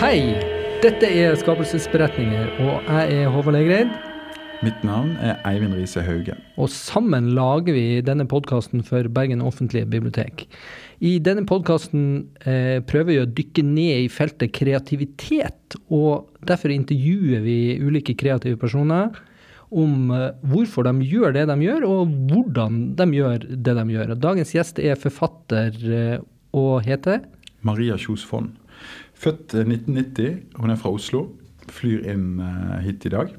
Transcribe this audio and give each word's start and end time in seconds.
Hei! 0.00 0.32
Dette 0.80 1.04
er 1.12 1.34
Skapelsesberetninger, 1.36 2.54
og 2.64 2.86
jeg 2.86 3.18
er 3.20 3.26
Håvard 3.28 3.52
Legreid. 3.52 3.90
Mitt 4.64 4.78
navn 4.80 5.10
er 5.20 5.34
Eivind 5.44 5.74
Riise 5.76 6.00
Hauge. 6.06 6.38
Og 6.56 6.70
sammen 6.72 7.26
lager 7.36 7.76
vi 7.76 7.82
denne 8.00 8.24
podkasten 8.24 8.80
for 8.86 9.04
Bergen 9.12 9.42
offentlige 9.44 9.84
bibliotek. 9.92 10.46
I 11.04 11.18
denne 11.20 11.44
podkasten 11.44 12.06
eh, 12.48 12.78
prøver 12.80 13.10
vi 13.10 13.18
å 13.20 13.26
dykke 13.28 13.66
ned 13.66 14.06
i 14.06 14.08
feltet 14.08 14.54
kreativitet, 14.56 15.76
og 15.92 16.32
derfor 16.48 16.72
intervjuer 16.72 17.44
vi 17.44 17.58
ulike 17.84 18.16
kreative 18.16 18.56
personer 18.62 19.12
om 19.68 20.14
eh, 20.16 20.30
hvorfor 20.48 20.88
de 20.88 21.10
gjør 21.10 21.36
det 21.36 21.44
de 21.52 21.58
gjør, 21.66 21.84
og 21.90 22.16
hvordan 22.32 22.80
de 22.96 23.08
gjør 23.20 23.44
det 23.52 23.76
de 23.82 23.86
gjør. 23.98 24.16
Og 24.16 24.24
dagens 24.24 24.56
gjest 24.56 24.80
er 24.80 24.96
forfatter 25.04 25.76
eh, 25.92 26.16
og 26.56 26.88
heter 26.88 27.20
Maria 27.60 28.00
Kjos 28.00 28.24
Fonn. 28.24 28.54
Født 29.20 29.52
1990, 29.52 30.36
hun 30.56 30.70
er 30.72 30.78
fra 30.80 30.90
Oslo. 30.96 31.26
Flyr 31.68 32.06
inn 32.08 32.40
eh, 32.40 32.78
hit 32.86 33.04
i 33.04 33.12
dag. 33.12 33.34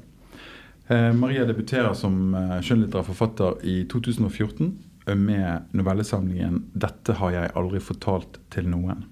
Eh, 0.86 1.10
Maria 1.16 1.42
debuterer 1.48 1.96
som 1.98 2.36
eh, 2.38 2.60
skjønnlitterær 2.62 3.08
forfatter 3.08 3.58
i 3.66 3.80
2014 3.90 4.70
med 5.18 5.74
novellesamlingen 5.74 6.60
'Dette 6.78 7.18
har 7.18 7.34
jeg 7.34 7.50
aldri 7.58 7.80
fortalt 7.82 8.38
til 8.54 8.70
noen'. 8.70 9.02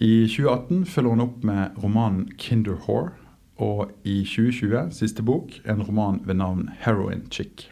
I 0.00 0.24
2018 0.24 0.86
følger 0.88 1.10
hun 1.10 1.26
opp 1.26 1.44
med 1.44 1.76
romanen 1.82 2.30
'Kinder 2.38 2.80
Whore', 2.86 3.12
og 3.58 3.90
i 4.04 4.22
2020, 4.24 4.88
siste 4.94 5.22
bok, 5.22 5.52
en 5.68 5.82
roman 5.82 6.22
ved 6.24 6.40
navn 6.40 6.70
'Heroin 6.80 7.28
Chick'. 7.28 7.68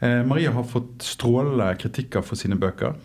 Maria 0.00 0.50
har 0.52 0.64
fått 0.68 1.02
strålende 1.06 1.68
kritikker 1.80 2.24
for 2.26 2.36
sine 2.36 2.58
bøker. 2.60 2.96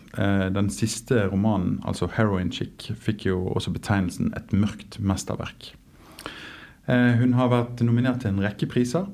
Den 0.52 0.72
siste 0.74 1.28
romanen, 1.30 1.78
altså 1.88 2.10
'Heroin 2.10 2.50
Chick', 2.52 2.90
fikk 2.98 3.26
jo 3.30 3.46
også 3.48 3.72
betegnelsen 3.72 4.34
'et 4.36 4.52
mørkt 4.54 5.00
mesterverk'. 5.00 5.76
Hun 6.88 7.34
har 7.34 7.48
vært 7.48 7.84
nominert 7.86 8.22
til 8.22 8.34
en 8.34 8.42
rekke 8.42 8.66
priser, 8.66 9.06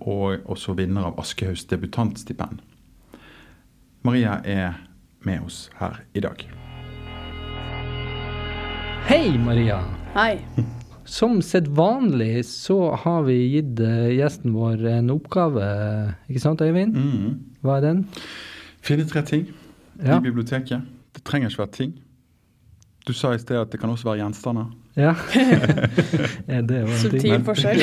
og 0.00 0.46
også 0.46 0.76
vinner 0.78 1.04
av 1.04 1.18
Aschehougs 1.18 1.64
debutantstipend. 1.64 2.62
Maria 4.02 4.40
er 4.44 4.72
med 5.24 5.40
oss 5.40 5.70
her 5.80 6.00
i 6.14 6.20
dag. 6.20 6.44
Hei, 9.08 9.38
Maria. 9.38 9.80
Hei. 10.14 10.38
Som 11.04 11.40
sedvanlig 11.44 12.44
så 12.48 12.78
har 13.04 13.22
vi 13.26 13.34
gitt 13.58 13.80
gjesten 14.16 14.54
vår 14.56 14.86
en 14.98 15.10
oppgave, 15.12 15.66
ikke 16.30 16.40
sant 16.42 16.62
Øyvind? 16.64 16.96
Mm. 16.96 17.34
Hva 17.64 17.76
er 17.78 17.84
den? 17.90 18.04
Finne 18.84 19.04
tre 19.08 19.22
ting 19.28 19.46
Ja. 20.02 20.16
i 20.18 20.20
biblioteket. 20.24 20.82
Det 21.14 21.22
trenger 21.24 21.48
ikke 21.52 21.62
være 21.64 21.72
ting. 21.76 21.92
Du 23.06 23.12
sa 23.12 23.34
i 23.34 23.38
sted 23.38 23.56
at 23.60 23.70
det 23.70 23.78
kan 23.80 23.90
også 23.92 24.08
være 24.08 24.22
gjenstander. 24.24 24.72
Ja. 24.96 25.12
Ja, 26.48 26.60
det 26.62 26.80
var 26.86 26.94
en 26.94 27.10
ting. 27.10 27.20
Subtil 27.20 27.44
forskjell. 27.44 27.82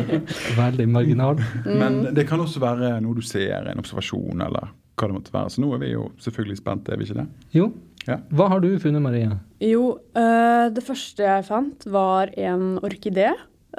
Veldig 0.62 0.86
marginal. 0.88 1.40
Men 1.66 2.14
det 2.14 2.26
kan 2.28 2.40
også 2.40 2.60
være 2.62 2.94
noe 3.04 3.14
du 3.16 3.22
ser, 3.24 3.66
en 3.70 3.80
observasjon 3.82 4.40
eller 4.44 4.70
hva 4.94 5.08
det 5.10 5.16
måtte 5.16 5.32
være. 5.34 5.50
Så 5.50 5.60
nå 5.64 5.72
er 5.74 5.80
vi 5.82 5.92
jo 5.92 6.08
selvfølgelig 6.22 6.58
spente, 6.60 6.92
er 6.94 7.00
vi 7.00 7.08
ikke 7.08 7.20
det? 7.22 7.26
Jo. 7.56 7.68
Ja. 8.08 8.18
Hva 8.34 8.48
har 8.52 8.60
du 8.60 8.70
funnet, 8.80 9.02
Maria? 9.02 9.38
Jo, 9.64 9.98
eh, 10.16 10.66
det 10.74 10.84
første 10.84 11.24
jeg 11.24 11.46
fant, 11.46 11.86
var 11.88 12.32
en 12.36 12.78
orkidé. 12.84 13.30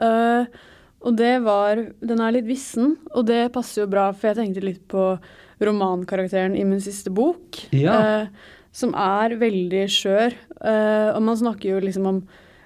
Eh, 0.01 0.45
og 1.05 1.17
det 1.19 1.35
var 1.45 1.77
Den 2.01 2.21
er 2.21 2.31
litt 2.33 2.47
vissen, 2.47 2.97
og 3.13 3.27
det 3.27 3.53
passer 3.53 3.83
jo 3.83 3.91
bra, 3.91 4.11
for 4.11 4.31
jeg 4.31 4.39
tenkte 4.39 4.65
litt 4.65 4.87
på 4.89 5.19
romankarakteren 5.61 6.57
i 6.57 6.65
min 6.65 6.81
siste 6.81 7.13
bok. 7.13 7.61
Ja. 7.71 7.99
eh, 8.23 8.27
som 8.75 8.91
er 8.91 9.37
veldig 9.39 9.85
skjør. 9.87 10.33
Og 11.15 11.21
man 11.23 11.37
snakker 11.39 11.69
jo 11.69 11.77
liksom 11.79 12.07
om 12.09 12.17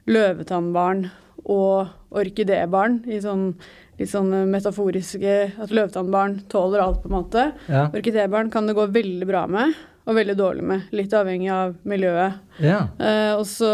løvetannbarn 0.10 1.04
og 1.46 1.92
orkidébarn 2.10 3.04
i 3.06 3.20
sånn 3.22 3.54
litt 4.00 4.10
sånn 4.10 4.32
metaforiske 4.50 5.36
At 5.60 5.74
løvetannbarn 5.76 6.40
tåler 6.52 6.82
alt, 6.84 7.04
på 7.04 7.12
en 7.12 7.18
måte. 7.18 7.46
Ja. 7.70 7.88
Orkidébarn 7.94 8.50
kan 8.50 8.66
det 8.66 8.78
gå 8.78 8.88
veldig 8.90 9.28
bra 9.30 9.46
med, 9.52 9.76
og 10.10 10.18
veldig 10.18 10.36
dårlig 10.40 10.66
med. 10.66 10.90
Litt 10.96 11.14
avhengig 11.14 11.52
av 11.54 11.76
miljøet. 11.88 12.42
ja. 12.66 12.88
Eh, 12.98 13.34
og 13.38 13.46
så 13.48 13.72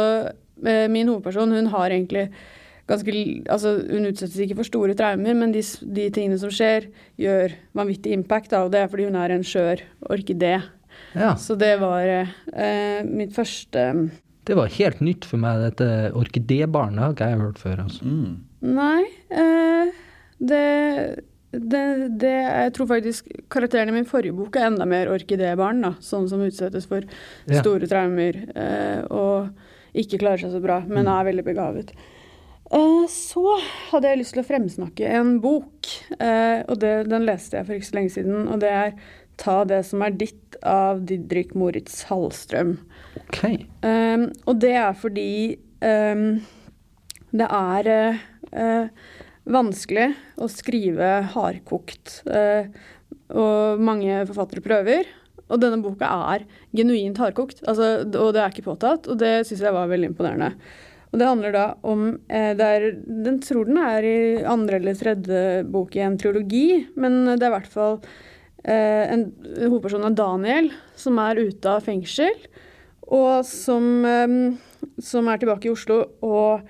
eh, 0.66 0.86
Min 0.92 1.08
hovedperson 1.08 1.56
hun 1.56 1.72
har 1.74 1.90
egentlig 1.90 2.30
ganske 2.86 3.12
Altså, 3.50 3.80
hun 3.90 4.06
utsettes 4.06 4.38
ikke 4.44 4.60
for 4.60 4.68
store 4.68 4.94
traumer, 4.98 5.34
men 5.34 5.54
de, 5.56 5.64
de 5.82 6.10
tingene 6.14 6.38
som 6.38 6.52
skjer, 6.54 6.90
gjør 7.18 7.56
vanvittig 7.74 8.14
impact 8.14 8.54
av 8.54 8.70
det, 8.74 8.84
fordi 8.92 9.08
hun 9.08 9.18
er 9.18 9.34
en 9.34 9.46
skjør 9.48 9.82
orkidé. 10.14 10.60
ja. 11.16 11.32
Så 11.40 11.58
det 11.58 11.80
var 11.82 12.06
eh, 12.06 13.02
mitt 13.08 13.34
første 13.34 13.88
Det 14.46 14.56
var 14.56 14.70
helt 14.78 15.02
nytt 15.02 15.26
for 15.26 15.42
meg, 15.42 15.64
dette 15.64 16.12
orkidébarnet. 16.14 17.02
Har 17.02 17.16
ikke 17.16 17.30
jeg 17.32 17.42
hørt 17.42 17.58
før. 17.64 17.80
altså. 17.88 18.06
Mm. 18.06 18.36
Nei. 18.76 19.02
Eh, 19.34 19.90
det, 20.46 20.66
det, 21.60 21.84
det 22.22 22.34
Jeg 22.34 22.74
tror 22.76 22.90
faktisk 22.90 23.30
karakteren 23.52 23.92
i 23.92 23.96
min 23.98 24.08
forrige 24.10 24.36
bok 24.36 24.58
er 24.58 24.70
enda 24.70 24.88
mer 24.90 25.12
orkidébarn, 25.14 25.84
da. 25.86 25.94
Sånn 26.04 26.28
som 26.32 26.44
utsettes 26.46 26.88
for 26.90 27.06
Ja. 27.50 27.62
store 27.62 27.88
traumer 27.88 28.42
eh, 28.56 29.02
og 29.10 29.50
ikke 29.96 30.20
klarer 30.20 30.44
seg 30.44 30.56
så 30.56 30.62
bra, 30.64 30.82
men 30.88 31.08
er 31.08 31.28
veldig 31.28 31.46
begavet. 31.46 31.94
Eh, 32.72 33.06
så 33.12 33.60
hadde 33.92 34.10
jeg 34.10 34.22
lyst 34.24 34.36
til 34.36 34.44
å 34.44 34.48
fremsnakke 34.48 35.12
en 35.20 35.38
bok, 35.44 35.92
eh, 36.20 36.64
og 36.68 36.80
det, 36.82 36.96
den 37.12 37.28
leste 37.28 37.60
jeg 37.60 37.68
for 37.68 37.78
ikke 37.78 37.92
så 37.92 38.00
lenge 38.00 38.16
siden. 38.18 38.48
Og 38.48 38.60
det 38.60 38.72
er 38.72 38.94
'Ta 39.38 39.66
det 39.66 39.86
som 39.86 40.02
er 40.02 40.12
ditt' 40.12 40.56
av 40.64 41.02
Didrik 41.06 41.56
Moritz 41.56 42.06
Hallstrøm. 42.08 42.78
Ok. 43.20 43.68
Um, 43.84 44.32
og 44.48 44.62
det 44.62 44.72
er 44.72 44.94
fordi 44.94 45.58
um, 45.82 46.40
det 47.36 47.48
er 47.52 47.88
eh, 47.92 48.24
eh, 48.54 48.88
vanskelig 49.46 50.14
å 50.42 50.50
skrive 50.52 51.12
hardkokt. 51.36 52.22
eh, 52.30 52.68
og 53.36 53.82
mange 53.82 54.26
forfattere 54.30 54.62
prøver. 54.62 55.08
Og 55.46 55.62
denne 55.62 55.82
boka 55.82 56.10
er 56.36 56.46
genuint 56.74 57.18
hardkokt, 57.22 57.62
altså, 57.70 58.02
og 58.06 58.34
det 58.34 58.42
er 58.42 58.54
ikke 58.54 58.66
påtatt. 58.66 59.08
Og 59.08 59.18
det 59.22 59.46
syns 59.46 59.62
jeg 59.62 59.74
var 59.74 59.90
veldig 59.92 60.12
imponerende. 60.12 60.54
Og 61.14 61.20
det 61.22 61.28
handler 61.30 61.54
da 61.56 61.66
om 61.88 62.08
eh, 62.28 62.52
er, 62.52 62.90
Den 63.06 63.40
tror 63.40 63.70
den 63.70 63.78
er 63.80 64.04
i 64.04 64.44
andre 64.44 64.82
eller 64.82 64.98
tredje 65.00 65.64
bok 65.72 65.96
i 65.96 66.04
en 66.04 66.18
triologi, 66.20 66.86
men 67.00 67.38
det 67.38 67.46
er 67.46 67.54
i 67.54 67.56
hvert 67.56 67.72
fall 67.72 68.00
eh, 68.66 69.06
en 69.14 69.30
hovedperson 69.62 70.04
av 70.10 70.18
Daniel 70.18 70.72
som 71.00 71.22
er 71.24 71.40
ute 71.46 71.72
av 71.72 71.86
fengsel 71.86 72.36
og 73.06 73.46
som, 73.48 73.86
eh, 74.10 74.36
som 75.00 75.30
er 75.30 75.40
tilbake 75.40 75.70
i 75.70 75.72
Oslo 75.72 76.02
og 76.26 76.66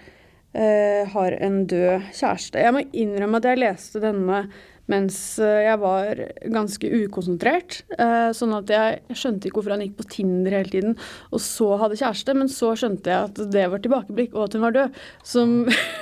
har 1.12 1.36
en 1.44 1.66
død 1.68 2.06
kjæreste. 2.16 2.62
Jeg 2.64 2.74
må 2.76 2.86
innrømme 2.96 3.42
at 3.42 3.50
jeg 3.50 3.60
leste 3.60 4.00
denne 4.04 4.46
mens 4.92 5.18
eh, 5.42 5.64
jeg 5.66 5.80
var 5.82 6.20
ganske 6.54 6.90
ukonsentrert. 7.02 7.80
Eh, 7.98 8.30
sånn 8.38 8.54
at 8.58 8.70
jeg, 8.72 9.00
skjønte 9.18 9.50
ikke 9.50 9.60
hvorfor 9.60 9.76
han 9.76 9.86
gikk 9.86 9.96
på 10.00 10.08
Tinder 10.18 10.58
hele 10.60 10.72
tiden 10.72 10.94
og 11.32 11.42
så 11.44 11.72
hadde 11.82 11.98
kjæreste, 12.00 12.36
men 12.38 12.52
så 12.52 12.74
skjønte 12.78 13.12
jeg 13.12 13.32
at 13.32 13.42
det 13.54 13.66
var 13.72 13.82
tilbakeblikk, 13.84 14.36
og 14.36 14.48
at 14.48 14.58
hun 14.58 14.66
var 14.68 14.76
død. 14.76 15.02
Som, 15.26 15.56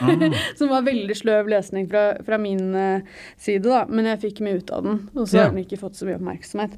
som 0.60 0.74
var 0.74 0.88
veldig 0.88 1.18
sløv 1.18 1.52
lesning 1.54 1.88
fra, 1.92 2.06
fra 2.28 2.40
min 2.42 2.76
eh, 2.76 3.24
side, 3.38 3.66
da. 3.70 3.86
Men 3.90 4.12
jeg 4.12 4.24
fikk 4.28 4.44
mye 4.46 4.60
ut 4.60 4.76
av 4.76 4.86
den, 4.88 5.02
og 5.16 5.26
så 5.26 5.40
Ja. 5.40 5.48
har 5.48 5.56
den 5.56 5.64
ikke 5.64 5.82
fått 5.82 6.00
så 6.00 6.08
mye 6.10 6.20
oppmerksomhet. 6.20 6.78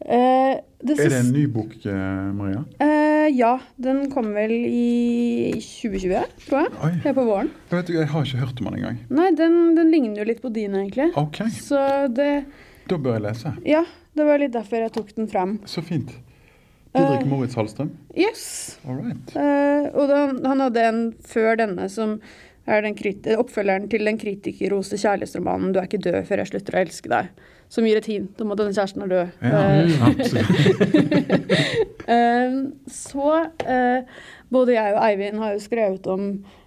Eh, 0.00 0.60
det 0.80 0.96
Er 0.96 1.12
det 1.12 1.18
en 1.20 1.32
ny 1.34 1.44
bok, 1.52 1.74
eh, 1.84 2.32
Maria? 2.32 2.64
Eh, 2.80 3.28
ja, 3.36 3.58
den 3.76 4.06
kom 4.10 4.32
vel 4.32 4.52
i 4.52 5.52
2020, 5.60 6.24
tror 6.46 6.64
jeg. 6.64 6.72
Oi. 6.86 6.92
Her 7.04 7.14
på 7.18 7.26
våren. 7.28 7.52
Jeg, 7.68 7.76
vet, 7.76 7.92
jeg 7.98 8.10
har 8.14 8.24
ikke 8.24 8.42
hørt 8.46 8.62
om 8.62 8.70
den 8.70 8.80
engang. 8.80 8.98
Nei, 9.12 9.28
den, 9.36 9.60
den 9.76 9.92
ligner 9.92 10.22
jo 10.22 10.26
litt 10.30 10.40
på 10.40 10.52
din, 10.54 10.74
egentlig. 10.78 11.10
Ok, 11.20 11.44
Så 11.60 11.84
det 12.16 12.32
da 12.90 12.98
bør 12.98 13.20
jeg 13.20 13.22
lese. 13.28 13.52
Ja, 13.68 13.84
det 14.18 14.26
var 14.26 14.40
litt 14.42 14.54
derfor 14.56 14.82
jeg 14.82 14.92
tok 14.96 15.12
den 15.14 15.30
fram. 15.30 15.58
Så 15.70 15.82
fint. 15.86 16.10
Didrik 16.90 17.28
Moritz 17.30 17.54
Hallstrøm. 17.54 17.92
Yes. 18.18 18.78
All 18.82 18.98
right. 18.98 19.34
Uh, 19.36 19.86
og 19.94 20.08
da, 20.10 20.22
han 20.50 20.62
hadde 20.64 20.86
en 20.88 21.04
før 21.22 21.60
denne 21.60 21.86
som 21.92 22.16
er 22.70 22.82
den 22.82 22.96
oppfølgeren 23.38 23.86
til 23.90 24.04
den 24.06 24.18
kritikerroste 24.18 24.98
kjærlighetsromanen 24.98 25.72
'Du 25.72 25.78
er 25.78 25.86
ikke 25.86 26.02
død 26.02 26.26
før 26.26 26.42
jeg 26.42 26.50
slutter 26.50 26.76
å 26.76 26.82
elske 26.82 27.12
deg'. 27.12 27.30
Som 27.70 27.86
gir 27.86 28.00
et 28.00 28.08
hint 28.10 28.40
om 28.42 28.50
at 28.50 28.58
denne 28.58 28.74
kjæresten 28.74 29.04
er 29.04 29.12
død. 29.12 29.26
Ja, 29.46 29.60
Eh, 29.70 30.06
absolutt. 30.10 30.50
Eh, 32.10 32.54
så 32.90 33.26
eh, 33.70 34.08
både 34.50 34.72
jeg 34.74 34.94
og 34.96 35.04
Eivind 35.06 35.38
har 35.38 35.52
jo 35.54 35.60
skrevet 35.62 36.08
om 36.10 36.24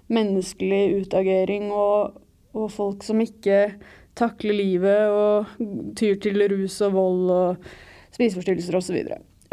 menneskelig 0.07 1.01
utagering 1.01 1.65
og, 1.75 2.21
og 2.55 2.69
folk 2.71 3.03
som 3.03 3.19
ikke 3.19 3.73
takler 4.15 4.55
livet 4.55 5.11
og 5.11 5.51
tyr 6.00 6.15
til 6.23 6.45
rus 6.53 6.79
og 6.85 6.95
vold 6.95 7.33
og 7.33 7.67
spiseforstyrrelser 8.13 8.77
osv. 8.77 8.99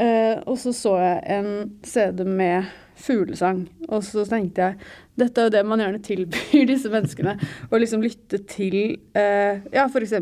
Uh, 0.01 0.37
og 0.49 0.57
så 0.61 0.73
så 0.73 0.95
jeg 0.97 1.39
en 1.39 1.49
CD 1.85 2.23
med 2.25 2.69
fuglesang, 3.01 3.65
og 3.89 4.05
så 4.05 4.25
tenkte 4.29 4.63
jeg 4.63 4.77
dette 5.21 5.41
er 5.41 5.49
jo 5.49 5.53
det 5.53 5.65
man 5.69 5.81
gjerne 5.83 6.01
tilbyr 6.05 6.69
disse 6.71 6.93
menneskene. 6.93 7.35
Å 7.69 7.81
liksom 7.81 8.05
lytte 8.05 8.41
til 8.49 8.79
uh, 9.17 9.61
ja, 9.73 9.89
f.eks. 9.89 10.15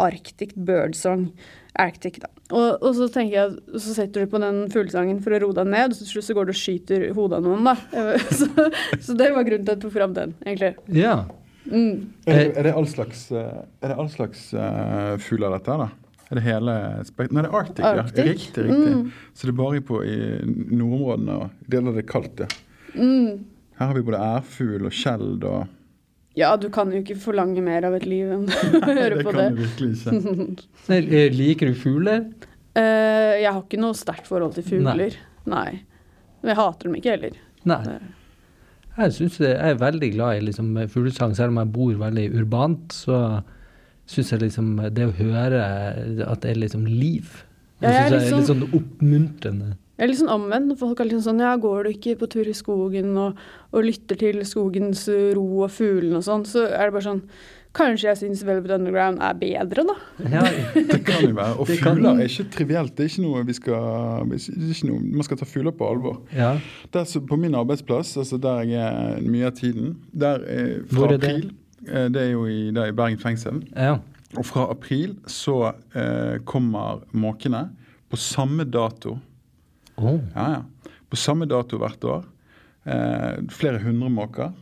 Arctic 0.00 0.54
Birdsong. 0.54 1.30
Arctic, 1.76 2.20
da. 2.22 2.30
Og, 2.54 2.82
og 2.82 2.92
så 2.96 3.08
tenker 3.12 3.34
jeg, 3.36 3.80
så 3.82 3.96
setter 3.96 4.24
du 4.24 4.30
på 4.32 4.40
den 4.40 4.62
fuglesangen 4.72 5.18
for 5.24 5.34
å 5.34 5.40
roe 5.42 5.56
deg 5.56 5.68
ned, 5.72 5.92
og 5.92 5.98
til 5.98 6.10
slutt 6.12 6.28
så 6.28 6.36
går 6.36 6.48
du 6.48 6.52
og 6.54 6.60
skyter 6.60 7.06
hodet 7.16 7.40
av 7.40 7.46
noen, 7.48 7.66
da. 7.66 7.74
Så, 8.38 8.48
så 9.02 9.16
det 9.18 9.32
var 9.34 9.46
grunnen 9.46 9.66
til 9.66 9.74
at 9.74 9.76
jeg 9.76 9.84
tok 9.84 9.94
fram 9.96 10.14
den, 10.16 10.34
egentlig. 10.46 10.72
Ja. 10.94 11.18
Mm. 11.66 12.12
Er 12.28 12.38
det, 12.38 12.46
er 12.54 12.68
det 12.68 12.74
all 12.78 12.86
slags, 12.88 13.26
eh, 13.34 13.62
er 13.82 13.90
det 13.90 13.96
all 13.98 14.10
slags 14.12 14.48
uh, 14.54 15.16
fugler, 15.18 15.56
dette 15.56 15.72
her, 15.72 15.86
da? 15.86 16.20
Er 16.26 16.38
det 16.38 16.44
hele 16.46 16.76
spekt... 17.06 17.34
Nei, 17.34 17.42
det 17.44 17.50
er 17.50 17.58
Arctic, 17.60 17.84
Arctic. 17.86 18.18
ja. 18.18 18.30
Riktig, 18.30 18.64
riktig. 18.66 18.94
Mm. 18.94 19.34
Så 19.34 19.46
det 19.46 19.52
er 19.52 19.58
bare 19.60 19.82
på 19.86 20.00
i 20.06 20.16
nordområdene 20.46 21.36
og 21.42 21.68
deler 21.70 21.98
det 21.98 22.06
kaldt, 22.10 22.44
ja. 22.46 22.48
Mm. 22.96 23.44
Her 23.76 23.90
har 23.90 23.98
vi 23.98 24.06
både 24.06 24.22
ærfugl 24.24 24.88
og 24.88 24.94
skjeld 24.96 25.44
og 25.44 25.66
Ja, 26.36 26.50
du 26.60 26.66
kan 26.72 26.90
jo 26.92 27.00
ikke 27.00 27.16
forlange 27.16 27.62
mer 27.64 27.86
av 27.88 27.94
et 27.96 28.04
liv 28.04 28.28
enn 28.34 28.44
å 28.52 28.80
høre 28.84 29.16
Det 29.16 29.24
på 29.24 29.32
kan 29.32 29.38
det. 29.40 29.46
du 29.56 29.62
virkelig 29.62 29.92
ikke. 29.96 30.46
Nei, 30.90 30.98
eh, 31.06 31.30
Liker 31.32 31.70
du 31.72 31.78
fugler? 31.80 32.26
Uh, 32.76 33.32
jeg 33.40 33.48
har 33.48 33.62
ikke 33.62 33.80
noe 33.80 33.96
sterkt 33.96 34.28
forhold 34.28 34.52
til 34.58 34.66
fugler. 34.68 35.16
Nei. 35.48 35.70
Men 36.42 36.52
jeg 36.52 36.58
hater 36.60 36.90
dem 36.90 36.98
ikke 36.98 37.14
heller. 37.14 37.38
Nei. 37.66 37.80
Jeg, 38.96 39.12
synes 39.16 39.38
jeg 39.40 39.56
er 39.56 39.80
veldig 39.80 40.10
glad 40.14 40.38
i 40.38 40.44
liksom, 40.50 40.74
fuglesang, 40.92 41.32
selv 41.36 41.54
om 41.54 41.62
jeg 41.62 41.72
bor 41.72 41.96
veldig 42.04 42.26
urbant. 42.40 42.92
Så 42.96 43.16
syns 44.08 44.30
jeg 44.34 44.44
liksom 44.44 44.74
det 44.94 45.08
å 45.08 45.16
høre 45.16 45.64
at 46.28 46.44
det 46.44 46.52
er 46.52 46.60
liksom 46.62 46.84
liv 46.86 47.32
Ja, 47.80 47.88
Det 47.88 47.90
jeg 47.90 47.96
er 47.96 48.06
synes 48.06 48.12
jeg 48.12 48.20
er 48.20 48.36
liksom- 48.36 48.38
litt 48.38 48.50
sånn 48.52 48.78
oppmuntrende. 48.78 49.70
Jeg 49.96 50.04
er 50.04 50.10
litt 50.10 50.18
sånn 50.20 50.28
omvendt. 50.34 50.78
Folk 50.78 51.00
er 51.00 51.08
litt 51.08 51.22
sånn 51.24 51.38
Ja, 51.40 51.54
går 51.56 51.84
du 51.86 51.90
ikke 51.94 52.16
på 52.20 52.26
tur 52.28 52.48
i 52.48 52.52
skogen 52.56 53.14
og, 53.16 53.38
og 53.72 53.84
lytter 53.86 54.18
til 54.20 54.42
skogens 54.44 55.06
ro 55.36 55.46
og 55.64 55.70
fuglene 55.72 56.18
og 56.20 56.26
sånn, 56.26 56.44
så 56.48 56.66
er 56.68 56.88
det 56.90 56.96
bare 56.98 57.06
sånn 57.10 57.22
Kanskje 57.76 58.06
jeg 58.08 58.16
syns 58.22 58.40
Velvet 58.48 58.70
Underground 58.72 59.18
er 59.20 59.34
bedre, 59.36 59.82
da. 59.84 59.94
Ja, 60.32 60.44
Det 60.92 61.02
kan 61.04 61.26
jo 61.26 61.34
være. 61.36 61.58
Og 61.60 61.68
fugler 61.68 62.22
er 62.22 62.24
ikke 62.24 62.46
trivielt. 62.54 62.94
Det 62.96 63.04
er 63.04 63.10
ikke 63.10 63.24
noe 63.26 63.42
vi 63.44 63.56
skal 63.58 64.30
det 64.30 64.38
er 64.48 64.70
ikke 64.72 64.88
noe, 64.88 65.00
Man 65.18 65.26
skal 65.26 65.40
ta 65.42 65.44
fugler 65.48 65.74
på 65.76 65.84
alvor. 65.90 66.22
ja. 66.32 66.54
Der, 66.94 67.04
på 67.28 67.36
min 67.36 67.54
arbeidsplass, 67.54 68.14
altså 68.16 68.38
der 68.40 68.62
jeg 68.64 68.80
er 68.80 69.20
mye 69.28 69.50
av 69.50 69.52
tiden, 69.58 69.92
der 70.12 70.40
er 70.48 70.70
fra 70.88 71.02
Hvor 71.02 71.12
er 71.12 71.20
det? 71.20 71.28
april 71.34 71.50
eh, 71.92 72.08
Det 72.16 72.22
er 72.22 72.30
jo 72.32 72.46
i, 72.48 72.58
er 72.72 72.88
i 72.92 72.96
Bergen 72.96 73.20
fengsel. 73.20 73.60
ja. 73.76 73.98
Og 74.36 74.44
fra 74.44 74.64
april 74.72 75.12
så 75.30 75.68
eh, 75.94 76.40
kommer 76.48 77.04
måkene 77.12 77.66
på 78.10 78.16
samme 78.20 78.64
dato. 78.64 79.18
Oh. 79.96 80.20
Ja, 80.34 80.46
ja. 80.58 80.92
På 81.10 81.18
samme 81.18 81.46
dato 81.48 81.78
hvert 81.80 82.04
år. 82.04 82.24
Eh, 82.86 83.42
flere 83.50 83.82
hundre 83.82 84.10
måker. 84.12 84.54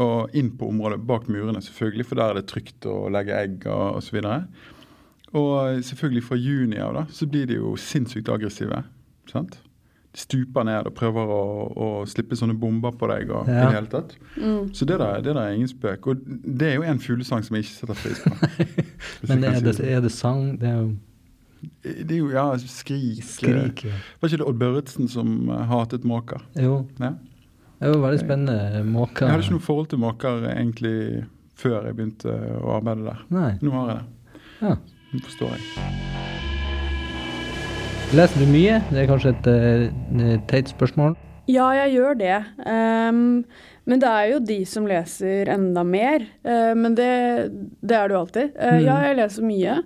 Og 0.00 0.32
inn 0.36 0.50
på 0.56 0.68
området 0.72 1.02
bak 1.06 1.26
murene, 1.28 1.60
selvfølgelig, 1.60 2.06
for 2.08 2.20
der 2.20 2.30
er 2.30 2.40
det 2.40 2.46
trygt 2.48 2.86
å 2.88 3.10
legge 3.12 3.36
egg 3.36 3.66
og 3.68 3.98
osv. 3.98 4.22
Og, 4.22 5.36
og 5.36 5.82
selvfølgelig 5.84 6.24
fra 6.24 6.38
juni 6.40 6.80
av 6.80 6.96
da, 6.96 7.04
så 7.12 7.28
blir 7.28 7.50
de 7.50 7.60
jo 7.60 7.74
sinnssykt 7.80 8.32
aggressive. 8.32 8.82
sant? 9.28 9.58
De 10.12 10.20
stuper 10.20 10.64
ned 10.68 10.88
og 10.88 10.96
prøver 10.96 11.30
å, 11.32 11.44
å 11.72 11.86
slippe 12.08 12.36
sånne 12.36 12.56
bomber 12.60 12.92
på 12.96 13.08
deg. 13.12 13.30
og 13.32 13.48
i 13.48 13.52
det 13.52 13.68
hele 13.76 13.92
tatt. 13.92 14.16
Mm. 14.36 14.72
Så 14.76 14.88
det 14.88 14.98
der, 15.00 15.20
det 15.24 15.32
der 15.34 15.40
er 15.44 15.54
ingen 15.56 15.68
spøk. 15.68 16.08
Og 16.08 16.26
det 16.26 16.68
er 16.68 16.74
jo 16.80 16.88
en 16.88 17.00
fuglesang 17.00 17.44
som 17.44 17.56
jeg 17.56 17.68
ikke 17.68 17.78
setter 17.78 18.02
pris 18.02 18.20
på. 18.24 18.32
Men 19.28 19.44
er 19.48 19.60
si 19.60 19.64
det, 19.68 19.78
er 19.92 20.04
det 20.04 20.12
sang? 20.12 20.44
Det 20.60 20.68
er 20.68 20.78
jo 20.80 20.92
Det 21.82 22.10
er 22.10 22.18
jo, 22.18 22.30
ja, 22.32 22.46
skrik. 22.58 23.22
skrik. 23.26 23.84
Ja. 23.86 23.98
Var 24.20 24.30
ikke 24.30 24.40
det 24.40 24.48
Odd 24.48 24.58
Børretzen 24.58 25.10
som 25.10 25.50
eh, 25.50 25.62
hatet 25.70 26.06
måker? 26.08 26.42
Jo. 26.58 26.82
Ja. 27.02 27.14
Det 27.82 27.90
var 27.90 28.04
veldig 28.06 28.22
spennende 28.22 28.82
måker. 28.86 29.26
Jeg 29.26 29.34
hadde 29.34 29.46
ikke 29.46 29.56
noe 29.56 29.66
forhold 29.66 29.88
til 29.90 30.02
måker 30.02 30.44
eh, 30.46 30.54
egentlig 30.54 30.96
før 31.58 31.88
jeg 31.88 31.98
begynte 31.98 32.34
å 32.60 32.76
arbeide 32.78 33.08
der. 33.08 33.24
Nei. 33.34 33.50
Nå 33.62 33.74
har 33.74 33.90
jeg 33.92 33.98
det. 33.98 34.42
Ja. 34.62 34.76
Nå 35.12 35.22
forstår 35.26 35.56
jeg. 35.56 35.62
Leser 38.12 38.42
du 38.42 38.48
mye? 38.52 38.78
Det 38.90 39.02
er 39.02 39.08
kanskje 39.08 39.32
et 39.32 39.46
uh, 39.48 40.32
teit 40.50 40.70
spørsmål. 40.70 41.14
Ja, 41.50 41.70
jeg 41.74 41.94
gjør 41.96 42.18
det. 42.20 42.38
Um, 42.60 43.42
men 43.88 44.02
det 44.02 44.10
er 44.10 44.26
jo 44.30 44.40
de 44.46 44.58
som 44.68 44.86
leser 44.86 45.50
enda 45.50 45.82
mer. 45.86 46.26
Uh, 46.46 46.74
men 46.78 46.94
det, 46.98 47.08
det 47.80 47.96
er 47.98 48.10
det 48.10 48.14
jo 48.14 48.20
alltid. 48.20 48.52
Uh, 48.54 48.68
mm. 48.76 48.82
Ja, 48.84 48.98
jeg 49.08 49.18
leser 49.18 49.48
mye. 49.48 49.78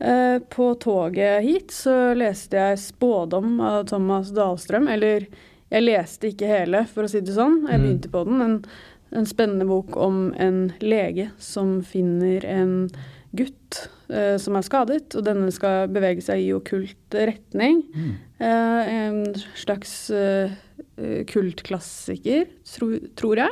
Eh, 0.00 0.38
på 0.50 0.74
toget 0.78 1.42
hit 1.42 1.70
så 1.74 2.14
leste 2.14 2.56
jeg 2.56 2.78
'Spådom' 2.78 3.60
av 3.62 3.86
Thomas 3.90 4.30
Dahlstrøm. 4.30 4.88
Eller 4.88 5.26
jeg 5.70 5.82
leste 5.82 6.28
ikke 6.32 6.46
hele, 6.46 6.84
for 6.86 7.02
å 7.04 7.10
si 7.10 7.20
det 7.20 7.34
sånn. 7.34 7.66
Jeg 7.68 7.80
Mhm. 7.80 7.82
begynte 7.82 8.10
på 8.10 8.24
den. 8.24 8.40
En, 8.42 8.64
en 9.12 9.24
spennende 9.26 9.66
bok 9.66 9.96
om 9.96 10.32
en 10.38 10.72
lege 10.80 11.30
som 11.38 11.82
finner 11.82 12.44
en 12.44 12.88
gutt 13.34 13.88
eh, 14.10 14.38
som 14.38 14.56
er 14.56 14.62
skadet, 14.62 15.14
og 15.16 15.24
denne 15.24 15.50
skal 15.52 15.86
bevege 15.88 16.22
seg 16.22 16.38
i 16.40 16.52
okkult 16.54 17.10
retning. 17.12 17.82
Mm. 17.94 18.14
Eh, 18.40 18.88
en 18.88 19.34
slags 19.54 20.10
eh, 20.10 20.50
eh, 20.96 21.24
kultklassiker, 21.24 22.46
tro, 22.64 22.98
tror 23.16 23.36
jeg. 23.36 23.50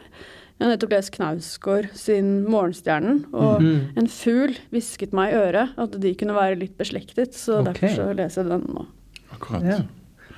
Jeg 0.56 0.64
har 0.64 0.70
nettopp 0.72 0.92
lest 0.94 1.10
Knausgård 1.12 1.88
sin 1.92 2.44
'Morgenstjernen', 2.46 3.24
og 3.34 3.60
Mhm. 3.62 3.80
en 3.96 4.06
fugl 4.08 4.54
hvisket 4.72 5.12
meg 5.12 5.32
i 5.32 5.36
øret 5.36 5.74
at 5.76 6.00
de 6.00 6.14
kunne 6.14 6.32
være 6.34 6.58
litt 6.58 6.78
beslektet, 6.78 7.34
så 7.34 7.60
okay. 7.60 7.72
derfor 7.72 7.88
så 7.96 8.16
leser 8.16 8.42
jeg 8.42 8.50
den 8.50 8.74
nå. 8.74 8.86
Akkurat. 9.32 9.62
Ja. 9.64 9.78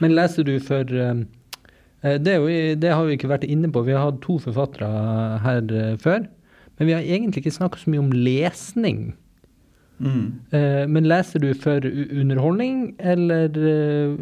Men 0.01 0.15
leser 0.15 0.43
du 0.45 0.59
for 0.59 0.83
eh, 0.91 1.15
eh, 2.03 2.19
det, 2.19 2.29
er 2.35 2.39
jo, 2.43 2.75
det 2.75 2.91
har 2.93 3.05
vi 3.07 3.17
ikke 3.17 3.29
vært 3.31 3.47
inne 3.49 3.71
på. 3.71 3.85
Vi 3.85 3.93
har 3.93 4.11
hatt 4.11 4.21
to 4.21 4.39
forfattere 4.39 5.39
her 5.41 5.63
eh, 5.71 5.97
før. 5.97 6.27
Men 6.79 6.87
vi 6.87 6.93
har 6.93 7.03
egentlig 7.03 7.45
ikke 7.45 7.55
snakket 7.59 7.79
så 7.85 7.91
mye 7.91 7.99
om 7.99 8.13
lesning. 8.13 9.15
Mm. 10.01 10.33
Eh, 10.53 10.87
men 10.87 11.05
leser 11.05 11.41
du 11.41 11.55
for 11.55 11.81
underholdning, 11.83 12.95
eller 13.01 13.49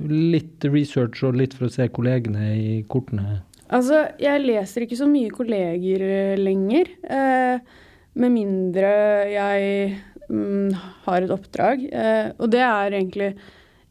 litt 0.09 0.65
research 0.65 1.23
og 1.23 1.37
litt 1.37 1.53
for 1.55 1.67
å 1.67 1.73
se 1.73 1.89
kollegene 1.89 2.55
i 2.57 2.83
kortene? 2.89 3.43
Altså, 3.75 4.05
jeg 4.23 4.45
leser 4.45 4.85
ikke 4.85 4.99
så 4.99 5.09
mye 5.11 5.33
kolleger 5.35 6.05
eh, 6.07 6.35
lenger. 6.39 6.91
Eh, 7.03 7.81
med 8.17 8.33
mindre 8.33 8.91
jeg 9.29 9.97
mm, 10.31 10.77
har 11.07 11.25
et 11.25 11.35
oppdrag. 11.35 11.87
Eh, 11.91 12.29
og 12.39 12.53
det 12.53 12.63
er 12.65 12.95
egentlig, 12.95 13.33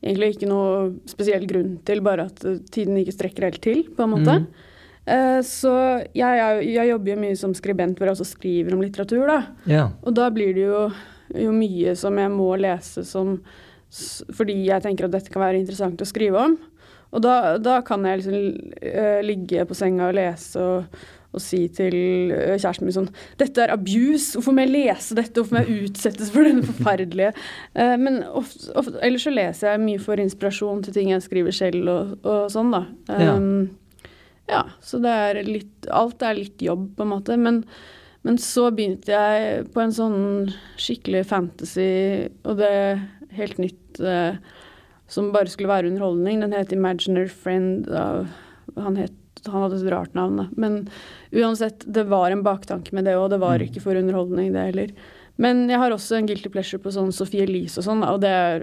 egentlig 0.03 0.31
ikke 0.35 0.51
noe 0.51 0.93
spesiell 1.09 1.45
grunn 1.49 1.75
til, 1.87 2.03
bare 2.05 2.29
at 2.31 2.45
eh, 2.47 2.61
tiden 2.71 3.01
ikke 3.01 3.17
strekker 3.17 3.49
helt 3.49 3.61
til, 3.63 3.83
på 3.95 4.05
en 4.05 4.15
måte. 4.15 4.39
Mm. 4.45 4.71
Eh, 5.05 5.41
så 5.45 5.75
jeg, 6.17 6.39
jeg, 6.39 6.63
jeg 6.71 6.91
jobber 6.93 7.13
jo 7.13 7.19
mye 7.25 7.37
som 7.37 7.53
skribent 7.57 7.99
hvor 7.99 8.09
jeg 8.09 8.17
også 8.17 8.31
skriver 8.31 8.77
om 8.77 8.81
litteratur, 8.85 9.27
da. 9.29 9.41
Ja. 9.69 9.85
Og 10.01 10.15
da 10.17 10.31
blir 10.33 10.55
det 10.57 10.65
jo, 10.65 10.87
jo 11.45 11.53
mye 11.55 11.93
som 11.99 12.17
jeg 12.21 12.33
må 12.33 12.49
lese 12.57 13.05
som 13.07 13.37
fordi 14.35 14.65
jeg 14.65 14.83
tenker 14.83 15.05
at 15.05 15.13
dette 15.13 15.31
kan 15.31 15.43
være 15.45 15.59
interessant 15.61 16.01
å 16.01 16.07
skrive 16.09 16.41
om. 16.41 16.55
Og 17.15 17.23
da, 17.23 17.35
da 17.63 17.79
kan 17.87 18.03
jeg 18.07 18.21
liksom 18.21 18.73
eh, 18.83 19.21
ligge 19.23 19.63
på 19.69 19.77
senga 19.77 20.09
og 20.09 20.17
lese 20.17 20.59
og, 20.59 20.97
og 21.35 21.43
si 21.43 21.61
til 21.75 21.95
eh, 22.35 22.55
kjæresten 22.59 22.87
min 22.87 22.95
sånn 22.95 23.09
Dette 23.39 23.63
er 23.63 23.73
abuse! 23.73 24.35
Hvorfor 24.35 24.55
må 24.55 24.65
jeg 24.65 24.73
lese 24.73 25.17
dette? 25.17 25.39
Hvorfor 25.39 25.57
må 25.57 25.63
jeg 25.63 25.87
utsettes 25.89 26.31
for 26.35 26.47
denne 26.47 26.67
forferdelige 26.67 27.31
Eh, 27.75 27.95
Men 28.01 28.21
ofte, 28.27 28.69
ofte, 28.79 28.99
ellers 29.03 29.25
så 29.27 29.33
leser 29.33 29.71
jeg 29.73 29.83
mye 29.87 30.03
for 30.03 30.21
inspirasjon 30.21 30.83
til 30.85 30.95
ting 30.95 31.11
jeg 31.13 31.23
skriver 31.25 31.55
selv 31.55 31.91
og, 31.91 32.13
og 32.23 32.45
sånn, 32.53 32.71
da. 32.75 32.85
Ja. 33.11 33.35
Um, 33.35 33.75
ja, 34.47 34.61
så 34.85 34.99
det 35.01 35.09
er 35.09 35.39
litt 35.47 35.87
Alt 35.89 36.21
er 36.21 36.37
litt 36.37 36.61
jobb, 36.61 36.91
på 36.97 37.05
en 37.05 37.11
måte. 37.15 37.35
Men, 37.41 37.63
men 38.27 38.37
så 38.41 38.67
begynte 38.75 39.11
jeg 39.15 39.65
på 39.73 39.81
en 39.81 39.95
sånn 39.95 40.19
skikkelig 40.81 41.23
fantasy, 41.31 41.89
og 42.45 42.59
det 42.61 42.69
er 42.69 43.01
helt 43.39 43.59
nytt 43.61 43.99
eh, 44.05 44.37
som 45.07 45.31
bare 45.31 45.47
skulle 45.47 45.69
være 45.69 45.87
underholdning. 45.91 46.41
Den 46.41 46.51
het 46.53 46.71
Imaginary 46.73 47.27
Friend. 47.29 47.87
Av, 47.89 48.27
han, 48.77 48.95
het, 48.97 49.11
han 49.45 49.61
hadde 49.61 49.77
et 49.85 49.91
rart 49.93 50.13
navn, 50.17 50.37
da. 50.37 50.47
Men 50.57 50.87
uansett, 51.31 51.85
det 51.85 52.07
var 52.09 52.31
en 52.31 52.41
baktanke 52.43 52.93
med 52.93 53.05
det 53.05 53.13
òg. 53.15 53.29
Det 53.29 53.39
var 53.39 53.59
Mm. 53.59 53.67
ikke 53.69 53.81
for 53.81 53.95
underholdning, 53.95 54.53
det 54.53 54.65
heller. 54.73 54.91
Men 55.37 55.67
jeg 55.67 55.77
har 55.77 55.91
også 55.91 56.15
en 56.17 56.25
guilty 56.27 56.47
pleasure 56.49 56.79
på 56.79 56.91
sånn 56.95 57.11
Sophie 57.11 57.43
Elise 57.43 57.77
og 57.79 57.83
sånn, 57.83 58.03
og 58.07 58.21
det 58.21 58.29
er, 58.29 58.59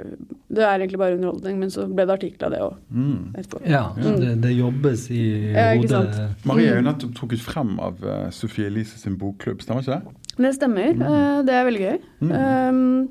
det 0.48 0.62
er 0.64 0.78
egentlig 0.80 0.98
bare 0.98 1.16
underholdning. 1.18 1.58
Men 1.60 1.68
så 1.68 1.84
ble 1.86 2.06
det 2.06 2.14
artikler 2.18 2.46
av 2.46 2.50
det 2.50 2.60
òg 2.60 2.76
Mm. 2.90 3.68
ja 3.68 3.92
Mm. 3.94 4.20
det, 4.20 4.40
det 4.40 4.52
jobbes 4.56 5.10
i 5.10 5.52
Ja, 5.52 5.74
hodet. 5.76 6.30
Marie 6.46 6.68
er 6.70 6.76
jo 6.76 6.80
Mm. 6.82 6.84
nettopp 6.96 7.12
trukket 7.14 7.40
frem 7.40 7.78
av 7.78 8.02
uh, 8.02 8.30
Sofie 8.30 8.66
Elise 8.66 8.96
sin 8.98 9.16
bokklubb, 9.18 9.60
stemmer 9.60 9.82
ikke 9.82 10.00
det? 10.00 10.14
Det 10.38 10.54
stemmer. 10.54 10.94
Mm. 10.94 11.02
Uh, 11.02 11.42
det 11.42 11.52
er 11.54 11.64
veldig 11.66 11.84
gøy. 11.84 11.98
Mm. 12.22 12.32
Um, 12.32 13.08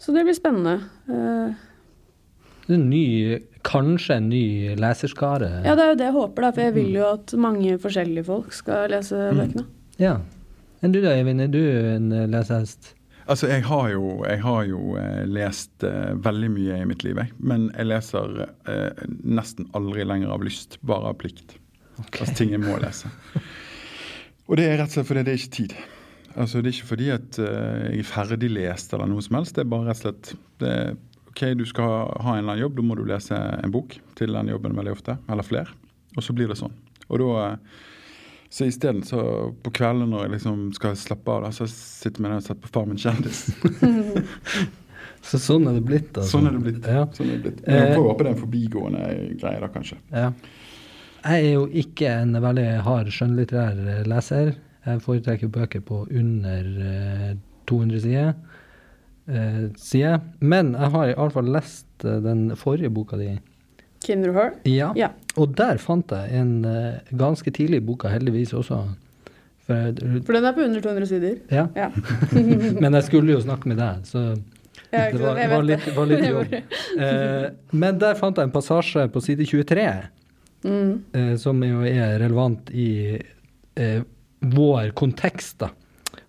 så 0.00 0.14
det 0.14 0.24
blir 0.24 0.34
spennende. 0.34 0.80
Er 1.08 1.54
en 2.68 2.88
ny, 2.90 3.38
kanskje 3.66 4.16
en 4.20 4.28
ny 4.30 4.74
leserskare. 4.78 5.62
ja, 5.64 5.74
det 5.74 5.82
er 5.84 5.88
jo 5.92 5.98
det 5.98 6.06
jeg 6.10 6.16
håper, 6.16 6.42
da, 6.46 6.50
for 6.52 6.62
jeg 6.62 6.74
vil 6.74 6.90
jo 6.94 7.06
at 7.12 7.34
mange 7.34 7.78
forskjellige 7.82 8.24
folk 8.24 8.52
skal 8.52 8.90
lese 8.90 9.16
Mm. 9.32 9.38
bøkene. 9.42 9.64
Ja. 9.98 10.16
Enn 10.82 10.92
du 10.92 11.00
da, 11.00 11.12
Eivind? 11.14 11.40
Er 11.40 11.48
du 11.48 11.60
en 11.62 12.12
eh, 12.12 12.26
lesehest? 12.26 12.94
Altså, 13.26 13.46
jeg 13.46 13.62
har 13.62 13.88
jo, 13.92 14.24
jeg 14.26 14.40
har 14.42 14.64
jo 14.66 14.96
eh, 14.98 15.24
lest 15.30 15.84
uh, 15.86 16.10
veldig 16.18 16.48
mye 16.50 16.80
i 16.82 16.86
mitt 16.90 17.04
liv, 17.04 17.16
jeg. 17.16 17.30
Men 17.38 17.68
jeg 17.76 17.86
leser 17.86 18.32
uh, 18.66 19.04
nesten 19.22 19.68
aldri 19.78 20.02
lenger 20.04 20.32
av 20.34 20.42
lyst, 20.42 20.78
bare 20.82 21.12
av 21.12 21.18
plikt. 21.20 21.54
Altså 22.18 22.34
ting 22.34 22.50
jeg 22.50 22.60
må 22.64 22.78
lese. 22.82 23.06
Og 24.48 24.56
det 24.58 24.66
er 24.66 24.78
rett 24.80 24.90
og 24.90 24.96
slett 24.96 25.06
fordi 25.06 25.22
det 25.22 25.32
er 25.36 25.38
ikke 25.38 25.54
tid. 25.54 25.74
Altså, 26.34 26.58
det 26.60 26.72
er 26.72 26.74
ikke 26.74 26.90
fordi 26.90 27.08
at 27.14 27.38
uh, 27.38 27.86
jeg 27.92 28.02
er 28.02 28.10
ferdiglest 28.10 28.92
eller 28.96 29.06
noe 29.12 29.22
som 29.22 29.38
helst. 29.38 29.54
Det 29.54 29.62
er 29.62 29.70
bare 29.70 29.86
rett 29.92 30.02
og 30.02 30.08
slett 30.08 30.32
det, 30.64 30.74
OK, 31.32 31.46
du 31.56 31.64
skal 31.64 32.10
ha 32.12 32.34
en 32.36 32.42
eller 32.42 32.52
annen 32.52 32.60
jobb, 32.60 32.76
da 32.76 32.82
må 32.84 32.96
du 32.98 33.06
lese 33.08 33.36
en 33.36 33.72
bok 33.72 33.96
til 34.18 34.36
den 34.36 34.50
jobben 34.52 34.76
veldig 34.76 34.92
ofte. 34.92 35.16
Eller 35.32 35.46
flere. 35.46 35.72
Og 36.12 36.24
så 36.26 36.34
blir 36.36 36.50
det 36.50 36.58
sånn. 36.60 36.74
Og 37.08 37.22
da 37.22 37.46
så 38.52 38.66
isteden 38.68 39.00
så 39.02 39.22
på 39.64 39.70
kvelden 39.72 40.10
når 40.12 40.26
jeg 40.26 40.32
liksom 40.34 40.64
skal 40.76 40.96
slappe 41.00 41.32
av, 41.32 41.46
da, 41.46 41.50
så 41.56 41.64
sitter 41.72 42.26
jeg 42.28 42.36
og 42.36 42.44
ser 42.44 42.58
på 42.60 42.68
Farmen 42.74 42.98
kjendis. 43.00 43.46
så 45.30 45.40
sånn 45.40 45.70
er 45.70 45.78
det 45.78 45.84
blitt, 45.88 46.10
altså. 46.10 46.34
Sånn 46.34 46.50
er 46.50 46.58
det 46.58 46.60
blitt. 46.66 46.84
Ja. 46.84 47.06
Sånn 47.16 47.30
er 47.30 47.38
det 47.38 47.46
blitt. 47.46 47.62
Jeg 47.64 47.94
får 47.94 48.04
håpe 48.10 48.26
det 48.26 48.28
er 48.28 48.34
en 48.34 48.42
forbigående 48.42 49.06
greie, 49.40 49.62
da, 49.64 49.70
kanskje. 49.72 49.96
Ja. 50.12 50.26
Jeg 51.22 51.46
er 51.46 51.48
jo 51.54 51.64
ikke 51.80 52.12
en 52.12 52.36
veldig 52.44 52.66
hard 52.84 53.08
skjønnlitterær 53.16 54.04
leser. 54.12 54.52
Jeg 54.84 55.04
foretrekker 55.06 55.54
bøker 55.56 55.86
på 55.88 56.02
under 56.10 56.68
200 57.72 58.04
sider. 58.04 58.34
Eh, 59.30 59.70
sider. 59.78 60.20
Men 60.42 60.74
jeg 60.74 60.90
har 60.96 61.12
iallfall 61.12 61.50
lest 61.54 62.06
eh, 62.06 62.18
den 62.24 62.50
forrige 62.58 62.90
boka 62.90 63.18
di. 63.20 63.36
Kinder 64.02 64.34
Her? 64.34 64.54
Ja. 64.66 64.90
ja. 64.98 65.12
Og 65.38 65.54
der 65.58 65.78
fant 65.78 66.10
jeg 66.10 66.34
en 66.34 66.64
uh, 66.66 66.98
ganske 67.14 67.52
tidlig 67.54 67.84
boka, 67.86 68.10
heldigvis 68.10 68.50
også. 68.58 68.80
For, 69.62 70.00
For, 70.26 70.34
den 70.34 70.48
er 70.48 70.56
på 70.56 70.64
under 70.64 70.82
200 70.82 71.06
sider? 71.06 71.36
Ja. 71.54 71.68
ja. 71.78 71.92
men 72.82 72.98
jeg 72.98 73.06
skulle 73.06 73.36
jo 73.36 73.44
snakke 73.44 73.70
med 73.70 73.78
deg, 73.78 74.02
så 74.10 74.32
det 74.92 75.20
var, 75.22 75.38
var, 75.38 75.62
litt, 75.64 75.86
var 75.94 76.10
litt, 76.10 76.24
jobb. 76.26 76.56
uh, 77.04 77.46
men 77.78 78.02
der 78.02 78.18
fant 78.18 78.42
jeg 78.42 78.50
en 78.50 78.56
passasje 78.56 79.06
på 79.14 79.22
side 79.22 79.46
23 79.46 79.86
mm. 80.66 80.90
som 81.40 81.62
jo 81.62 81.86
er 81.86 82.18
relevant 82.20 82.74
i 82.74 82.90
vår 84.42 84.90
kontekst, 84.98 85.62
da. 85.62 85.70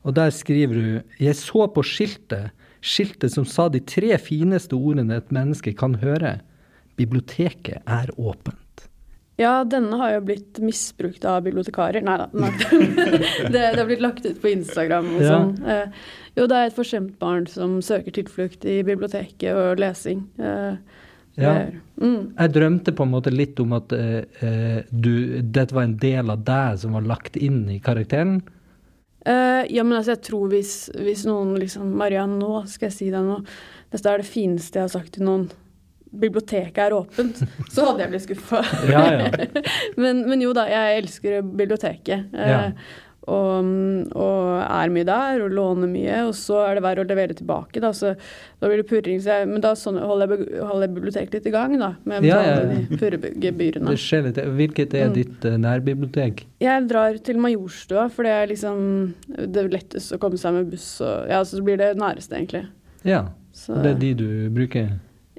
Og 0.03 0.13
der 0.15 0.29
skriver 0.35 0.77
du 0.77 1.23
Jeg 1.25 1.35
så 1.39 1.65
på 1.73 1.83
skiltet, 1.85 2.53
skiltet 2.83 3.33
som 3.33 3.47
sa 3.47 3.69
de 3.71 3.79
tre 3.79 4.17
fineste 4.21 4.75
ordene 4.75 5.21
et 5.21 5.31
menneske 5.33 5.73
kan 5.77 5.95
høre. 6.03 6.37
Biblioteket 6.99 7.81
er 7.89 8.11
åpent. 8.19 8.59
Ja, 9.41 9.63
denne 9.65 9.97
har 9.97 10.11
jo 10.13 10.25
blitt 10.27 10.59
misbrukt 10.61 11.23
av 11.25 11.39
bibliotekarer. 11.47 12.03
Nei 12.05 12.17
da. 12.21 12.27
det, 13.49 13.53
det, 13.55 13.63
har 13.79 13.87
blitt 13.89 14.03
lagt 14.03 14.27
ut 14.27 14.37
på 14.43 14.51
Instagram 14.51 15.09
og 15.15 15.23
sånn. 15.25 15.55
Eh, 15.65 16.03
jo, 16.37 16.45
det 16.49 16.59
er 16.59 16.69
et 16.69 16.77
forskjemt 16.77 17.15
barn 17.21 17.47
som 17.49 17.79
søker 17.81 18.13
tilflukt 18.13 18.67
i 18.69 18.81
biblioteket 18.85 19.57
og 19.57 19.81
lesing. 19.81 20.27
Eh, 20.37 21.01
ja. 21.41 21.53
Mm. 21.97 22.35
Jeg 22.37 22.53
drømte 22.53 22.93
på 22.93 23.07
en 23.07 23.13
måte 23.13 23.33
litt 23.33 23.57
om 23.63 23.73
at 23.73 23.93
eh, 23.97 24.21
eh, 24.45 24.79
du, 24.91 25.41
dette 25.41 25.73
var 25.73 25.87
en 25.87 25.97
del 26.01 26.29
av 26.29 26.43
deg 26.45 26.83
som 26.83 26.93
var 26.97 27.09
lagt 27.09 27.39
inn 27.39 27.63
i 27.73 27.79
karakteren. 27.81 28.37
Uh, 29.23 29.63
ja, 29.71 29.85
men 29.85 29.95
altså, 29.95 30.17
jeg 30.17 30.25
tror 30.27 30.49
hvis, 30.51 30.73
hvis 30.99 31.23
noen 31.29 31.53
liksom 31.61 31.93
Mariann, 31.99 32.35
nå 32.41 32.65
skal 32.67 32.89
jeg 32.89 32.97
si 32.97 33.11
deg 33.13 33.23
noe. 33.23 33.43
Dette 33.93 34.09
er 34.09 34.23
det 34.23 34.27
fineste 34.27 34.79
jeg 34.79 34.89
har 34.89 34.95
sagt 34.95 35.13
til 35.15 35.27
noen 35.27 35.45
biblioteket 36.13 36.77
er 36.77 36.93
åpent, 36.93 37.39
så 37.73 37.87
hadde 37.87 38.03
jeg 38.03 38.11
blitt 38.11 38.25
skuffa. 38.27 38.61
Ja, 38.89 39.03
ja. 39.15 39.63
men, 40.01 40.21
men, 40.27 40.43
jo 40.43 40.51
da, 40.55 40.67
jeg 40.69 40.99
elsker 41.01 41.39
biblioteket. 41.41 42.29
Ja. 42.37 42.59
Og, 43.23 43.67
og, 44.19 44.39
er 44.63 44.91
mye 44.91 45.07
der 45.07 45.43
og 45.45 45.53
låner 45.55 45.87
mye. 45.91 46.17
Og 46.27 46.33
så 46.35 46.59
er 46.65 46.77
det 46.77 46.83
verre 46.85 47.05
å 47.05 47.07
levere 47.07 47.37
tilbake, 47.37 47.79
da. 47.83 47.93
Så 47.95 48.13
da 48.15 48.67
blir 48.67 48.81
det 48.81 48.87
purring. 48.89 49.21
Jeg, 49.23 49.47
men 49.49 49.63
da 49.63 49.73
sånn, 49.79 50.01
holder, 50.01 50.35
jeg, 50.35 50.59
holder 50.59 50.87
jeg 50.87 50.95
biblioteket 50.97 51.37
litt 51.39 51.49
i 51.51 51.55
gang, 51.55 51.77
da. 51.79 51.93
Med 52.09 52.27
ja, 52.27 52.41
ja. 52.43 52.57
purregebyrene. 52.97 53.95
Hvilket 54.59 54.97
er 54.99 55.09
mm. 55.09 55.15
ditt 55.15 55.47
uh, 55.47 55.55
nærbibliotek? 55.61 56.45
Jeg 56.63 56.89
drar 56.91 57.17
til 57.23 57.39
Majorstua, 57.43 58.09
for 58.11 58.27
det 58.27 58.35
er 58.41 58.51
liksom 58.51 58.83
det 59.27 59.67
letteste 59.71 59.93
lettest 59.93 60.15
å 60.15 60.19
komme 60.21 60.39
seg 60.39 60.57
med 60.57 60.73
buss. 60.73 60.89
Og, 61.01 61.29
ja, 61.29 61.43
så 61.45 61.61
blir 61.63 61.79
det 61.79 61.93
næreste, 61.99 62.35
egentlig. 62.35 62.65
Ja. 63.03 63.29
Så, 63.53 63.77
det 63.83 63.93
er 63.93 63.99
de 64.01 64.13
du 64.17 64.27
bruker? 64.53 64.93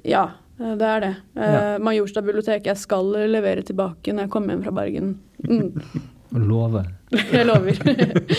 Ja. 0.05 0.29
Eh, 0.59 0.75
det 0.79 0.87
er 0.87 1.03
det. 1.03 1.13
Ja. 1.35 1.75
Uh, 1.75 1.83
Majorstua 1.83 2.23
bibliotek. 2.23 2.65
Jeg 2.65 2.79
skal 2.79 3.11
levere 3.29 3.65
tilbake 3.65 4.13
når 4.13 4.27
jeg 4.27 4.35
kommer 4.35 4.55
hjem 4.55 4.65
fra 4.65 4.75
Bergen. 4.75 5.15
Mm. 5.43 5.73
Lover. 6.35 6.87
jeg 7.11 7.45
lover. 7.47 7.77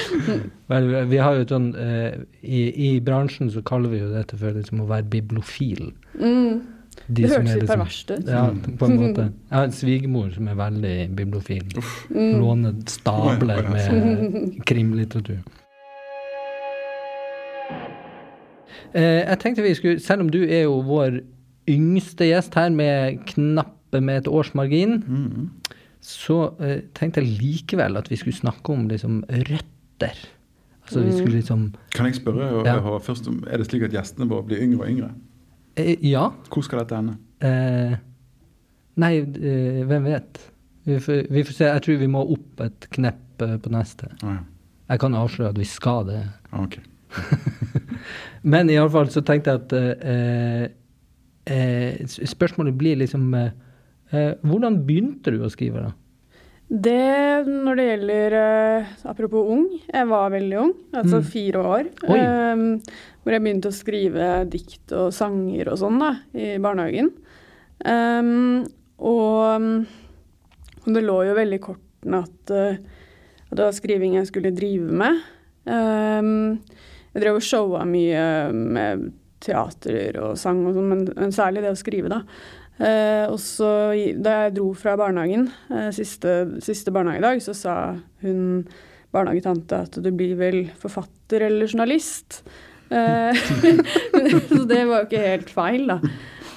Vel, 0.70 0.88
vi 1.08 1.20
har 1.22 1.36
jo 1.38 1.44
sånn 1.48 1.68
uh, 1.76 2.16
i, 2.42 2.62
i, 2.68 2.88
bransjen 3.04 3.50
så 3.52 3.62
kaller 3.66 3.92
vi 3.94 4.02
jo 4.02 4.10
dette 4.12 4.38
for 4.38 4.56
liksom 4.56 4.84
å 4.84 4.88
være 4.90 5.08
bibliofil. 5.16 5.92
Mm. 6.20 6.64
De 7.06 7.22
det 7.22 7.30
hørtes 7.30 7.52
litt 7.52 7.62
liksom, 7.62 7.70
perverst 7.70 8.10
ut. 8.10 8.30
Ja, 8.30 8.46
på 8.80 8.88
en 8.88 8.96
måte. 9.00 9.28
Jeg 9.50 9.58
har 9.58 9.68
en 9.68 9.76
svigermor 9.76 10.32
som 10.34 10.48
er 10.50 10.58
veldig 10.58 10.96
bibliofil. 11.18 11.68
Mm. 12.10 12.34
Låner 12.40 12.74
stabler 12.90 13.70
med 13.70 14.26
krimlitteratur. 14.68 15.40
Eh, 18.96 19.22
jeg 19.28 19.38
tenkte 19.42 19.64
vi 19.64 19.74
skulle, 19.74 20.00
Selv 20.00 20.24
om 20.24 20.28
du 20.32 20.42
er 20.44 20.62
jo 20.64 20.78
vår 20.86 21.20
yngste 21.68 22.28
gjest 22.30 22.54
her 22.54 22.70
med 22.70 23.18
knappe 23.26 24.00
med 24.00 24.22
et 24.22 24.28
års 24.28 24.52
margin, 24.54 25.02
mm. 25.02 25.50
Så 26.06 26.38
eh, 26.62 26.80
tenkte 26.94 27.22
jeg 27.22 27.36
likevel 27.40 27.98
at 27.98 28.10
vi 28.10 28.18
skulle 28.20 28.36
snakke 28.36 28.72
om 28.72 28.86
liksom 28.90 29.20
røtter. 29.26 30.18
Altså 30.86 31.02
vi 31.02 31.12
skulle 31.16 31.40
liksom 31.40 31.62
Kan 31.96 32.06
jeg 32.06 32.20
spørre 32.20 32.62
ja. 32.62 32.76
først 33.02 33.26
om, 33.26 33.40
Er 33.50 33.58
det 33.58 33.64
slik 33.66 33.82
at 33.88 33.94
gjestene 33.96 34.28
våre 34.30 34.46
blir 34.46 34.60
yngre 34.62 34.84
og 34.84 34.90
yngre? 34.92 35.08
Eh, 35.74 35.96
ja. 36.06 36.28
Hvor 36.52 36.62
skal 36.62 36.84
dette 36.84 37.00
ende? 37.00 37.16
Eh, 37.42 37.96
nei, 39.02 39.12
hvem 39.90 40.06
vet? 40.06 40.44
Vi 40.86 41.00
får, 41.02 41.24
vi 41.34 41.42
får, 41.42 41.52
se. 41.56 41.70
Jeg 41.72 41.82
tror 41.82 41.98
vi 41.98 42.12
må 42.12 42.22
opp 42.36 42.62
et 42.62 42.86
knepp 42.94 43.42
på 43.42 43.72
neste. 43.74 44.12
Ah, 44.22 44.38
ja. 44.38 44.44
Jeg 44.92 45.02
kan 45.02 45.18
avsløre 45.18 45.50
at 45.50 45.58
vi 45.58 45.66
skal 45.66 46.06
det. 46.06 46.22
Ah, 46.52 46.62
okay. 46.62 46.86
Men 48.54 48.70
iallfall 48.70 49.10
så 49.10 49.24
tenkte 49.26 49.56
jeg 49.56 49.64
at 49.66 49.72
eh, 51.46 52.06
spørsmålet 52.06 52.78
blir 52.78 52.96
liksom 53.02 53.34
eh, 53.34 53.46
eh, 53.46 53.52
Hvordan 54.10 54.80
begynte 54.86 55.32
du 55.34 55.40
å 55.42 55.50
skrive, 55.50 55.82
da? 55.82 55.94
Det, 56.66 57.46
når 57.46 57.78
det 57.78 57.84
gjelder 57.84 58.34
uh, 58.34 58.94
Apropos 59.06 59.50
ung. 59.54 59.68
Jeg 59.86 60.08
var 60.10 60.32
veldig 60.34 60.56
ung, 60.58 60.72
altså 60.98 61.20
mm. 61.20 61.26
fire 61.30 61.62
år. 61.62 61.90
Um, 62.10 62.64
hvor 63.22 63.36
jeg 63.36 63.44
begynte 63.44 63.70
å 63.70 63.76
skrive 63.76 64.30
dikt 64.50 64.94
og 64.96 65.12
sanger 65.14 65.70
og 65.70 65.78
sånn 65.78 66.00
da, 66.02 66.10
i 66.34 66.56
barnehagen. 66.62 67.12
Um, 67.86 68.64
og, 68.98 69.86
og, 70.82 70.90
det 70.90 71.04
lå 71.04 71.20
jo 71.28 71.36
veldig 71.38 71.60
i 71.60 71.64
kortene 71.68 72.22
at, 72.24 72.50
uh, 72.50 73.06
at, 73.46 73.54
det 73.54 73.62
var 73.62 73.78
skriving 73.78 74.18
jeg 74.18 74.30
skulle 74.32 74.54
drive 74.56 74.98
med. 75.04 75.22
Um, 75.70 76.58
jeg 77.14 77.22
drev 77.22 77.38
og 77.38 77.46
showa 77.46 77.86
mye 77.86 78.26
med 78.50 79.10
teater 79.46 80.18
og 80.18 80.38
sang 80.40 80.64
og 80.66 80.74
sånn, 80.74 80.90
men, 80.90 81.06
men, 81.14 81.34
særlig 81.34 81.62
det 81.62 81.76
å 81.76 81.78
skrive, 81.78 82.10
da. 82.10 82.24
Eh, 82.76 83.24
og 83.30 83.38
så 83.40 83.70
da 84.20 84.36
jeg 84.44 84.56
dro 84.58 84.70
fra 84.76 84.96
barnehagen, 85.00 85.48
eh, 85.72 85.88
siste, 85.96 86.60
siste 86.64 86.92
barnehagedag, 86.92 87.40
så 87.44 87.54
sa 87.56 87.74
hun 88.24 88.66
barnehagetante 89.16 89.84
at 89.86 89.96
du 90.02 90.10
blir 90.12 90.36
vel 90.36 90.58
forfatter 90.80 91.46
eller 91.48 91.70
journalist. 91.70 92.42
Eh, 92.92 93.32
så 94.52 94.66
det 94.68 94.82
var 94.84 95.00
jo 95.00 95.06
ikke 95.08 95.24
helt 95.24 95.54
feil, 95.54 95.88
da. 95.88 96.00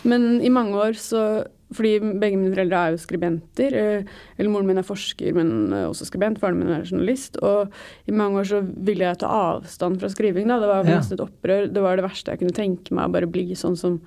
Men 0.07 0.41
i 0.43 0.51
mange 0.51 0.75
år 0.79 0.99
så 0.99 1.23
fordi 1.69 1.99
begge 2.01 2.33
mine 2.33 2.49
foreldre 2.49 2.77
er 2.81 2.93
jo 2.95 3.01
skribenter. 3.03 3.75
Eh, 3.77 4.13
eller 4.41 4.49
moren 4.49 4.65
min 4.65 4.81
er 4.81 4.87
forsker, 4.87 5.35
men 5.37 5.69
også 5.85 6.07
skribent. 6.07 6.39
Faren 6.41 6.57
min 6.57 6.71
er 6.73 6.87
journalist. 6.87 7.37
Og 7.45 7.69
i 8.09 8.15
mange 8.15 8.41
år 8.41 8.47
så 8.49 8.63
ville 8.65 9.05
jeg 9.05 9.19
ta 9.21 9.29
avstand 9.53 9.99
fra 10.01 10.09
skriving. 10.09 10.49
da. 10.49 10.57
Det 10.59 10.71
var 10.71 10.89
nesten 10.89 11.19
et 11.19 11.23
opprør. 11.27 11.69
Det 11.69 11.83
var 11.85 11.99
det 11.99 12.07
verste 12.07 12.33
jeg 12.33 12.41
kunne 12.41 12.57
tenke 12.57 12.97
meg, 12.97 13.05
å 13.05 13.13
bare 13.13 13.29
bli 13.29 13.53
sånn 13.53 13.77
som 13.77 13.99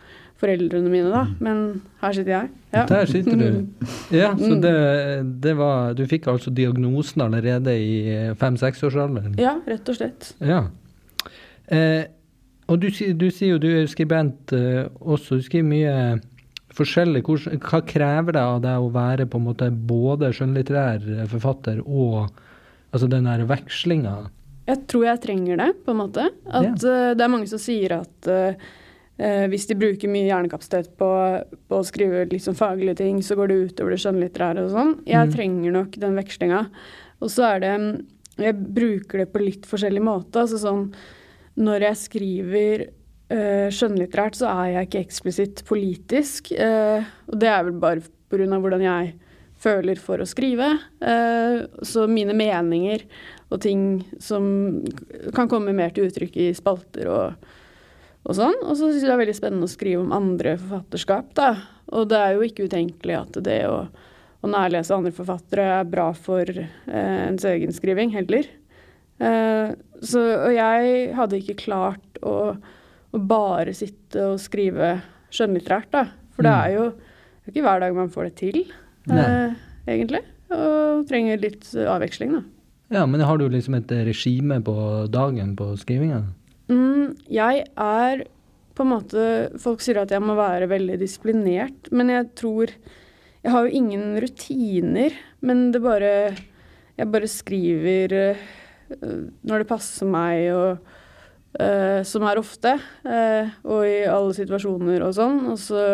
foreldrene 0.43 0.91
mine, 0.91 1.11
da. 1.13 1.23
Men 1.43 1.63
her 2.03 2.17
sitter 2.17 2.35
jeg. 2.35 2.51
Ja. 2.75 2.85
Der 2.91 3.11
sitter 3.11 3.39
du. 3.39 3.47
Ja, 4.23 4.33
så 4.39 4.55
det, 4.61 4.73
det 5.45 5.53
var 5.59 5.93
Du 5.97 6.03
fikk 6.09 6.27
altså 6.33 6.51
diagnosen 6.55 7.25
allerede 7.25 7.75
i 7.79 7.95
fem-seksårsalderen? 8.41 9.39
Ja, 9.41 9.59
rett 9.69 9.89
og 9.89 9.99
slett. 9.99 10.33
Ja. 10.43 10.65
Eh, 11.73 12.05
og 12.71 12.81
du, 12.83 12.89
du, 12.91 13.27
sier 13.31 13.55
jo 13.55 13.63
du 13.63 13.71
er 13.71 13.89
skribent 13.91 14.53
eh, 14.57 14.85
også. 15.01 15.39
Du 15.41 15.47
skriver 15.47 15.69
mye 15.69 15.97
forskjellig. 16.77 17.25
Hva 17.63 17.83
krever 17.87 18.37
det 18.37 18.43
av 18.43 18.63
deg 18.65 18.85
å 18.85 18.93
være 18.93 19.29
på 19.29 19.41
en 19.41 19.49
måte 19.51 19.69
både 19.73 20.33
skjønnlitterær 20.37 21.27
forfatter 21.33 21.83
og 21.85 22.33
altså 22.93 23.09
den 23.11 23.29
der 23.29 23.45
vekslinga? 23.49 24.17
Jeg 24.69 24.85
tror 24.91 25.09
jeg 25.09 25.23
trenger 25.25 25.59
det, 25.59 25.73
på 25.85 25.93
en 25.93 26.01
måte. 26.05 26.29
At 26.47 26.85
ja. 26.85 27.11
uh, 27.11 27.11
det 27.19 27.25
er 27.25 27.33
mange 27.33 27.51
som 27.51 27.61
sier 27.61 27.97
at 27.99 28.31
uh, 28.31 28.71
uh, 29.23 29.47
hvis 29.53 29.69
de 29.71 29.79
bruker 29.79 30.11
mye 30.11 30.27
hjernekapasitet 30.27 30.93
på, 31.01 31.11
på, 31.71 31.79
å 31.79 31.87
skrive 31.87 32.27
liksom 32.33 32.59
faglige 32.59 32.99
ting, 33.01 33.23
så 33.25 33.39
går 33.39 33.51
det 33.51 33.61
utover 33.71 33.95
det 33.95 34.03
skjønnlitterære 34.03 34.67
og 34.67 34.75
sånn. 34.75 34.95
Jeg 35.09 35.31
mm. 35.31 35.35
trenger 35.37 35.79
nok 35.79 35.99
den 36.03 36.19
vekslinga. 36.21 36.67
Og 37.23 37.31
så 37.31 37.47
er 37.55 37.63
det 37.63 37.75
Jeg 38.43 38.57
bruker 38.75 39.23
det 39.23 39.29
på 39.33 39.43
litt 39.43 39.67
forskjellig 39.69 40.03
måte. 40.03 40.43
Altså 40.43 40.59
sånn 40.59 40.89
når 41.61 41.85
jeg 41.85 42.01
skriver 42.01 42.85
eh, 43.33 43.69
skjønnlitterært 43.75 44.39
så 44.39 44.49
er 44.53 44.71
jeg 44.73 44.89
ikke 44.89 45.03
eksplisitt 45.05 45.65
politisk. 45.69 46.53
Eh, 46.57 47.05
og 47.29 47.39
det 47.43 47.51
er 47.51 47.67
vel 47.67 47.77
bare 47.83 48.07
pga. 48.33 48.47
hvordan 48.57 48.85
jeg 48.87 49.13
føler 49.63 50.01
for 50.01 50.23
å 50.23 50.27
skrive. 50.27 50.73
Uh, 50.99 51.69
så 51.87 52.09
mine 52.11 52.35
meninger 52.35 53.05
og 53.53 53.61
ting 53.63 54.03
som 54.19 54.83
kan 55.37 55.51
komme 55.51 55.75
mer 55.77 55.93
til 55.95 56.09
uttrykk 56.09 56.39
i 56.41 56.49
spalter 56.57 57.11
og, 57.13 57.51
og 58.25 58.37
sånn. 58.39 58.57
Og 58.63 58.77
så 58.79 58.89
syns 58.91 59.03
jeg 59.03 59.09
det 59.11 59.15
er 59.17 59.23
veldig 59.25 59.37
spennende 59.39 59.69
å 59.69 59.73
skrive 59.73 60.03
om 60.05 60.13
andre 60.17 60.57
forfatterskap, 60.61 61.33
da. 61.39 61.51
Og 61.93 62.09
det 62.09 62.19
er 62.23 62.35
jo 62.37 62.45
ikke 62.47 62.67
utenkelig 62.71 63.17
at 63.19 63.39
det 63.45 63.59
å, 63.69 63.79
å 64.43 64.51
nærlese 64.51 64.95
andre 64.97 65.13
forfattere 65.15 65.65
er 65.81 65.89
bra 65.91 66.11
for 66.17 66.49
eh, 66.49 67.23
ens 67.29 67.45
egen 67.49 67.73
skriving 67.75 68.15
heller. 68.15 68.47
Eh, 69.23 69.75
så, 70.03 70.23
og 70.49 70.53
jeg 70.57 71.13
hadde 71.19 71.39
ikke 71.43 71.59
klart 71.67 72.23
å, 72.27 72.37
å 73.13 73.19
bare 73.29 73.75
sitte 73.77 74.25
og 74.33 74.41
skrive 74.43 74.97
skjønnlitterært, 75.33 75.91
da. 75.95 76.07
For 76.37 76.47
det 76.47 76.53
Mm. 76.53 76.63
er 76.65 76.73
jo 76.79 76.85
det 77.43 77.51
er 77.51 77.53
ikke 77.57 77.63
hver 77.67 77.81
dag 77.83 77.95
man 77.97 78.09
får 78.15 78.25
det 78.31 78.35
til, 78.39 78.59
eh, 79.11 79.55
egentlig. 79.89 80.21
Og 80.53 81.07
trenger 81.09 81.41
litt 81.43 81.65
avveksling, 81.75 82.33
da. 82.39 82.43
Ja, 82.93 83.07
men 83.07 83.21
har 83.25 83.39
du 83.41 83.49
liksom 83.49 83.75
et 83.79 83.91
regime 84.07 84.61
på 84.63 84.75
dagen 85.11 85.55
på 85.57 85.73
skrivinga? 85.81 86.23
Mm, 86.73 87.13
jeg 87.29 87.67
er 87.69 88.25
på 88.73 88.85
en 88.85 88.93
måte 88.95 89.25
Folk 89.61 89.83
sier 89.85 90.01
at 90.03 90.13
jeg 90.15 90.23
må 90.25 90.37
være 90.39 90.71
veldig 90.71 90.97
disiplinert, 91.01 91.91
men 91.93 92.13
jeg 92.13 92.31
tror 92.39 92.73
Jeg 93.43 93.53
har 93.53 93.67
jo 93.67 93.77
ingen 93.83 94.17
rutiner, 94.23 95.17
men 95.45 95.71
det 95.75 95.83
bare 95.85 96.15
Jeg 96.97 97.13
bare 97.13 97.29
skriver 97.29 98.17
eh, 98.21 98.43
når 99.43 99.63
det 99.63 99.69
passer 99.71 100.09
meg, 100.09 100.51
og 100.53 100.83
uh, 101.57 102.03
som 102.05 102.27
er 102.29 102.41
ofte. 102.41 102.75
Uh, 103.07 103.49
og 103.65 103.87
i 103.89 104.03
alle 104.05 104.35
situasjoner 104.37 105.05
og 105.07 105.15
sånn. 105.17 105.39
Og 105.53 105.57
så, 105.61 105.85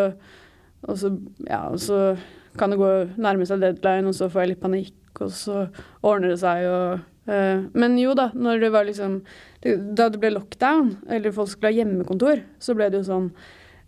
og 0.83 0.99
så 0.99 1.13
Ja, 1.47 1.69
og 1.71 1.79
så 1.83 2.17
kan 2.59 2.75
det 2.75 2.81
gå 2.81 2.91
nærme 3.23 3.47
seg 3.47 3.63
deadline, 3.63 4.11
og 4.11 4.19
så 4.19 4.27
får 4.33 4.45
jeg 4.45 4.53
litt 4.53 4.65
panikk, 4.65 5.23
og 5.23 5.31
så 5.31 5.69
ordner 6.03 6.35
det 6.35 6.41
seg, 6.43 6.67
og 6.67 7.07
Men 7.29 7.97
jo 8.01 8.15
da, 8.17 8.31
når 8.33 8.63
det 8.63 8.69
var 8.73 8.87
liksom 8.89 9.19
Da 9.61 10.07
det 10.09 10.21
ble 10.23 10.31
lockdown, 10.33 10.95
eller 11.13 11.35
folk 11.37 11.51
skulle 11.53 11.73
ha 11.73 11.77
hjemmekontor, 11.77 12.41
så 12.63 12.77
ble 12.79 12.87
det 12.89 13.03
jo 13.03 13.09
sånn 13.09 13.27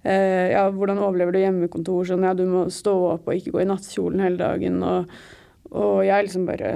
eh, 0.04 0.50
Ja, 0.52 0.66
hvordan 0.68 1.00
overlever 1.00 1.32
du 1.32 1.40
hjemmekontor? 1.40 2.08
Sånn, 2.10 2.26
ja, 2.26 2.34
du 2.36 2.44
må 2.50 2.66
stå 2.74 2.96
opp 3.14 3.30
og 3.30 3.38
ikke 3.38 3.54
gå 3.54 3.62
i 3.64 3.68
nattkjolen 3.70 4.20
hele 4.24 4.40
dagen, 4.40 4.82
og, 4.84 5.14
og 5.70 6.02
jeg 6.04 6.26
liksom 6.26 6.44
bare 6.50 6.74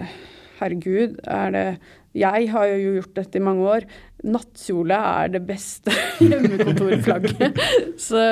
Herregud, 0.61 1.21
er 1.27 1.55
det 1.55 1.67
Jeg 2.15 2.49
har 2.53 2.67
jo 2.71 2.93
gjort 3.01 3.17
dette 3.17 3.39
i 3.41 3.43
mange 3.43 3.65
år. 3.67 3.87
Nattkjole 4.25 4.95
er 4.95 5.33
det 5.35 5.41
beste 5.49 5.93
hjemmekontorflagget. 6.23 7.59
så, 8.01 8.23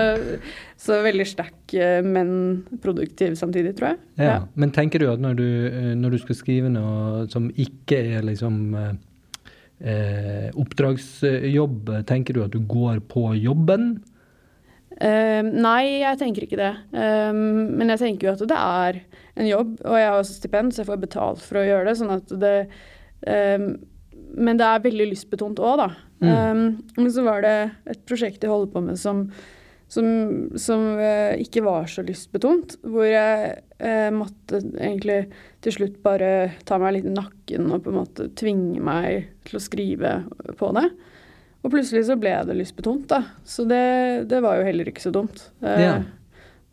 så 0.79 1.01
veldig 1.03 1.27
sterk, 1.27 1.75
eh, 1.75 1.99
men 2.07 2.63
produktiv 2.85 3.35
samtidig, 3.41 3.75
tror 3.79 3.93
jeg. 3.93 3.99
Ja. 4.23 4.37
Men 4.55 4.71
tenker 4.75 5.03
du 5.03 5.09
at 5.11 5.23
når 5.23 5.35
du, 5.41 5.49
eh, 5.67 5.91
når 5.99 6.15
du 6.15 6.21
skal 6.23 6.39
skrive 6.39 6.71
noe 6.71 7.27
som 7.33 7.51
ikke 7.51 7.99
er 8.15 8.29
liksom 8.31 8.63
eh, 8.79 8.95
eh, 9.83 10.49
oppdragsjobb, 10.55 11.93
tenker 12.07 12.39
du 12.39 12.45
at 12.47 12.55
du 12.55 12.63
går 12.63 13.03
på 13.11 13.33
jobben? 13.43 13.97
Eh, 15.03 15.43
nei, 15.43 16.03
jeg 16.05 16.19
tenker 16.21 16.47
ikke 16.47 16.61
det. 16.61 16.73
Um, 16.95 17.75
men 17.75 17.91
jeg 17.91 18.03
tenker 18.05 18.29
jo 18.29 18.35
at 18.37 18.45
det 18.53 18.59
er 18.59 18.99
en 19.35 19.49
jobb, 19.49 19.77
og 19.83 19.97
jeg 19.99 20.09
har 20.09 20.19
også 20.21 20.37
stipend, 20.37 20.75
så 20.75 20.83
jeg 20.83 20.91
får 20.93 21.01
betalt 21.03 21.43
for 21.43 21.59
å 21.59 21.67
gjøre 21.67 21.89
det. 21.89 21.97
sånn 22.01 22.17
at 22.19 22.35
det 22.43 22.57
Um, 23.23 23.77
Men 24.33 24.57
det 24.57 24.65
er 24.65 24.85
veldig 24.85 25.11
lystbetont 25.11 25.61
òg, 25.61 25.83
da. 25.83 25.89
Eh, 26.25 26.55
men 26.97 27.11
så 27.13 27.25
var 27.27 27.43
det 27.45 27.57
et 27.91 28.01
prosjekt 28.09 28.45
jeg 28.45 28.53
holder 28.53 28.71
på 28.73 28.81
med 28.81 28.97
som, 29.01 29.27
som, 29.93 30.07
som 30.57 30.87
uh, 30.97 31.35
ikke 31.37 31.65
var 31.67 31.85
så 31.91 32.05
lystbetont. 32.07 32.79
Hvor 32.81 33.05
jeg 33.05 33.59
uh, 33.83 34.11
måtte 34.17 34.63
egentlig 34.79 35.19
til 35.65 35.77
slutt 35.77 35.99
bare 36.05 36.55
ta 36.65 36.81
meg 36.81 36.97
litt 36.97 37.11
i 37.11 37.13
nakken 37.13 37.69
og 37.69 37.85
på 37.85 37.93
en 37.93 37.99
måte 38.01 38.31
tvinge 38.41 38.81
meg 38.81 39.29
til 39.45 39.61
å 39.61 39.65
skrive 39.67 40.15
på 40.57 40.73
det. 40.79 40.87
Og 41.63 41.71
plutselig 41.71 42.05
så 42.09 42.17
ble 42.19 42.33
det 42.49 42.57
lystbetont, 42.59 43.05
da. 43.11 43.21
Så 43.47 43.65
det, 43.71 43.83
det 44.31 44.41
var 44.43 44.59
jo 44.59 44.65
heller 44.67 44.89
ikke 44.91 45.05
så 45.05 45.13
dumt. 45.15 45.45
Eh, 45.63 45.81
Ja. 45.87 45.95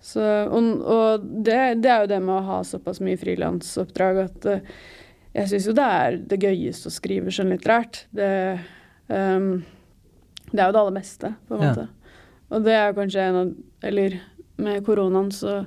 Så, 0.01 0.21
og 0.23 0.63
og 0.87 1.23
det, 1.43 1.81
det 1.83 1.89
er 1.91 2.05
jo 2.05 2.07
det 2.07 2.21
med 2.23 2.31
å 2.37 2.45
ha 2.47 2.59
såpass 2.63 3.01
mye 3.03 3.17
frilansoppdrag 3.19 4.19
at 4.23 4.45
eh, 4.47 4.61
jeg 5.35 5.49
syns 5.51 5.65
jo 5.67 5.73
det 5.75 5.87
er 5.91 6.15
det 6.31 6.37
gøyeste 6.39 6.87
å 6.87 6.93
skrive 6.95 7.33
skjønnlitterært. 7.35 8.05
Det, 8.15 8.29
um, 9.11 9.49
det 10.53 10.61
er 10.63 10.69
jo 10.69 10.73
det 10.77 10.81
aller 10.81 10.95
beste, 10.95 11.33
på 11.49 11.57
en 11.57 11.61
Ja. 11.65 11.73
måte. 11.73 11.87
Og 12.49 12.63
det 12.65 12.73
er 12.79 12.95
kanskje 12.97 13.25
en 13.27 13.35
av 13.43 13.51
Eller 13.83 14.15
med 14.57 14.81
koronaen 14.87 15.29
så 15.31 15.65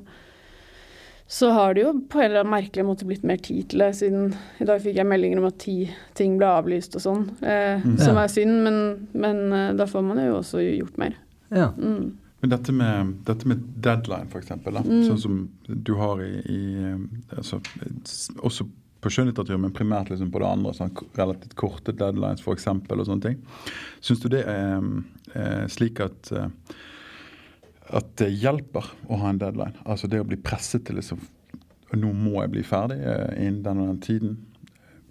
så 1.32 1.48
har 1.56 1.72
det 1.74 1.80
jo 1.86 1.92
på 2.12 2.20
en 2.20 2.26
eller 2.26 2.42
annen 2.42 2.52
merkelig 2.52 2.84
måte 2.84 3.06
blitt 3.08 3.22
mer 3.24 3.38
tid 3.40 3.70
til 3.72 3.80
det, 3.80 3.92
siden 3.96 4.34
i 4.60 4.66
dag 4.68 4.82
fikk 4.84 4.98
jeg 5.00 5.08
meldinger 5.08 5.40
om 5.40 5.46
at 5.48 5.56
ti 5.62 5.76
ting 6.18 6.34
ble 6.40 6.50
avlyst 6.58 6.98
og 6.98 7.04
sånn, 7.06 7.22
eh, 7.40 7.80
som 8.02 8.20
er 8.20 8.28
synd, 8.28 8.58
men, 8.66 8.76
men 9.16 9.40
eh, 9.56 9.70
da 9.78 9.86
får 9.88 10.04
man 10.04 10.20
jo 10.20 10.34
også 10.42 10.60
gjort 10.60 11.00
mer. 11.00 11.16
Ja. 11.48 11.70
Mm. 11.78 12.18
Men 12.42 12.52
dette 12.52 12.74
med, 12.76 13.14
dette 13.24 13.48
med 13.48 13.64
deadline, 13.80 14.28
f.eks., 14.28 14.52
Mm. 14.82 15.02
sånn 15.08 15.18
som 15.24 15.40
du 15.68 15.94
har 15.96 16.20
i, 16.20 16.32
i 16.52 16.60
eh, 16.90 17.36
altså, 17.38 17.60
Også 18.42 18.66
på 19.02 19.10
skjønnlitteratur, 19.10 19.56
men 19.58 19.72
primært 19.74 20.12
liksom 20.12 20.30
på 20.34 20.42
det 20.42 20.48
andre, 20.52 20.72
sånn 20.76 20.92
relativt 21.18 21.56
korte 21.58 21.94
deadlines 21.96 22.44
f.eks. 22.44 22.68
og 22.68 23.06
sånne 23.08 23.24
ting. 23.24 23.40
Syns 24.04 24.20
du 24.22 24.28
det 24.30 24.44
er 24.44 24.84
er 25.32 25.68
slik 25.72 26.00
at 26.04 26.32
eh, 26.36 26.48
at 27.96 28.10
det 28.20 28.30
hjelper 28.32 28.88
å 29.08 29.20
ha 29.20 29.30
en 29.32 29.40
deadline? 29.40 29.76
Altså 29.84 30.10
det 30.10 30.22
å 30.22 30.26
bli 30.28 30.40
presset 30.40 30.86
til 30.88 31.00
liksom 31.00 31.22
Nå 31.92 32.08
må 32.16 32.38
jeg 32.40 32.48
bli 32.54 32.62
ferdig 32.64 33.02
eh, 33.04 33.34
innen 33.36 33.58
den 33.66 33.80
og 33.82 33.88
den 33.90 33.98
tiden. 34.00 34.36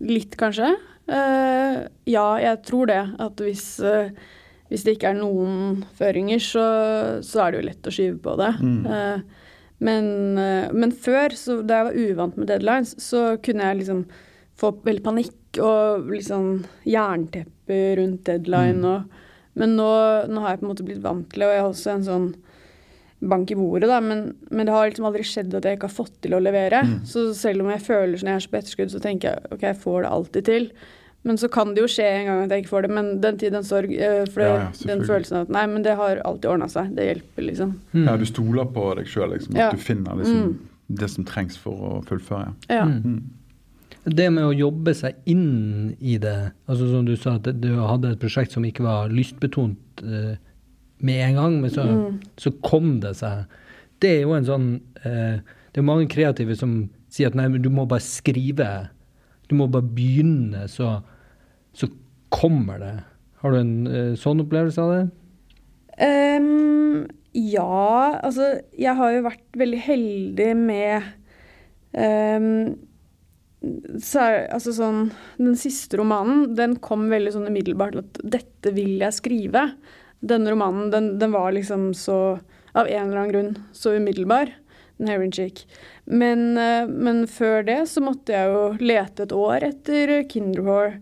Litt, 0.01 0.33
kanskje. 0.33 0.71
Uh, 1.05 1.83
ja, 2.09 2.23
jeg 2.41 2.57
tror 2.65 2.89
det. 2.89 3.03
At 3.21 3.43
hvis, 3.45 3.67
uh, 3.85 4.09
hvis 4.71 4.85
det 4.87 4.95
ikke 4.95 5.11
er 5.11 5.19
noen 5.19 5.83
føringer, 5.99 6.39
så, 6.41 6.65
så 7.27 7.43
er 7.43 7.51
det 7.51 7.59
jo 7.59 7.67
lett 7.67 7.89
å 7.89 7.93
skyve 7.93 8.17
på 8.23 8.35
det. 8.39 8.51
Eh, 8.95 9.47
men, 9.83 10.05
eh, 10.39 10.69
men 10.71 10.93
før, 10.93 11.35
så, 11.35 11.57
da 11.65 11.81
jeg 11.81 11.87
var 11.89 11.97
uvant 12.05 12.37
med 12.39 12.47
deadlines, 12.47 12.93
så 13.03 13.35
kunne 13.43 13.67
jeg 13.67 13.81
liksom 13.81 14.05
få 14.61 14.71
veldig 14.85 15.03
panikk 15.03 15.59
og 15.59 16.07
liksom 16.13 16.61
jernteppe 16.87 17.81
rundt 17.99 18.23
deadline. 18.29 18.79
Og, 18.87 19.27
men 19.59 19.75
nå, 19.75 19.89
nå 20.31 20.45
har 20.45 20.55
jeg 20.55 20.61
på 20.61 20.67
en 20.67 20.71
måte 20.71 20.87
blitt 20.87 21.03
vant 21.03 21.27
til 21.27 21.43
det, 21.43 21.49
og 21.49 21.55
jeg 21.55 21.63
har 21.65 21.73
også 21.73 21.93
en 21.95 22.07
sånn 22.07 22.29
bank 23.21 23.51
i 23.53 23.55
bordet, 23.55 23.87
da, 23.89 23.99
men, 24.01 24.33
men 24.49 24.65
det 24.65 24.73
har 24.73 24.87
liksom 24.89 25.05
aldri 25.05 25.21
skjedd 25.27 25.53
at 25.53 25.65
jeg 25.67 25.77
ikke 25.77 25.89
har 25.91 25.93
fått 25.93 26.15
til 26.25 26.33
å 26.33 26.39
levere. 26.41 26.79
Så 27.05 27.27
selv 27.37 27.61
om 27.61 27.69
jeg 27.69 27.83
føler 27.85 28.17
som 28.17 28.31
jeg 28.31 28.39
er 28.39 28.45
så 28.47 28.49
på 28.49 28.57
etterskudd, 28.61 28.91
så 28.95 29.01
tenker 29.03 29.29
jeg 29.35 29.51
ok, 29.53 29.61
jeg 29.67 29.77
får 29.83 30.01
det 30.01 30.09
alltid 30.15 30.47
til. 30.49 30.65
Men 31.21 31.37
så 31.37 31.45
kan 31.53 31.75
det 31.75 31.83
jo 31.83 31.89
skje 31.91 32.05
en 32.09 32.25
gang 32.25 32.39
at 32.47 32.49
jeg 32.55 32.63
ikke 32.63 32.71
får 32.71 32.87
det, 32.87 32.89
men 32.97 33.09
den 33.21 33.35
tid, 33.37 33.53
den 33.53 33.63
sorg. 33.67 33.91
For 33.93 34.31
For 34.33 34.41
Ja, 34.41 34.55
ja, 34.71 34.87
den 34.89 35.03
følelsen 35.05 35.37
av 35.37 35.43
at 35.45 35.53
nei, 35.53 35.65
men 35.69 35.83
det 35.85 35.93
har 35.99 36.17
alltid 36.25 36.49
ordna 36.49 36.65
seg. 36.73 36.95
Det 36.97 37.05
hjelper, 37.11 37.45
liksom. 37.45 37.75
Ja, 37.93 38.15
Du 38.17 38.25
stoler 38.25 38.65
på 38.73 38.87
deg 38.97 39.05
sjøl, 39.11 39.29
liksom, 39.35 39.53
at 39.53 39.61
Ja. 39.61 39.69
du 39.69 39.77
finner 39.77 40.17
liksom, 40.17 40.55
det 40.89 41.09
som 41.13 41.23
trengs 41.29 41.59
for 41.61 41.77
å 41.77 41.91
fullføre. 42.09 42.55
Ja. 42.73 42.87
Mm. 42.89 43.21
Det 44.09 44.31
med 44.33 44.47
å 44.49 44.55
jobbe 44.57 44.95
seg 44.97 45.13
inn 45.29 45.95
i 46.01 46.17
det, 46.17 46.53
altså 46.65 46.89
som 46.89 47.05
du 47.05 47.13
sa, 47.15 47.35
at 47.37 47.43
du 47.61 47.69
hadde 47.85 48.15
et 48.15 48.19
prosjekt 48.23 48.51
som 48.55 48.65
ikke 48.65 48.81
var 48.81 49.13
lystbetont 49.13 50.01
eh, 50.01 50.39
med 51.05 51.21
en 51.25 51.39
gang, 51.39 51.57
men 51.63 51.73
så, 51.73 51.85
så 52.39 52.53
kom 52.65 52.99
det 53.03 53.15
seg. 53.19 53.45
Det 54.01 54.15
er 54.17 54.23
jo 54.25 54.33
en 54.33 54.47
sånn 54.47 54.67
eh, 55.05 55.41
Det 55.71 55.81
er 55.81 55.85
mange 55.85 56.09
kreative 56.09 56.55
som 56.57 56.89
sier 57.11 57.29
at 57.29 57.37
nei, 57.37 57.47
men 57.51 57.63
du 57.63 57.69
må 57.73 57.85
bare 57.89 58.03
skrive. 58.03 58.69
Du 59.51 59.55
må 59.59 59.67
bare 59.71 59.87
begynne, 59.95 60.65
så, 60.71 60.99
så 61.75 61.89
kommer 62.33 62.79
det. 62.81 62.93
Har 63.43 63.53
du 63.53 63.59
en 63.59 63.73
eh, 63.87 64.13
sånn 64.19 64.43
opplevelse 64.43 64.83
av 64.83 64.93
det? 64.95 65.01
Um, 66.01 67.07
ja, 67.35 68.19
altså 68.23 68.53
jeg 68.79 68.95
har 68.97 69.11
jo 69.13 69.25
vært 69.27 69.59
veldig 69.59 69.81
heldig 69.85 70.47
med 70.57 71.11
um, 71.93 72.47
så 74.01 74.23
er, 74.23 74.37
altså 74.55 74.73
sånn, 74.73 75.01
Den 75.37 75.57
siste 75.59 75.99
romanen 75.99 76.55
den 76.57 76.77
kom 76.81 77.09
veldig 77.11 77.35
sånn 77.35 77.49
umiddelbart 77.51 77.99
at 77.99 78.21
dette 78.37 78.73
vil 78.73 78.95
jeg 79.03 79.17
skrive. 79.17 79.67
Denne 80.21 80.53
romanen 80.53 80.91
den, 80.93 81.13
den 81.19 81.33
var 81.33 81.51
liksom 81.55 81.91
så 81.97 82.39
Av 82.77 82.87
en 82.87 83.09
eller 83.09 83.17
annen 83.17 83.31
grunn 83.33 83.55
så 83.75 83.91
umiddelbar. 83.97 84.53
Den 84.95 85.09
Heron 85.09 85.31
Chick. 85.35 85.65
Men, 86.05 86.57
eh, 86.57 86.87
men 86.87 87.25
før 87.27 87.65
det 87.67 87.81
så 87.91 87.99
måtte 87.99 88.31
jeg 88.31 88.47
jo 88.47 88.61
lete 88.79 89.25
et 89.25 89.33
år 89.35 89.65
etter 89.67 90.13
Kinderhore. 90.29 91.01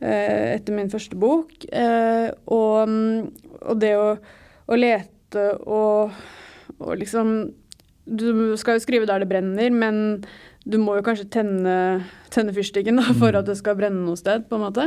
eh, 0.00 0.54
etter 0.54 0.76
min 0.76 0.90
første 0.92 1.18
bok. 1.18 1.64
Eh, 1.72 2.28
og, 2.46 2.88
mm, 2.88 3.32
og 3.66 3.80
det 3.82 3.96
å, 3.98 4.12
å 4.68 4.78
lete 4.78 5.48
og, 5.66 6.14
og 6.78 6.92
liksom 7.00 7.50
Du 8.06 8.54
skal 8.56 8.78
jo 8.78 8.84
skrive 8.86 9.04
der 9.10 9.20
det 9.20 9.28
brenner, 9.28 9.68
men 9.74 10.22
du 10.64 10.78
må 10.80 10.94
jo 10.96 11.02
kanskje 11.04 11.26
tenne, 11.28 11.74
tenne 12.32 12.54
fyrstikken 12.56 12.96
da, 12.96 13.10
for 13.18 13.36
at 13.36 13.44
det 13.48 13.58
skal 13.58 13.76
brenne 13.76 14.00
noe 14.06 14.16
sted, 14.16 14.46
på 14.48 14.56
en 14.56 14.64
måte. 14.64 14.86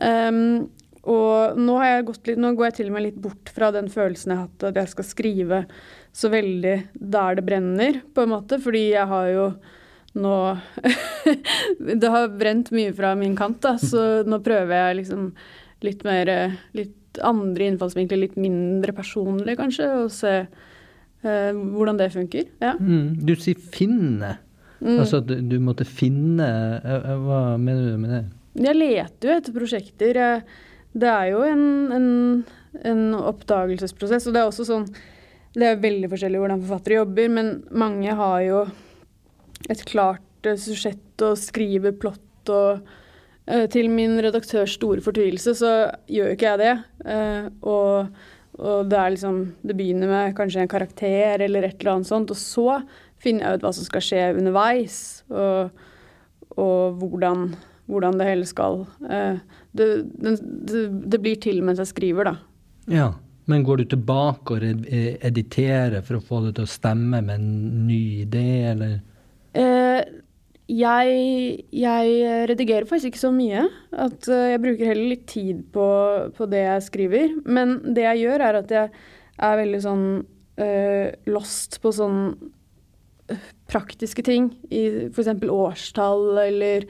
Um, 0.00 0.70
og 1.04 1.58
nå, 1.58 1.76
har 1.78 1.90
jeg 1.92 2.06
gått 2.10 2.26
litt, 2.30 2.40
nå 2.42 2.52
går 2.58 2.68
jeg 2.68 2.76
til 2.80 2.90
og 2.90 2.96
med 2.96 3.06
litt 3.06 3.20
bort 3.22 3.52
fra 3.54 3.70
den 3.74 3.88
følelsen 3.92 4.32
jeg 4.32 4.38
har 4.40 4.48
hatt 4.48 4.66
at 4.70 4.80
jeg 4.82 4.92
skal 4.94 5.06
skrive 5.06 5.60
så 6.18 6.30
veldig 6.32 6.76
der 6.94 7.38
det 7.38 7.44
brenner, 7.46 8.00
på 8.14 8.24
en 8.24 8.32
måte. 8.32 8.58
Fordi 8.62 8.88
jeg 8.90 9.06
har 9.06 9.28
jo 9.32 9.44
nå 10.18 10.34
Det 12.00 12.10
har 12.10 12.30
brent 12.40 12.72
mye 12.74 12.94
fra 12.96 13.12
min 13.18 13.36
kant, 13.38 13.60
da, 13.62 13.76
så 13.78 14.24
nå 14.26 14.40
prøver 14.44 14.74
jeg 14.74 15.00
liksom 15.02 15.28
litt 15.86 16.02
mer 16.08 16.32
Litt 16.76 16.94
andre 17.24 17.70
innfallsvinkler, 17.70 18.20
litt 18.20 18.36
mindre 18.38 18.92
personlig, 18.94 19.56
kanskje, 19.58 19.86
og 20.04 20.10
se 20.14 20.32
eh, 20.38 21.56
hvordan 21.56 21.98
det 21.98 22.12
funker. 22.14 22.44
Ja. 22.62 22.74
Mm. 22.78 23.16
Du 23.26 23.32
sier 23.40 23.58
finne. 23.74 24.36
Mm. 24.78 25.00
Altså 25.00 25.18
at 25.22 25.26
du, 25.26 25.38
du 25.50 25.56
måtte 25.64 25.86
finne 25.88 26.46
eh, 26.78 26.92
eh, 26.94 27.16
Hva 27.24 27.40
mener 27.58 27.88
du 27.88 27.96
med 27.98 28.12
det? 28.14 28.20
Jeg 28.68 28.78
leter 28.78 29.30
jo 29.30 29.36
etter 29.40 29.56
prosjekter. 29.56 30.20
Jeg- 30.22 30.44
Det 30.98 31.08
er 31.10 31.30
jo 31.32 31.44
en, 31.46 31.64
en, 31.94 32.08
en 32.90 33.02
oppdagelsesprosess, 33.18 34.28
og 34.28 34.34
det 34.34 34.42
er 34.42 34.50
også 34.50 34.66
sånn 34.68 34.86
Det 35.54 35.66
er 35.66 35.82
veldig 35.82 36.10
forskjellig 36.12 36.40
hvordan 36.42 36.62
forfattere 36.64 37.00
jobber, 37.00 37.28
men 37.32 37.52
mange 37.70 38.14
har 38.18 38.40
jo 38.46 38.62
et 39.68 39.82
klart 39.88 40.46
eh, 40.46 40.58
susjett 40.58 41.24
og 41.26 41.38
skriver 41.40 41.96
plott 41.98 42.52
og 42.54 42.88
eh, 43.46 43.66
Til 43.72 43.90
min 43.92 44.18
redaktørs 44.22 44.76
store 44.78 45.02
fortvilelse 45.04 45.54
så 45.58 45.72
gjør 46.06 46.32
jo 46.32 46.36
ikke 46.36 46.52
jeg 46.52 46.62
det. 46.62 46.74
Eh, 47.14 47.48
og, 47.66 48.10
og 48.58 48.90
det 48.90 48.98
er 49.00 49.14
liksom 49.14 49.40
Det 49.62 49.76
begynner 49.78 50.12
med 50.12 50.36
kanskje 50.38 50.64
en 50.64 50.70
karakter 50.70 51.46
eller 51.46 51.66
et 51.66 51.78
eller 51.78 51.96
annet 51.96 52.10
sånt, 52.10 52.34
og 52.34 52.38
så 52.38 52.80
finner 53.18 53.48
jeg 53.48 53.58
ut 53.58 53.66
hva 53.66 53.74
som 53.74 53.86
skal 53.86 54.04
skje 54.04 54.26
underveis, 54.38 54.98
og, 55.26 55.80
og 56.54 57.00
hvordan, 57.00 57.48
hvordan 57.90 58.20
det 58.20 58.28
hele 58.28 58.46
skal 58.46 58.84
eh, 59.10 59.40
det, 59.78 59.88
det, 60.18 60.84
det, 61.14 61.22
blir 61.22 61.40
til 61.42 61.62
mens 61.64 61.80
jeg 61.82 61.92
skriver, 61.94 62.32
da. 62.32 62.36
Ja. 62.92 63.08
Men 63.48 63.62
går 63.64 63.80
du 63.80 63.88
tilbake 63.94 64.58
og 64.58 64.64
eh, 64.68 65.14
editerer 65.24 66.02
for 66.04 66.18
å 66.18 66.24
få 66.24 66.42
det 66.44 66.58
til 66.58 66.66
å 66.66 66.68
stemme 66.68 67.22
med 67.24 67.38
en 67.38 67.86
ny 67.88 68.02
idé, 68.26 68.48
eller? 68.74 68.98
Eh, 69.56 70.02
jeg, 70.68 71.12
jeg 71.72 72.34
redigerer 72.50 72.84
faktisk 72.88 73.14
ikke 73.14 73.22
så 73.22 73.30
mye. 73.32 73.64
At 73.96 74.28
eh, 74.28 74.50
jeg 74.52 74.62
bruker 74.64 74.90
heller 74.90 75.14
litt 75.14 75.24
tid 75.30 75.62
på, 75.72 75.86
på 76.36 76.48
det 76.52 76.60
jeg 76.66 76.84
skriver. 76.90 77.38
Men 77.48 77.78
det 77.96 78.04
jeg 78.04 78.26
gjør, 78.26 78.44
er 78.50 78.60
at 78.60 78.74
jeg 78.76 78.92
er 79.48 79.60
veldig 79.62 79.80
sånn 79.84 80.06
eh, 80.60 81.16
lost 81.32 81.78
på 81.80 81.92
sånn 81.94 82.20
eh, 83.32 83.48
praktiske 83.70 84.24
ting. 84.26 84.50
I 84.68 85.08
f.eks. 85.08 85.32
årstall 85.48 86.42
eller 86.44 86.84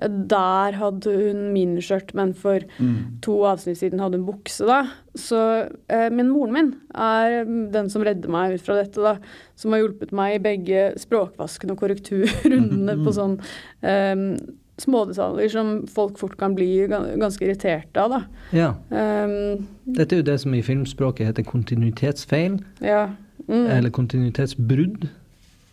der 0.00 0.72
hadde 0.78 1.12
hun 1.12 1.52
miniskjørt, 1.52 2.14
men 2.14 2.32
for 2.34 2.60
Mm. 2.80 3.18
to 3.22 3.32
avsnitt 3.44 3.78
siden 3.78 4.00
hadde 4.00 4.16
hun 4.18 4.26
bukse, 4.26 4.64
da. 4.66 4.86
Så, 5.14 5.68
eh, 5.88 6.08
men 6.10 6.30
moren 6.30 6.52
min 6.52 6.74
er 6.94 7.44
den 7.44 7.88
som 7.90 8.02
redder 8.02 8.28
meg 8.32 8.54
ut 8.54 8.62
fra 8.62 8.74
dette, 8.82 8.96
da. 8.96 9.18
Som 9.54 9.72
har 9.72 9.80
hjulpet 9.80 10.12
meg 10.12 10.34
i 10.40 10.42
begge 10.42 10.94
språkvaskene 10.98 11.72
og 11.72 11.78
korrekturrundene 11.80 12.96
på 13.04 13.12
sånn 13.12 13.38
eh, 13.82 14.36
smådetaljer 14.82 15.50
som 15.52 15.86
folk 15.86 16.16
fort 16.18 16.36
kan 16.40 16.54
bli 16.56 16.86
ganske 16.88 17.44
irriterte 17.44 18.00
av, 18.02 18.10
da. 18.10 18.22
Ja. 18.56 18.70
Um, 18.90 19.66
Dette 19.86 20.16
er 20.16 20.22
jo 20.22 20.26
det 20.32 20.40
som 20.40 20.54
i 20.54 20.62
filmspråket 20.64 21.26
heter 21.28 21.44
kontinuitetsfeil, 21.44 22.56
ja. 22.80 23.10
Mm. 23.48 23.66
eller 23.76 23.90
kontinuitetsbrudd. 23.90 25.08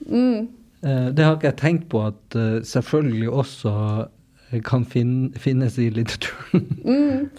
Mm. 0.09 0.47
Eh, 0.83 1.09
Det 1.11 1.23
har 1.25 1.35
ikke 1.37 1.49
jeg 1.51 1.59
tenkt 1.61 1.87
på 1.91 2.01
at 2.07 2.35
eh, 2.39 2.59
selvfølgelig 2.63 3.29
også 3.43 3.71
eh, 4.51 4.61
kan 4.65 4.85
fin 4.87 5.31
finnes 5.37 5.77
i 5.81 5.89
litteraturen. 5.93 6.67
Mm. 6.89 7.29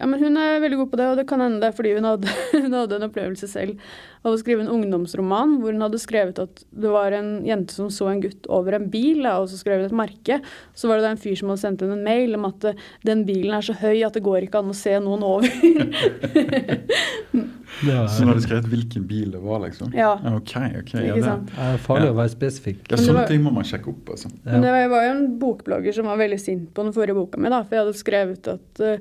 Ja, 0.00 0.06
men 0.08 0.16
hun 0.24 0.32
er 0.40 0.62
veldig 0.62 0.78
god 0.80 0.88
på 0.94 0.96
det, 0.96 1.06
og 1.10 1.16
det 1.18 1.26
kan 1.28 1.42
hende 1.44 1.58
det 1.60 1.66
er 1.68 1.74
fordi 1.76 1.90
hun 1.92 2.06
hadde, 2.08 2.30
hun 2.64 2.72
hadde 2.72 2.96
en 2.96 3.04
opplevelse 3.04 3.44
selv 3.52 3.76
av 4.24 4.32
å 4.32 4.38
skrive 4.40 4.62
en 4.64 4.70
ungdomsroman 4.72 5.58
hvor 5.60 5.74
hun 5.76 5.84
hadde 5.84 6.00
skrevet 6.00 6.40
at 6.40 6.62
det 6.72 6.88
var 6.88 7.12
en 7.12 7.28
jente 7.44 7.76
som 7.76 7.90
så 7.92 8.08
en 8.08 8.22
gutt 8.24 8.48
over 8.48 8.72
en 8.78 8.86
bil, 8.88 9.20
og 9.28 9.44
så 9.52 9.58
skrev 9.60 9.82
hun 9.82 9.90
et 9.90 9.98
merke. 10.00 10.38
Så 10.72 10.88
var 10.88 10.96
det 10.96 11.04
da 11.04 11.10
en 11.12 11.20
fyr 11.20 11.36
som 11.36 11.52
hadde 11.52 11.60
sendt 11.66 11.84
henne 11.84 11.98
en 11.98 12.06
mail 12.08 12.32
om 12.38 12.48
at 12.48 12.64
den 13.04 13.26
bilen 13.28 13.52
er 13.58 13.60
så 13.68 13.76
høy 13.76 14.00
at 14.08 14.16
det 14.16 14.24
går 14.24 14.40
ikke 14.48 14.62
an 14.64 14.72
å 14.72 14.78
se 14.80 14.96
noen 15.04 15.20
over. 15.20 15.52
Det 17.80 17.94
Så 18.10 18.16
Så 18.16 18.24
har 18.24 18.34
hadde 18.34 18.42
skrevet 18.46 18.68
hvilken 18.68 19.06
bil 19.08 19.30
det 19.32 19.40
var, 19.40 19.60
liksom? 19.64 19.92
Ja. 19.94 20.14
Ok, 20.36 20.52
ok. 20.82 20.92
Ja, 20.94 21.14
det, 21.14 21.22
det 21.22 21.58
er 21.58 21.78
farlig 21.78 22.06
Ja. 22.10 22.12
å 22.12 22.18
være 22.20 22.30
spesifikk. 22.34 22.82
ja, 22.90 22.96
sånne 22.96 23.14
var- 23.22 23.26
ting 23.28 23.42
må 23.42 23.52
man 23.52 23.64
sjekke 23.64 23.88
opp, 23.88 24.08
altså. 24.10 24.30
Men 24.44 24.60
det 24.62 24.70
var- 24.70 24.88
var 24.90 25.04
jo 25.04 25.10
en 25.16 25.38
bokblogger 25.38 25.94
som 25.94 26.04
var 26.06 26.16
veldig 26.18 26.40
sint 26.40 26.74
på 26.74 26.82
den 26.84 26.92
forrige 26.92 27.14
boka 27.14 27.38
mi, 27.38 27.48
da, 27.48 27.62
for 27.62 27.76
jeg 27.76 27.84
hadde 27.86 27.96
skrevet 27.96 28.48
at 28.48 28.80
uh, 28.80 28.96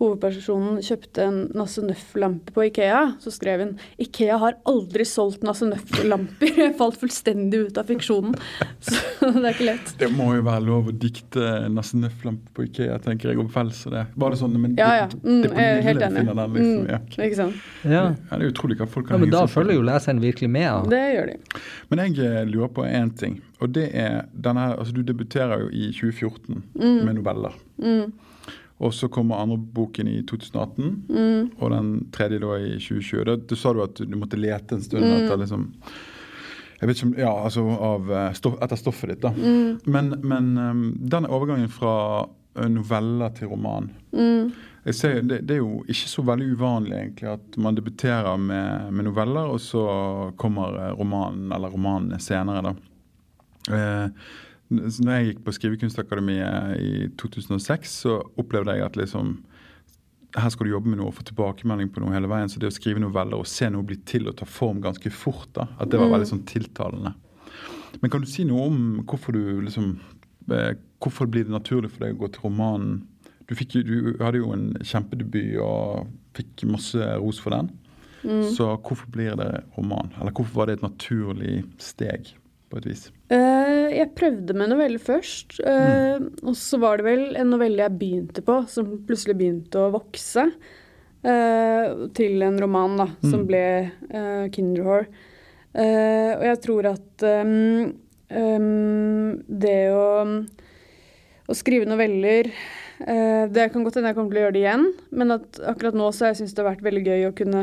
hovedpersonen 0.00 0.78
kjøpte 0.80 1.18
en 1.26 1.50
Nasse 1.54 1.82
Nøff-lampe 1.84 2.52
på 2.56 2.64
Ikea. 2.70 3.16
Så 3.20 3.30
skrev 3.34 3.60
hun 3.60 3.78
Ikea 4.00 4.38
har 4.38 4.54
aldri 4.66 5.04
solgt 5.04 5.42
Nasse 5.42 5.62
Nøff-lamper. 5.68 6.54
Jeg 6.60 6.76
falt 6.78 6.96
fullstendig 7.00 7.66
ut 7.68 7.78
av 7.78 7.84
fiksjonen. 7.90 8.34
Så 8.80 8.96
det 9.20 9.44
er 9.44 9.52
ikke 9.52 9.66
lett. 9.68 9.92
Det 10.00 10.10
må 10.16 10.30
jo 10.36 10.42
være 10.46 10.64
lov 10.64 10.88
å 10.88 10.92
dikte 10.96 11.68
Nasse 11.68 11.96
Nøff-lampe 12.00 12.48
på 12.56 12.64
Ikea, 12.68 12.98
tenker 13.04 13.30
jeg, 13.30 13.38
og 13.38 13.50
vel 13.52 13.70
så 13.76 13.90
det. 13.92 14.06
Var 14.16 14.30
det 14.30 14.38
sånn, 14.40 14.56
men 14.60 14.76
Ja, 14.78 14.94
ja. 15.02 15.06
det, 15.06 15.20
Mm, 15.20 15.42
det 15.42 15.50
det, 15.50 15.50
på 15.52 15.60
jeg 15.60 15.76
er 15.78 15.82
helt 15.82 16.02
enig. 16.02 16.26
den, 16.26 16.36
liksom. 16.54 16.86
Mm, 16.86 16.90
Ja. 16.90 16.98
Ikke 17.26 17.36
sant. 17.36 17.54
Ja. 17.84 18.09
Ja, 18.30 18.38
det 18.38 18.46
er 18.46 18.52
utrolig 18.52 18.76
hva 18.80 18.86
folk 18.88 19.06
ja, 19.06 19.14
kan 19.14 19.20
men 19.20 19.28
henge 19.30 19.40
da 19.40 19.46
følger 19.52 19.74
jo 19.78 19.82
leseren 19.86 20.20
virkelig 20.22 20.50
med. 20.50 20.62
Ja. 20.62 20.80
Det 20.90 21.02
gjør 21.14 21.26
de. 21.32 21.60
Men 21.90 21.98
jeg 22.04 22.18
eh, 22.26 22.44
lurer 22.50 22.68
på 22.76 22.84
én 22.88 23.12
ting, 23.16 23.40
og 23.60 23.72
det 23.76 23.88
er 23.94 24.24
denne 24.34 24.60
her 24.68 24.76
Altså, 24.78 24.92
du 24.96 25.02
debuterer 25.02 25.60
jo 25.66 25.68
i 25.72 25.90
2014 25.92 26.62
Mm. 26.74 27.04
med 27.06 27.14
noveller. 27.20 27.56
Og 28.80 28.94
så 28.96 29.08
kommer 29.12 29.36
andre 29.42 29.58
boken 29.58 30.08
i 30.08 30.22
2018, 30.22 31.04
Mm. 31.08 31.50
og 31.60 31.70
den 31.70 31.90
tredje 32.12 32.38
da 32.40 32.54
i 32.56 32.78
2020. 32.80 33.24
Da, 33.28 33.36
du 33.36 33.54
sa 33.56 33.72
du 33.76 33.82
at 33.82 33.94
du 34.00 34.16
måtte 34.16 34.38
lete 34.40 34.72
en 34.74 34.80
stund 34.82 35.04
Mm. 35.04 35.12
etter 35.26 35.36
liksom 35.38 35.66
jeg 36.80 36.88
vet 36.88 36.96
ikke 36.96 37.06
om, 37.10 37.14
ja, 37.18 37.44
altså 37.44 37.60
av, 37.78 38.10
eh, 38.10 38.32
stoff, 38.32 38.54
Etter 38.62 38.76
stoffet 38.76 39.08
ditt, 39.10 39.20
da. 39.20 39.28
Mm. 39.36 39.80
Men, 39.84 40.14
men 40.22 40.46
um, 40.58 40.96
den 40.98 41.26
overgangen 41.26 41.68
fra 41.68 42.26
eh, 42.56 42.68
noveller 42.68 43.28
til 43.36 43.48
roman 43.48 43.90
Mm. 44.12 44.52
Ser, 44.96 45.18
det, 45.22 45.42
det 45.44 45.58
er 45.58 45.60
jo 45.60 45.82
ikke 45.92 46.08
så 46.08 46.22
veldig 46.24 46.46
uvanlig 46.56 46.96
egentlig 46.96 47.28
at 47.34 47.58
man 47.60 47.76
debuterer 47.76 48.38
med, 48.40 48.92
med 48.96 49.08
noveller, 49.10 49.52
og 49.52 49.60
så 49.60 49.82
kommer 50.40 50.78
eh, 50.80 50.94
romanen 50.96 51.52
eller 51.52 51.74
romanene 51.74 52.20
senere. 52.22 52.62
da. 52.64 52.72
Eh, 53.76 54.30
når 54.70 55.12
jeg 55.12 55.26
gikk 55.26 55.44
på 55.44 55.54
Skrivekunstakademiet 55.56 56.80
i 56.80 57.08
2006, 57.20 57.94
så 58.04 58.20
opplevde 58.38 58.78
jeg 58.78 58.86
at 58.86 58.98
liksom 58.98 59.40
her 60.38 60.52
skal 60.54 60.68
du 60.68 60.70
jobbe 60.70 60.92
med 60.92 61.00
noe 61.00 61.10
og 61.10 61.16
få 61.16 61.24
tilbakemelding 61.26 61.88
på 61.90 62.02
noe 62.04 62.14
hele 62.14 62.30
veien. 62.30 62.50
Så 62.50 62.60
det 62.62 62.70
å 62.70 62.74
skrive 62.74 63.02
noveller 63.02 63.40
og 63.40 63.48
se 63.50 63.66
noe 63.72 63.86
bli 63.86 63.98
til 64.06 64.28
og 64.30 64.36
ta 64.38 64.46
form 64.46 64.78
ganske 64.84 65.10
fort, 65.10 65.48
da, 65.56 65.66
at 65.82 65.90
det 65.90 65.98
var 66.00 66.12
veldig 66.12 66.28
sånn 66.30 66.44
tiltalende. 66.48 67.16
Men 67.98 68.12
kan 68.12 68.22
du 68.22 68.30
si 68.30 68.46
noe 68.46 68.68
om 68.70 68.80
hvorfor 69.02 69.34
du 69.34 69.60
liksom 69.66 69.96
eh, 70.54 70.76
Hvorfor 71.00 71.24
blir 71.32 71.46
det 71.48 71.54
naturlig 71.54 71.88
for 71.94 72.04
deg 72.04 72.12
å 72.12 72.20
gå 72.20 72.28
til 72.28 72.42
romanen? 72.44 72.98
Du, 73.50 73.56
fikk, 73.58 73.80
du 73.82 74.14
hadde 74.22 74.40
jo 74.40 74.52
en 74.54 74.68
kjempedebut 74.86 75.56
og 75.66 76.10
fikk 76.38 76.64
masse 76.70 77.12
ros 77.18 77.40
for 77.42 77.56
den. 77.56 77.72
Så 78.54 78.66
hvorfor 78.84 79.08
blir 79.10 79.32
det 79.40 79.64
roman? 79.78 80.10
Eller 80.20 80.34
hvorfor 80.36 80.60
var 80.60 80.68
det 80.68 80.76
et 80.78 80.84
naturlig 80.84 81.54
steg, 81.80 82.28
på 82.70 82.78
et 82.78 82.86
vis? 82.86 83.06
Uh, 83.32 83.88
jeg 83.90 84.10
prøvde 84.14 84.54
med 84.54 84.70
novelle 84.70 85.00
først, 85.02 85.56
eh, 85.64 86.20
og 86.44 86.54
så 86.58 86.78
var 86.82 87.00
det 87.00 87.06
vel 87.08 87.24
en 87.40 87.50
novelle 87.50 87.82
jeg 87.82 87.96
begynte 87.98 88.44
på, 88.46 88.60
som 88.70 88.92
plutselig 89.08 89.38
begynte 89.40 89.80
å 89.80 89.90
vokse. 89.96 90.46
Uh, 91.20 92.06
til 92.16 92.40
en 92.46 92.60
roman 92.62 92.94
da, 92.96 93.08
som 93.24 93.42
Mm. 93.42 93.48
ble 93.48 93.64
uh, 94.14 94.46
Kinderhore. 94.54 95.08
Eh, 95.70 96.30
og 96.34 96.44
jeg 96.48 96.60
tror 96.64 96.86
at 96.90 97.22
um, 97.22 97.92
um, 98.32 99.42
det 99.46 99.92
å, 99.94 100.06
å 101.46 101.54
skrive 101.54 101.86
noveller 101.86 102.48
Det 103.00 103.64
kan 103.72 103.84
godt 103.86 103.96
hende 103.96 104.10
jeg 104.10 104.16
kommer 104.18 104.34
til 104.34 104.38
å 104.38 104.42
gjøre 104.44 104.54
det 104.54 104.60
igjen, 104.60 104.82
men 105.16 105.32
at 105.32 105.60
akkurat 105.70 105.96
nå 105.96 106.10
så 106.12 106.28
jeg 106.28 106.40
syntes 106.40 106.52
det 106.52 106.60
har 106.60 106.68
vært 106.68 106.84
veldig 106.84 107.02
gøy 107.06 107.22
å 107.28 107.36
kunne 107.38 107.62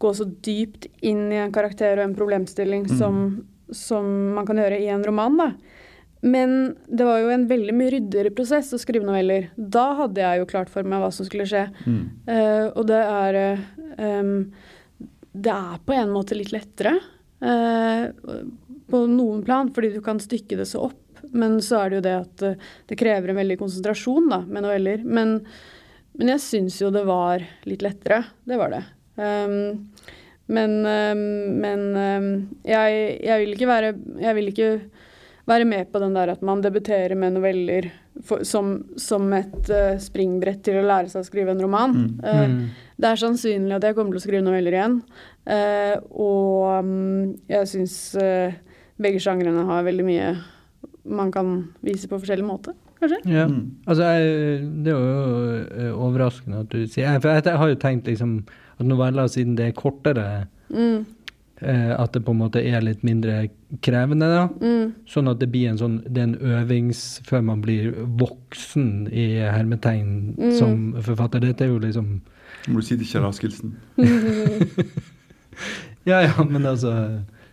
gå 0.00 0.12
så 0.16 0.24
dypt 0.24 0.86
inn 1.04 1.26
i 1.28 1.40
en 1.42 1.52
karakter 1.52 1.98
og 1.98 2.06
en 2.06 2.16
problemstilling 2.16 2.86
som, 2.88 3.20
som 3.68 4.06
man 4.36 4.48
kan 4.48 4.60
gjøre 4.62 4.80
i 4.80 4.88
en 4.94 5.04
roman. 5.04 5.36
da. 5.36 5.50
Men 6.20 6.74
det 6.88 7.06
var 7.08 7.20
jo 7.22 7.30
en 7.32 7.46
veldig 7.48 7.74
mye 7.76 7.92
ryddigere 7.94 8.32
prosess 8.36 8.72
å 8.76 8.80
skrive 8.80 9.08
noveller. 9.08 9.48
Da 9.56 9.86
hadde 10.02 10.20
jeg 10.20 10.40
jo 10.42 10.48
klart 10.50 10.72
for 10.72 10.88
meg 10.88 11.00
hva 11.00 11.08
som 11.16 11.28
skulle 11.28 11.48
skje. 11.48 11.66
Mm. 11.86 12.02
Uh, 12.28 12.66
og 12.74 12.82
det 12.90 13.00
er 13.00 13.38
eh, 13.40 13.62
em, 14.04 14.34
Det 15.32 15.54
er 15.54 15.80
på 15.86 15.96
en 15.96 16.12
måte 16.12 16.36
litt 16.36 16.52
lettere 16.52 16.96
uh, 17.40 18.04
på 18.90 19.04
noen 19.08 19.44
plan, 19.46 19.70
fordi 19.72 19.94
du 19.96 20.00
kan 20.04 20.20
stykke 20.20 20.60
det 20.60 20.68
så 20.68 20.90
opp. 20.90 21.00
Men 21.32 21.58
så 21.62 21.82
er 21.84 21.90
det 21.92 21.98
jo 22.00 22.06
det 22.06 22.14
at 22.20 22.42
eh, 22.48 22.70
det 22.90 22.98
krever 23.00 23.30
en 23.32 23.38
veldig 23.40 23.58
konsentrasjon 23.60 24.30
da, 24.32 24.40
med 24.46 24.64
noveller. 24.66 25.04
Men, 25.04 25.36
men 26.18 26.32
jeg 26.34 26.42
syns 26.46 26.80
jo 26.82 26.90
det 26.94 27.04
var 27.08 27.44
litt 27.68 27.84
lettere. 27.86 28.24
Det 28.48 28.58
var 28.60 28.74
det. 28.74 28.82
Um, 29.20 29.86
men 30.50 30.72
em, 30.88 31.20
men 31.62 31.82
em, 32.00 32.28
jeg, 32.66 33.00
jeg 33.22 33.42
vil 33.42 33.52
ikke 33.54 33.68
være 33.68 33.90
Jeg 34.22 34.34
vil 34.38 34.48
ikke 34.50 34.68
være 35.50 35.66
med 35.68 35.90
på 35.92 36.00
den 36.02 36.14
der 36.16 36.32
at 36.32 36.42
man 36.46 36.62
debuterer 36.62 37.14
med 37.18 37.34
noveller 37.36 37.88
for, 38.26 38.42
som, 38.46 38.72
som 39.00 39.28
et 39.34 39.70
eh, 39.72 39.96
springbrett 40.02 40.60
til 40.66 40.78
å 40.80 40.84
lære 40.86 41.10
seg 41.10 41.22
å 41.24 41.26
skrive 41.26 41.54
en 41.54 41.62
roman. 41.62 41.94
Mm. 41.96 42.08
Eh, 42.22 42.40
Mm. 42.50 42.60
det 43.00 43.08
er 43.10 43.20
sannsynlig 43.22 43.76
at 43.76 43.86
jeg 43.86 43.96
kommer 43.96 44.14
til 44.14 44.20
å 44.20 44.24
skrive 44.26 44.44
noveller 44.46 44.76
igjen. 44.76 44.96
Eh, 45.50 45.96
og 46.12 46.90
jeg 47.50 47.70
syns 47.70 47.96
begge 49.00 49.22
sjangrene 49.22 49.64
har 49.70 49.86
veldig 49.86 50.06
mye 50.06 50.30
man 51.04 51.30
kan 51.32 51.68
vise 51.82 52.08
på 52.08 52.18
forskjellig 52.20 52.44
måte, 52.44 52.74
kanskje. 53.00 53.20
Ja. 53.30 53.46
Mm. 53.48 53.70
Altså, 53.86 54.02
jeg, 54.02 54.82
det 54.84 54.92
er 54.92 54.98
jo 54.98 55.54
eh, 55.86 55.94
overraskende 55.94 56.60
at 56.60 56.68
du 56.70 56.82
sier 56.86 57.06
jeg- 57.12 57.22
For 57.22 57.28
jeg, 57.32 57.44
jeg 57.44 57.56
har 57.58 57.68
jo 57.68 57.74
tenkt 57.76 58.06
liksom 58.06 58.44
at 58.78 58.86
noveller, 58.86 59.26
siden 59.28 59.56
det 59.56 59.66
er 59.70 59.72
kortere, 59.80 60.46
Mm, 60.70 61.04
eh, 61.62 61.90
at 61.98 62.12
det 62.12 62.24
på 62.24 62.30
en 62.30 62.38
måte 62.38 62.60
er 62.64 62.80
litt 62.80 63.02
mindre 63.02 63.48
krevende, 63.82 64.28
da. 64.30 64.46
mm, 64.48 64.92
Sånn 65.06 65.28
at 65.30 65.38
det 65.40 65.50
blir 65.50 65.68
en 65.68 65.78
sånn 65.78 65.96
Det 66.06 66.18
er 66.18 66.22
en 66.28 66.36
øvings 66.38 67.20
før 67.26 67.42
man 67.42 67.60
blir 67.60 67.90
voksen 68.06 69.08
i 69.12 69.40
hermetegn 69.50 70.36
Mm. 70.38 70.52
som 70.58 70.92
forfatter. 71.02 71.40
Dette 71.40 71.62
er 71.64 71.68
jo 71.68 71.78
liksom 71.80 72.20
Må 72.68 72.76
du 72.76 72.82
si 72.82 72.96
det, 72.96 73.06
Kjell 73.06 73.24
Askildsen. 73.24 73.74
Ja 76.04 76.22
ja, 76.22 76.44
men 76.44 76.64
altså 76.66 76.92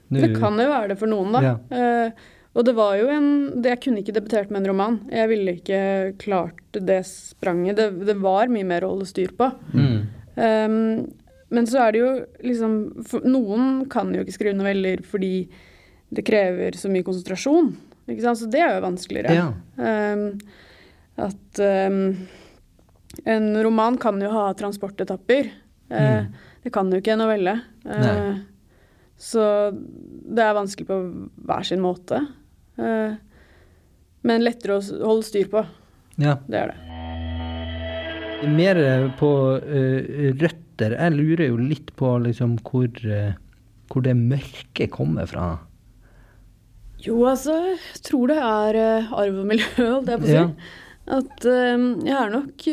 nu, 0.08 0.22
Det 0.22 0.40
kan 0.40 0.56
jo 0.60 0.68
være 0.70 0.88
det 0.94 0.98
for 1.00 1.08
noen, 1.12 1.34
da. 1.36 1.42
Ja. 1.44 1.56
Eh, 1.76 2.12
og 2.58 2.66
det 2.66 2.74
var 2.78 2.96
jo 2.98 3.08
en 3.14 3.28
det, 3.62 3.76
Jeg 3.76 3.82
kunne 3.86 4.02
ikke 4.02 4.16
debutert 4.16 4.50
med 4.50 4.64
en 4.64 4.72
roman. 4.72 5.00
Jeg 5.14 5.30
ville 5.30 5.54
ikke 5.60 5.82
klart 6.22 6.60
det 6.74 7.04
spranget. 7.06 7.78
Det, 7.78 7.88
det 8.10 8.18
var 8.24 8.50
mye 8.50 8.66
mer 8.66 8.86
å 8.86 8.96
holde 8.96 9.10
styr 9.10 9.34
på. 9.38 9.52
mm. 9.74 9.98
Um, 10.38 11.08
men 11.50 11.66
så 11.66 11.80
er 11.86 11.96
det 11.96 12.02
jo 12.02 12.10
liksom 12.46 12.74
for, 13.08 13.24
Noen 13.26 13.86
kan 13.90 14.12
jo 14.14 14.22
ikke 14.22 14.36
skrive 14.36 14.58
noveller 14.60 15.00
fordi 15.08 15.48
det 16.14 16.26
krever 16.28 16.76
så 16.78 16.92
mye 16.92 17.06
konsentrasjon. 17.08 17.72
Ikke 18.08 18.24
sant? 18.24 18.42
Så 18.42 18.50
det 18.52 18.62
er 18.64 18.76
jo 18.76 18.84
vanskeligere. 18.86 19.36
Ja. 19.36 19.48
Um, 19.80 20.28
at 21.18 21.62
um, 21.64 22.02
en 23.28 23.48
roman 23.66 23.98
kan 24.00 24.20
jo 24.22 24.32
ha 24.32 24.50
transportetapper. 24.60 25.50
Mm. 25.90 25.98
Uh, 25.98 26.46
Det 26.68 26.74
kan 26.76 26.92
jo 26.92 27.00
ikke 27.00 27.14
en 27.16 27.22
novelle. 27.24 27.54
Uh, 27.88 28.44
så 29.18 29.44
det 29.72 30.44
er 30.44 30.58
vanskelig 30.58 30.88
på 30.90 30.98
hver 31.48 31.64
sin 31.68 31.80
måte. 31.84 32.20
Eh, 32.78 33.14
men 34.28 34.44
lettere 34.44 34.78
å 34.78 35.06
holde 35.08 35.26
styr 35.28 35.50
på. 35.52 35.64
ja. 36.22 36.38
Det 36.48 36.62
er 36.62 36.74
det. 36.74 36.84
Mer 38.54 38.78
eh, 38.78 39.06
på 39.18 39.32
eh, 39.58 40.34
røtter. 40.38 40.94
Jeg 40.94 41.16
lurer 41.16 41.48
jo 41.50 41.58
litt 41.58 41.94
på 41.98 42.12
liksom 42.22 42.60
hvor, 42.62 42.92
hvor 43.90 44.04
det 44.06 44.14
mørke 44.18 44.90
kommer 44.94 45.30
fra. 45.30 45.48
Jo, 47.02 47.18
altså, 47.30 47.56
jeg 47.74 48.04
tror 48.06 48.30
det 48.30 48.38
er 48.42 48.78
arv 49.02 49.42
og 49.42 49.48
miljø, 49.50 49.72
holdt 49.96 50.14
jeg 50.14 50.22
på 50.22 50.28
å 50.28 50.30
si. 50.30 50.38
Ja. 50.38 50.46
At 51.18 51.46
jeg 51.48 52.14
er 52.20 52.32
nok 52.34 52.66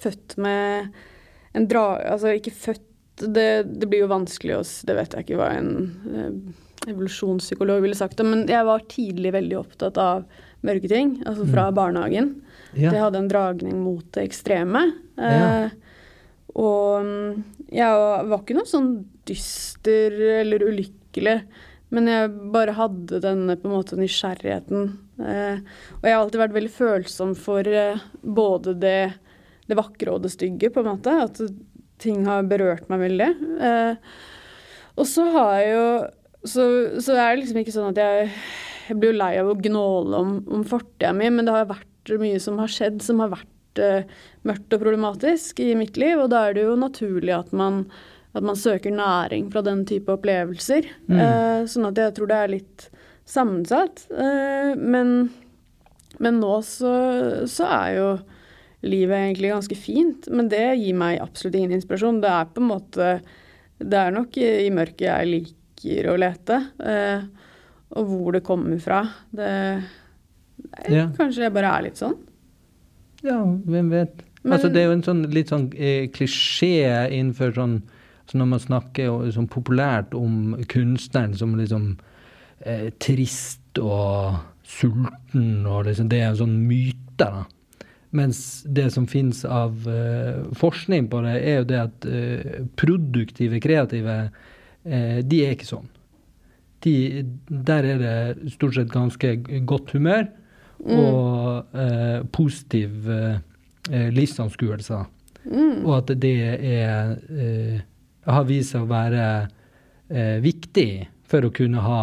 født 0.00 0.36
med 0.40 0.94
en 1.54 1.68
dra... 1.68 1.86
Altså 2.14 2.32
ikke 2.38 2.54
født, 2.54 2.84
det, 3.20 3.48
det 3.68 3.88
blir 3.90 4.04
jo 4.04 4.10
vanskelig 4.10 4.56
å 4.56 4.62
Det 4.86 4.94
vet 4.96 5.12
jeg 5.14 5.26
ikke 5.26 5.36
hva 5.38 5.50
en 5.54 5.68
evolusjonspsykolog 6.90 7.82
ville 7.84 7.98
sagt, 7.98 8.18
det, 8.18 8.26
men 8.28 8.44
jeg 8.50 8.66
var 8.68 8.84
tidlig 8.90 9.32
veldig 9.34 9.60
opptatt 9.60 10.00
av 10.00 10.24
mørke 10.64 10.90
ting. 10.90 11.16
Altså 11.28 11.46
fra 11.48 11.68
barnehagen. 11.74 12.34
Ja. 12.74 12.90
Jeg 12.90 13.02
hadde 13.02 13.22
en 13.22 13.30
dragning 13.30 13.80
mot 13.84 14.06
det 14.16 14.28
ekstreme. 14.28 14.86
Ja. 15.18 15.34
Eh, 15.66 15.80
og 16.54 17.02
mm, 17.02 17.42
jeg 17.74 18.00
var 18.00 18.28
var 18.30 18.42
ikke 18.42 18.56
noe 18.58 18.70
sånn 18.70 18.90
dyster 19.26 20.14
eller 20.40 20.62
ulykkelig, 20.68 21.38
men 21.94 22.10
jeg 22.10 22.30
bare 22.54 22.74
hadde 22.76 23.22
denne 23.22 23.56
på 23.58 23.68
en 23.68 23.74
måte 23.74 23.98
nysgjerrigheten. 23.98 24.92
Eh, 25.18 25.60
og 25.98 26.06
jeg 26.06 26.14
har 26.14 26.22
alltid 26.22 26.42
vært 26.42 26.56
veldig 26.56 26.74
følsom 26.74 27.34
for 27.38 27.68
eh, 27.70 28.02
både 28.22 28.76
det, 28.82 28.98
det 29.70 29.78
vakre 29.78 30.16
og 30.16 30.24
det 30.24 30.34
stygge, 30.34 30.72
på 30.74 30.82
en 30.82 30.90
måte. 30.92 31.14
At 31.26 31.42
ting 32.02 32.24
har 32.28 32.46
berørt 32.50 32.90
meg 32.92 33.04
veldig. 33.06 33.30
Eh, 33.70 34.14
og 34.94 35.08
så 35.10 35.26
har 35.34 35.54
jeg 35.58 35.72
jo 35.74 35.88
så, 36.44 36.64
så 37.00 37.16
er 37.16 37.34
det 37.34 37.42
liksom 37.42 37.60
ikke 37.62 37.74
sånn 37.74 37.90
at 37.92 38.00
jeg 38.00 38.30
Jeg 38.84 38.98
blir 39.00 39.14
jo 39.14 39.16
lei 39.16 39.32
av 39.40 39.48
å 39.48 39.56
gnåle 39.56 40.18
om, 40.18 40.32
om 40.52 40.64
fortida 40.68 41.14
mi, 41.16 41.30
men 41.32 41.46
det 41.46 41.54
har 41.54 41.70
vært 41.70 42.10
mye 42.20 42.40
som 42.42 42.58
har 42.60 42.68
skjedd 42.68 42.98
som 43.00 43.22
har 43.24 43.30
vært 43.32 43.80
uh, 43.80 44.02
mørkt 44.44 44.76
og 44.76 44.82
problematisk 44.82 45.62
i 45.64 45.70
mitt 45.78 45.96
liv, 45.96 46.20
og 46.20 46.28
da 46.34 46.42
er 46.44 46.58
det 46.58 46.66
jo 46.66 46.74
naturlig 46.76 47.32
at 47.32 47.54
man, 47.56 47.86
at 48.36 48.44
man 48.44 48.60
søker 48.60 48.92
næring 48.92 49.48
fra 49.54 49.62
den 49.64 49.86
type 49.88 50.12
opplevelser. 50.12 50.90
Mm. 51.08 51.16
Uh, 51.16 51.64
sånn 51.64 51.88
at 51.88 52.02
jeg 52.02 52.16
tror 52.18 52.28
det 52.28 52.42
er 52.42 52.54
litt 52.58 52.86
sammensatt. 53.24 54.04
Uh, 54.12 54.76
men, 54.76 55.16
men 56.20 56.44
nå 56.44 56.60
så, 56.68 56.94
så 57.48 57.72
er 57.72 57.90
jo 58.02 58.08
livet 58.84 59.16
egentlig 59.16 59.56
ganske 59.56 59.80
fint, 59.80 60.28
men 60.28 60.52
det 60.52 60.66
gir 60.76 61.00
meg 61.00 61.24
absolutt 61.24 61.56
ingen 61.56 61.72
inspirasjon. 61.78 62.20
Det 62.20 62.36
er 62.36 62.52
på 62.52 62.60
en 62.60 62.72
måte 62.74 63.12
Det 63.80 63.96
er 63.96 64.12
nok 64.12 64.36
i, 64.36 64.50
i 64.68 64.72
mørket 64.76 65.08
jeg 65.08 65.30
liker 65.32 65.60
å 65.84 66.16
lete. 66.18 66.60
Eh, 66.80 67.24
og 67.94 68.06
hvor 68.10 68.32
det 68.32 68.44
kommer 68.46 68.80
fra. 68.82 69.02
Det 69.34 69.50
Ja. 70.88 71.08
Kanskje 71.16 71.44
det 71.44 71.52
bare 71.52 71.72
er 71.78 71.82
litt 71.82 71.98
sånn. 71.98 72.16
Ja, 73.22 73.40
hvem 73.44 73.90
vet. 73.90 74.22
Men- 74.42 74.52
altså, 74.52 74.72
det 74.72 74.82
er 74.82 74.86
jo 74.86 74.92
en 74.92 75.02
sånn 75.02 75.32
litt 75.32 75.48
sånn 75.48 75.72
eh, 75.76 76.06
klisjé 76.08 77.10
innenfor 77.10 77.54
sånn 77.54 77.82
så 78.26 78.38
Når 78.38 78.46
man 78.48 78.58
snakker 78.60 79.32
sånn 79.32 79.48
populært 79.48 80.14
om 80.14 80.54
kunstneren 80.66 81.36
som 81.36 81.54
liksom 81.56 81.98
eh, 82.64 82.90
trist 82.98 83.78
og 83.78 84.38
sulten, 84.64 85.66
og 85.66 85.84
liksom 85.84 86.08
det 86.08 86.20
er 86.22 86.30
en 86.30 86.36
sånn 86.36 86.54
myte, 86.66 87.18
da. 87.18 87.44
Mens 88.12 88.62
det 88.62 88.92
som 88.94 89.06
finnes 89.10 89.44
av 89.44 89.86
eh, 89.90 90.42
forskning 90.54 91.08
på 91.10 91.20
det, 91.26 91.34
er 91.42 91.56
jo 91.58 91.64
det 91.64 91.80
at 91.82 92.06
eh, 92.06 92.64
produktive, 92.76 93.60
kreative, 93.60 94.30
de 94.84 95.38
er 95.40 95.54
ikke 95.54 95.68
sånn. 95.68 95.86
De, 96.84 96.94
der 97.48 97.86
er 97.88 98.00
det 98.02 98.52
stort 98.52 98.76
sett 98.76 98.90
ganske 98.92 99.30
godt 99.64 99.94
humør 99.96 100.26
og 100.84 101.76
eh, 101.78 102.20
positiv 102.32 103.08
eh, 103.10 103.38
eh, 103.90 104.08
livsanskuelse. 104.12 105.00
Mm. 105.44 105.84
Og 105.84 105.92
at 105.98 106.12
det 106.20 106.34
er, 106.68 107.14
eh, 107.30 107.78
har 108.26 108.48
vist 108.48 108.74
seg 108.74 108.84
å 108.84 108.90
være 108.90 109.24
eh, 110.10 110.38
viktig 110.44 110.88
for 111.28 111.46
å 111.46 111.52
kunne 111.54 111.84
ha 111.84 112.02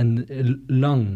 en 0.00 0.18
lang 0.68 1.06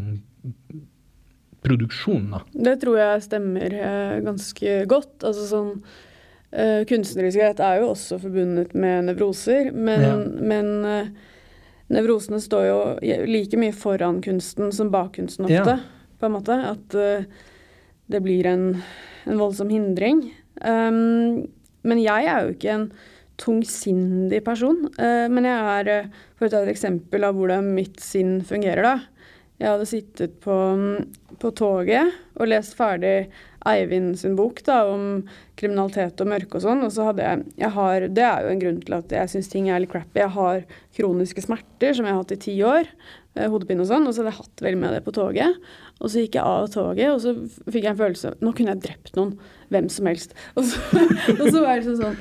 produksjon. 1.65 2.27
Da. 2.35 2.43
Det 2.69 2.79
tror 2.83 2.99
jeg 3.01 3.25
stemmer 3.25 3.79
eh, 3.79 4.17
ganske 4.25 4.81
godt. 4.91 5.17
Altså 5.25 5.47
sånn 5.49 5.71
eh, 6.55 6.85
Kunstneriskhet 6.89 7.61
er 7.61 7.81
jo 7.83 7.91
også 7.93 8.19
forbundet 8.23 8.75
med 8.75 9.09
nevroser, 9.11 9.73
men, 9.75 10.05
Ja. 10.05 10.17
men 10.53 10.71
uh, 10.85 11.09
nevrosene 11.91 12.41
står 12.41 12.65
jo 12.69 12.79
like 13.29 13.59
mye 13.61 13.75
foran 13.77 14.23
kunsten 14.25 14.73
som 14.73 14.91
bak 14.91 15.15
kunsten 15.19 15.49
Ja. 15.51 15.63
ofte. 15.63 15.81
På 16.21 16.27
en 16.27 16.33
måte. 16.39 16.57
At 16.71 16.95
uh, 16.95 17.25
det 18.09 18.23
blir 18.23 18.47
en, 18.47 18.83
en 19.27 19.39
voldsom 19.39 19.69
hindring. 19.71 20.33
Um, 20.63 21.49
men 21.85 22.01
jeg 22.01 22.25
er 22.31 22.45
jo 22.47 22.55
ikke 22.55 22.71
en 22.79 22.87
tungsindig 23.37 24.45
person. 24.45 24.89
men 24.97 25.45
jeg 25.45 25.59
er, 25.81 26.11
for 26.39 26.47
å 26.47 26.51
ta 26.53 26.61
et 26.63 26.71
eksempel 26.71 27.25
av 27.27 27.35
hvordan 27.35 27.67
mitt 27.75 27.99
sinn 28.01 28.39
fungerer, 28.47 28.83
da. 28.87 29.01
Jeg 29.59 29.71
hadde 29.71 29.87
sittet 29.87 30.37
på, 30.43 30.55
på 31.43 31.51
toget 31.59 32.13
og 32.39 32.49
lest 32.51 32.75
ferdig 32.79 33.29
Eivind 33.65 34.19
sin 34.21 34.35
bok 34.37 34.61
da, 34.67 34.83
om 34.93 35.25
kriminalitet 35.57 36.21
og 36.21 36.29
mørke 36.29 36.59
og 36.59 36.65
sånn. 36.67 36.83
Og 36.85 36.93
så 36.93 37.07
hadde 37.09 37.25
jeg, 37.25 37.45
jeg 37.63 37.71
har, 37.77 38.07
Det 38.13 38.25
er 38.27 38.45
jo 38.45 38.53
en 38.53 38.63
grunn 38.63 38.81
til 38.85 38.97
at 38.99 39.15
jeg 39.17 39.33
syns 39.33 39.49
ting 39.53 39.71
er 39.73 39.81
litt 39.81 39.93
crappy. 39.93 40.21
Jeg 40.21 40.35
har 40.37 40.65
kroniske 40.99 41.45
smerter 41.47 41.97
som 41.97 42.05
jeg 42.09 42.13
har 42.17 42.23
hatt 42.23 42.37
i 42.37 42.41
ti 42.45 42.57
år. 42.67 42.91
eh, 43.37 43.49
Hodepine 43.49 43.81
og 43.85 43.91
sånn. 43.91 44.07
Og 44.07 44.15
så 44.15 44.23
hadde 44.23 44.35
jeg 44.35 44.43
hatt 44.43 44.65
veldig 44.69 44.81
med 44.83 44.97
det 44.99 45.03
på 45.07 45.15
toget. 45.17 45.61
Og 46.01 46.11
så 46.11 46.25
gikk 46.25 46.37
jeg 46.37 46.45
av 46.45 46.69
toget, 46.75 47.09
og 47.15 47.21
så 47.23 47.35
fikk 47.71 47.85
jeg 47.85 47.93
en 47.95 48.01
følelse 48.01 48.35
Nå 48.43 48.53
kunne 48.53 48.75
jeg 48.75 48.85
drept 48.85 49.15
noen. 49.17 49.37
Hvem 49.73 49.89
som 49.91 50.07
helst. 50.11 50.35
Og 50.59 50.67
så, 50.69 50.81
og 51.41 51.47
så 51.49 51.63
var 51.65 51.79
det 51.81 51.87
sånn 51.89 52.03
sånn 52.03 52.19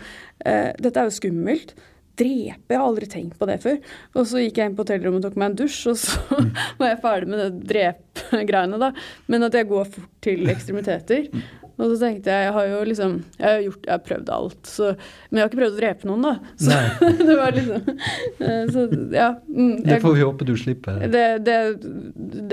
eh, 0.48 0.72
Dette 0.80 1.02
er 1.02 1.10
jo 1.10 1.18
skummelt. 1.20 1.76
Drepe? 2.20 2.74
Jeg 2.74 2.80
har 2.80 2.86
aldri 2.86 3.10
tenkt 3.10 3.40
på 3.40 3.48
det 3.50 3.58
før. 3.64 3.80
Og 4.14 4.28
så 4.30 4.44
gikk 4.44 4.60
jeg 4.60 4.70
inn 4.70 4.78
på 4.78 4.86
hotellrommet 4.86 5.24
og 5.24 5.32
tok 5.32 5.40
meg 5.42 5.52
en 5.52 5.58
dusj, 5.64 5.82
og 5.92 6.00
så 6.02 6.40
var 6.80 6.92
jeg 6.92 7.02
ferdig 7.04 7.32
med 7.34 7.42
det 7.42 7.68
drepe-greiene, 7.74 8.80
da. 8.82 8.92
Men 9.32 9.50
at 9.50 9.58
jeg 9.58 9.70
går 9.72 9.92
fort 9.96 10.12
til 10.26 10.54
ekstremiteter. 10.54 11.30
Og 11.74 11.90
så 11.90 11.96
tenkte 12.04 12.30
jeg 12.30 12.44
jeg 12.46 12.54
har 12.54 12.68
jo 12.70 12.80
liksom 12.86 13.14
Jeg 13.40 13.46
har, 13.48 13.62
gjort, 13.66 13.86
jeg 13.88 13.94
har 13.96 14.02
prøvd 14.06 14.28
alt, 14.36 14.60
så 14.70 14.90
Men 14.94 15.40
jeg 15.40 15.42
har 15.42 15.50
ikke 15.50 15.60
prøvd 15.62 15.74
å 15.74 15.80
drepe 15.80 16.10
noen, 16.10 16.28
da. 16.28 16.34
Så 16.62 16.70
Nei. 16.70 17.14
det 17.30 17.38
var 17.40 17.56
liksom 17.58 17.88
eh, 17.90 18.64
Så 18.76 18.84
ja. 19.16 19.30
Mm, 19.50 19.72
Det 19.88 19.98
får 20.04 20.14
vi 20.20 20.22
håpe 20.28 20.48
du 20.50 20.54
slipper. 20.60 21.00
det, 21.16 21.24
det, 21.48 21.58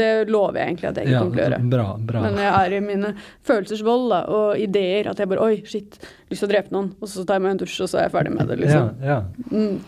det 0.00 0.08
lover 0.30 0.62
jeg 0.62 0.70
egentlig 0.72 0.88
at 0.90 1.00
jeg 1.02 1.10
ikke 1.10 1.16
Ja, 1.18 1.20
kommer 1.26 1.36
til 1.36 1.44
å 1.44 1.48
gjøre. 1.50 1.70
bra, 1.76 1.86
bra. 2.12 2.22
Men 2.24 2.40
jeg 2.40 2.54
er 2.62 2.76
i 2.78 2.80
mine 2.88 3.12
følelsers 3.50 3.84
vold 3.86 4.08
da, 4.14 4.22
og 4.40 4.64
ideer. 4.64 5.10
At 5.12 5.20
jeg 5.20 5.30
bare 5.34 5.44
Oi, 5.50 5.60
shit, 5.68 6.00
lyst 6.32 6.40
til 6.44 6.48
å 6.48 6.52
drepe 6.54 6.74
noen. 6.74 6.90
Og 7.00 7.12
så 7.12 7.26
tar 7.28 7.36
jeg 7.40 7.44
meg 7.44 7.56
en 7.58 7.62
dusj, 7.64 7.76
og 7.84 7.92
så 7.92 8.00
er 8.00 8.08
jeg 8.08 8.14
ferdig 8.16 8.32
med 8.38 8.48
det. 8.50 8.58
liksom. 8.64 8.90
ja. 9.04 9.20
Mm. 9.52 9.78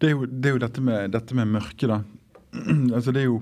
Det 0.00 0.08
er 0.08 0.14
jo, 0.14 0.24
det 0.28 0.48
er 0.48 0.54
jo 0.56 0.60
dette, 0.62 0.80
med, 0.84 1.10
dette 1.16 1.36
med 1.36 1.50
mørke, 1.56 1.88
da. 1.90 1.98
altså 2.96 3.12
det 3.12 3.24
er 3.24 3.28
jo 3.30 3.40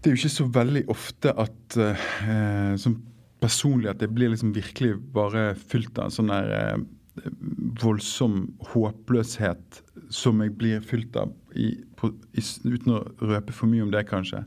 Det 0.00 0.08
er 0.10 0.14
jo 0.14 0.18
ikke 0.22 0.32
så 0.32 0.46
veldig 0.54 0.82
ofte 0.90 1.32
at 1.38 1.76
eh, 1.84 2.74
som 2.80 2.96
personlig 3.40 3.90
at 3.90 4.02
jeg 4.04 4.12
blir 4.14 4.32
liksom 4.32 4.54
virkelig 4.56 4.94
bare 5.14 5.52
fylt 5.56 5.98
av 6.00 6.12
sånn 6.14 6.32
der 6.32 6.52
eh, 6.56 6.82
voldsom 7.82 8.44
håpløshet 8.72 9.82
som 10.12 10.40
jeg 10.42 10.54
blir 10.58 10.84
fylt 10.84 11.16
av, 11.18 11.32
i, 11.54 11.72
på, 11.98 12.12
i, 12.32 12.44
uten 12.64 12.94
å 12.96 13.02
røpe 13.22 13.54
for 13.54 13.70
mye 13.70 13.84
om 13.84 13.92
det, 13.92 14.06
kanskje. 14.08 14.44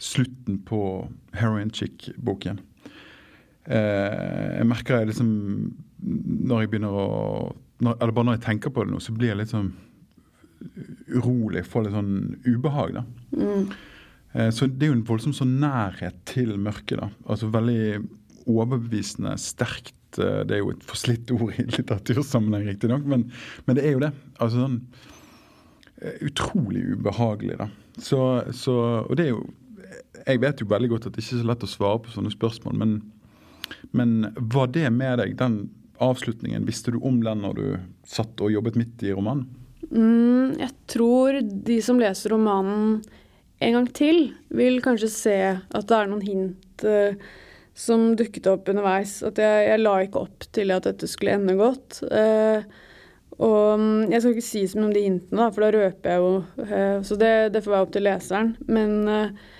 slutten 0.00 0.62
på 0.64 1.08
Heroin 1.36 1.70
Chick-boken. 1.70 2.60
Eh, 3.64 4.56
jeg 4.56 4.66
merker 4.66 5.02
jeg 5.02 5.10
liksom 5.10 5.28
Når 6.00 6.62
jeg 6.62 6.70
begynner 6.72 6.94
å 6.96 7.08
når, 7.84 7.98
Eller 8.00 8.14
bare 8.16 8.24
når 8.24 8.38
jeg 8.38 8.44
tenker 8.46 8.72
på 8.72 8.84
det 8.84 8.94
nå, 8.94 9.00
så 9.04 9.12
blir 9.12 9.28
jeg 9.28 9.40
litt 9.42 9.52
sånn 9.52 9.68
urolig. 11.12 11.62
Får 11.68 11.86
litt 11.86 11.94
sånn 11.96 12.16
ubehag, 12.44 12.96
da. 12.98 13.04
Eh, 14.32 14.50
så 14.52 14.68
det 14.68 14.86
er 14.86 14.90
jo 14.92 14.96
en 14.98 15.06
voldsom 15.08 15.32
sånn 15.36 15.54
nærhet 15.62 16.18
til 16.28 16.52
mørket, 16.60 17.00
da. 17.00 17.08
Altså 17.24 17.48
veldig 17.52 18.02
overbevisende, 18.50 19.36
sterkt. 19.40 19.94
eh, 20.18 20.42
Det 20.46 20.56
er 20.56 20.62
jo 20.64 20.72
et 20.74 20.84
forslitt 20.88 21.30
ord 21.36 21.54
i 21.58 21.64
litteratursammenheng, 21.70 22.66
riktignok, 22.72 23.04
men, 23.06 23.28
men 23.66 23.76
det 23.78 23.84
er 23.86 23.94
jo 23.96 24.02
det. 24.04 24.12
Altså 24.38 24.64
sånn 24.64 24.78
eh, 26.02 26.16
Utrolig 26.26 26.84
ubehagelig, 26.96 27.58
da. 27.60 27.68
Så, 28.00 28.20
så, 28.56 28.74
og 29.06 29.16
det 29.18 29.26
er 29.28 29.34
jo 29.34 29.42
Jeg 30.26 30.40
vet 30.40 30.60
jo 30.62 30.66
veldig 30.70 30.88
godt 30.92 31.06
at 31.08 31.16
det 31.16 31.24
ikke 31.24 31.36
er 31.38 31.42
så 31.42 31.48
lett 31.50 31.64
å 31.66 31.68
svare 31.70 32.00
på 32.04 32.12
sånne 32.14 32.30
spørsmål, 32.32 32.74
men, 32.78 32.90
men 33.96 34.10
var 34.52 34.68
det 34.74 34.86
med 34.92 35.18
deg, 35.22 35.32
den 35.40 35.56
avslutningen? 36.00 36.66
Visste 36.68 36.92
du 36.94 36.98
om 37.04 37.18
den 37.24 37.42
når 37.44 37.56
du 37.58 37.64
satt 38.08 38.40
og 38.44 38.52
jobbet 38.52 38.76
midt 38.78 39.02
i 39.04 39.14
romanen? 39.16 39.46
Mm, 39.90 40.58
jeg 40.60 40.70
tror 40.92 41.40
de 41.42 41.78
som 41.82 41.98
leser 42.00 42.30
romanen 42.34 43.00
en 43.60 43.74
gang 43.76 43.88
til, 43.96 44.30
vil 44.54 44.78
kanskje 44.84 45.10
se 45.12 45.36
at 45.58 45.88
det 45.90 45.96
er 45.96 46.08
noen 46.12 46.22
hint 46.24 46.84
eh, 46.88 47.16
som 47.74 48.10
dukket 48.18 48.46
opp 48.50 48.68
underveis. 48.68 49.18
At 49.26 49.38
jeg, 49.40 49.66
jeg 49.70 49.80
la 49.82 49.96
ikke 50.04 50.24
opp 50.26 50.46
til 50.52 50.72
at 50.74 50.88
dette 50.88 51.08
skulle 51.08 51.36
ende 51.38 51.54
godt. 51.58 52.02
Eh, 52.10 52.64
og 53.40 53.80
mm, 53.80 54.10
jeg 54.12 54.20
skal 54.20 54.34
ikke 54.36 54.44
si 54.50 54.66
så 54.68 54.76
mye 54.80 54.90
om 54.90 54.96
de 54.96 55.06
hintene, 55.06 55.38
da, 55.40 55.48
for 55.54 55.64
da 55.64 55.70
røper 55.78 56.12
jeg 56.12 56.20
jo. 56.26 56.34
eh, 56.66 56.98
så 57.08 57.16
det, 57.20 57.32
det 57.54 57.62
får 57.64 57.76
være 57.76 57.86
opp 57.86 57.94
til 57.96 58.04
leseren. 58.04 58.50
Men, 58.68 58.98
eh, 59.08 59.56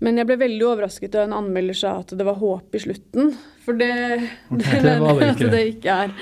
men 0.00 0.16
jeg 0.16 0.30
ble 0.30 0.38
veldig 0.40 0.64
overrasket 0.70 1.12
da 1.12 1.26
en 1.26 1.34
anmelder 1.36 1.76
sa 1.76 1.98
at 2.00 2.14
det 2.16 2.24
var 2.24 2.38
håp 2.40 2.78
i 2.78 2.80
slutten. 2.86 3.34
For 3.66 3.76
det, 3.76 3.90
det, 4.48 4.80
Det 4.86 4.94
var 5.02 5.20
det 5.20 5.28
ikke. 5.34 5.50
det 5.52 5.62
ikke 5.74 5.98
er. 6.06 6.14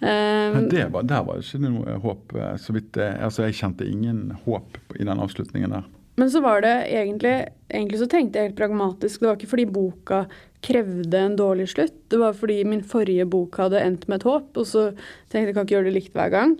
Eh, 0.00 0.56
det 0.72 0.86
var, 0.94 1.04
der 1.10 1.26
var 1.26 1.36
det 1.36 1.44
ikke 1.50 1.60
noe 1.66 1.98
håp. 2.06 2.32
eh, 2.38 2.54
så 2.64 2.72
vidt 2.78 2.96
altså 3.02 3.44
Jeg 3.44 3.58
kjente 3.60 3.84
ingen 3.90 4.30
håp 4.46 4.78
i 4.96 5.04
den 5.04 5.20
avslutningen 5.20 5.74
der. 5.76 5.84
Men 6.18 6.30
så 6.32 6.40
var 6.42 6.64
det 6.64 6.72
egentlig 6.90 7.36
Egentlig 7.70 7.98
så 8.00 8.08
tenkte 8.10 8.40
jeg 8.40 8.48
helt 8.48 8.56
pragmatisk. 8.58 9.20
Det 9.20 9.28
var 9.28 9.36
ikke 9.36 9.50
fordi 9.52 9.64
boka 9.68 10.22
krevde 10.64 11.18
en 11.18 11.36
dårlig 11.38 11.68
slutt. 11.72 11.98
Det 12.10 12.18
var 12.20 12.32
fordi 12.34 12.62
min 12.66 12.82
forrige 12.82 13.26
bok 13.30 13.56
hadde 13.60 13.80
endt 13.82 14.08
med 14.08 14.20
et 14.20 14.28
håp, 14.28 14.56
og 14.58 14.66
så 14.66 14.88
tenkte 15.30 15.38
jeg 15.44 15.46
jeg 15.52 15.54
kan 15.58 15.66
ikke 15.68 15.76
gjøre 15.76 15.90
det 15.90 15.94
likt 15.98 16.16
hver 16.18 16.32
gang. 16.34 16.56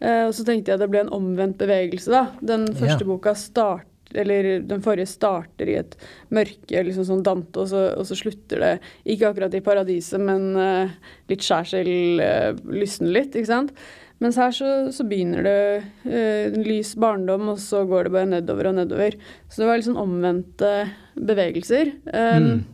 Eh, 0.00 0.24
og 0.28 0.32
så 0.34 0.44
tenkte 0.46 0.72
jeg 0.72 0.80
det 0.82 0.90
ble 0.90 1.04
en 1.04 1.14
omvendt 1.14 1.58
bevegelse, 1.58 2.10
da. 2.10 2.24
Den 2.42 2.66
første 2.74 3.04
Ja. 3.04 3.08
boka 3.08 3.34
start, 3.34 3.86
eller 4.14 4.60
den 4.64 4.80
forrige 4.80 5.06
starter 5.10 5.68
i 5.68 5.74
et 5.82 5.96
mørke, 6.30 6.82
liksom 6.86 7.04
sånn 7.04 7.22
Dante, 7.22 7.60
og 7.60 7.68
så, 7.68 7.82
og 7.98 8.06
så 8.08 8.16
slutter 8.16 8.58
det 8.62 8.74
ikke 9.04 9.28
akkurat 9.30 9.54
i 9.54 9.60
paradiset, 9.60 10.20
men 10.20 10.56
uh, 10.56 10.88
litt 11.28 11.44
skjærsild 11.44 12.22
uh, 12.22 12.52
lysner 12.72 13.12
litt, 13.12 13.34
ikke 13.36 13.50
sant. 13.50 13.74
Mens 14.18 14.34
her 14.40 14.50
så, 14.50 14.70
så 14.90 15.04
begynner 15.06 15.44
det 15.46 15.84
uh, 16.08 16.56
lys 16.64 16.94
barndom, 16.98 17.50
og 17.52 17.58
så 17.62 17.84
går 17.86 18.08
det 18.08 18.14
bare 18.16 18.30
nedover 18.32 18.70
og 18.72 18.74
nedover. 18.80 19.14
Så 19.50 19.60
det 19.62 19.68
var 19.68 19.76
litt 19.78 19.86
sånn 19.90 20.00
omvendte 20.00 20.72
bevegelser. 21.14 21.92
Um, 22.10 22.48
Mm. 22.48 22.64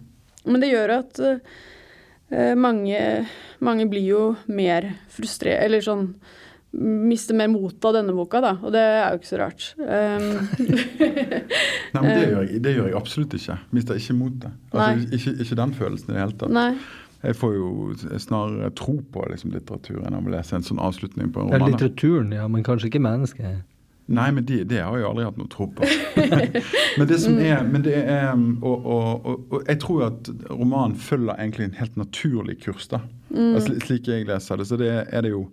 Men 0.45 0.63
det 0.63 0.71
gjør 0.73 0.95
at 1.01 1.21
eh, 1.25 2.55
mange, 2.59 3.01
mange 3.65 3.87
blir 3.91 4.09
jo 4.09 4.25
mer 4.47 4.91
frustrert, 5.13 5.63
eller 5.65 5.85
sånn 5.85 6.09
Mister 6.75 7.37
mer 7.39 7.47
mot 7.47 7.85
av 7.87 7.93
denne 7.95 8.11
boka, 8.11 8.41
da. 8.43 8.57
Og 8.67 8.73
det 8.75 8.81
er 8.83 9.13
jo 9.13 9.21
ikke 9.21 9.29
så 9.29 9.37
rart. 9.39 9.67
Um, 9.79 10.25
Nei, 11.95 12.01
men 12.01 12.09
det 12.09 12.25
gjør 12.25 12.41
jeg, 12.41 12.63
det 12.65 12.73
gjør 12.75 12.89
jeg 12.89 12.97
absolutt 12.99 13.37
ikke. 13.39 13.57
Mister 13.79 14.01
ikke 14.01 14.17
motet. 14.19 14.57
Altså, 14.73 15.05
ikke, 15.15 15.35
ikke 15.45 15.59
den 15.61 15.75
følelsen 15.79 16.11
i 16.11 16.17
det 16.17 16.25
hele 16.25 16.37
tatt. 16.41 16.55
nei. 16.57 16.73
Jeg 17.25 17.39
får 17.39 17.55
jo 17.57 17.69
snarere 18.21 18.73
tro 18.77 18.99
på 19.15 19.23
liksom, 19.31 19.55
litteraturen 19.55 20.11
enn 20.11 20.27
å 20.29 20.33
lese 20.35 20.59
en 20.59 20.67
sånn 20.67 20.83
avslutning 20.83 21.31
på 21.33 21.41
en 21.41 21.53
roman. 21.53 21.63
Ja, 21.63 21.71
litteraturen, 21.71 22.35
ja, 22.37 22.49
men 22.51 22.67
kanskje 22.67 22.91
ikke 22.91 23.01
mennesket. 23.07 23.63
Nei, 24.07 24.27
men 24.37 24.45
det, 24.45 24.59
de 24.69 24.77
har 24.83 24.99
jeg 25.01 25.07
aldri 25.09 25.25
hatt 25.25 25.39
noe 25.41 25.49
tro 25.49 25.65
på. 25.73 25.87
men 26.99 27.09
det 27.09 27.17
som 27.23 27.39
er, 27.41 27.63
men 27.65 27.85
det 27.87 27.95
er 28.03 28.35
og, 28.35 28.75
og, 28.85 29.25
og, 29.31 29.47
og 29.57 29.71
jeg 29.71 29.79
tror 29.81 30.03
at 30.11 30.29
romanen 30.51 30.97
følger 31.01 31.39
egentlig 31.41 31.71
en 31.71 31.79
helt 31.79 31.97
naturlig 31.97 32.59
kurs, 32.67 32.85
da. 32.93 33.01
Altså, 33.33 33.79
slik 33.87 34.11
jeg 34.13 34.27
leser 34.29 34.61
det. 34.61 34.67
Så 34.69 34.77
det 34.81 34.91
er 34.93 35.25
det 35.25 35.33
jo 35.35 35.47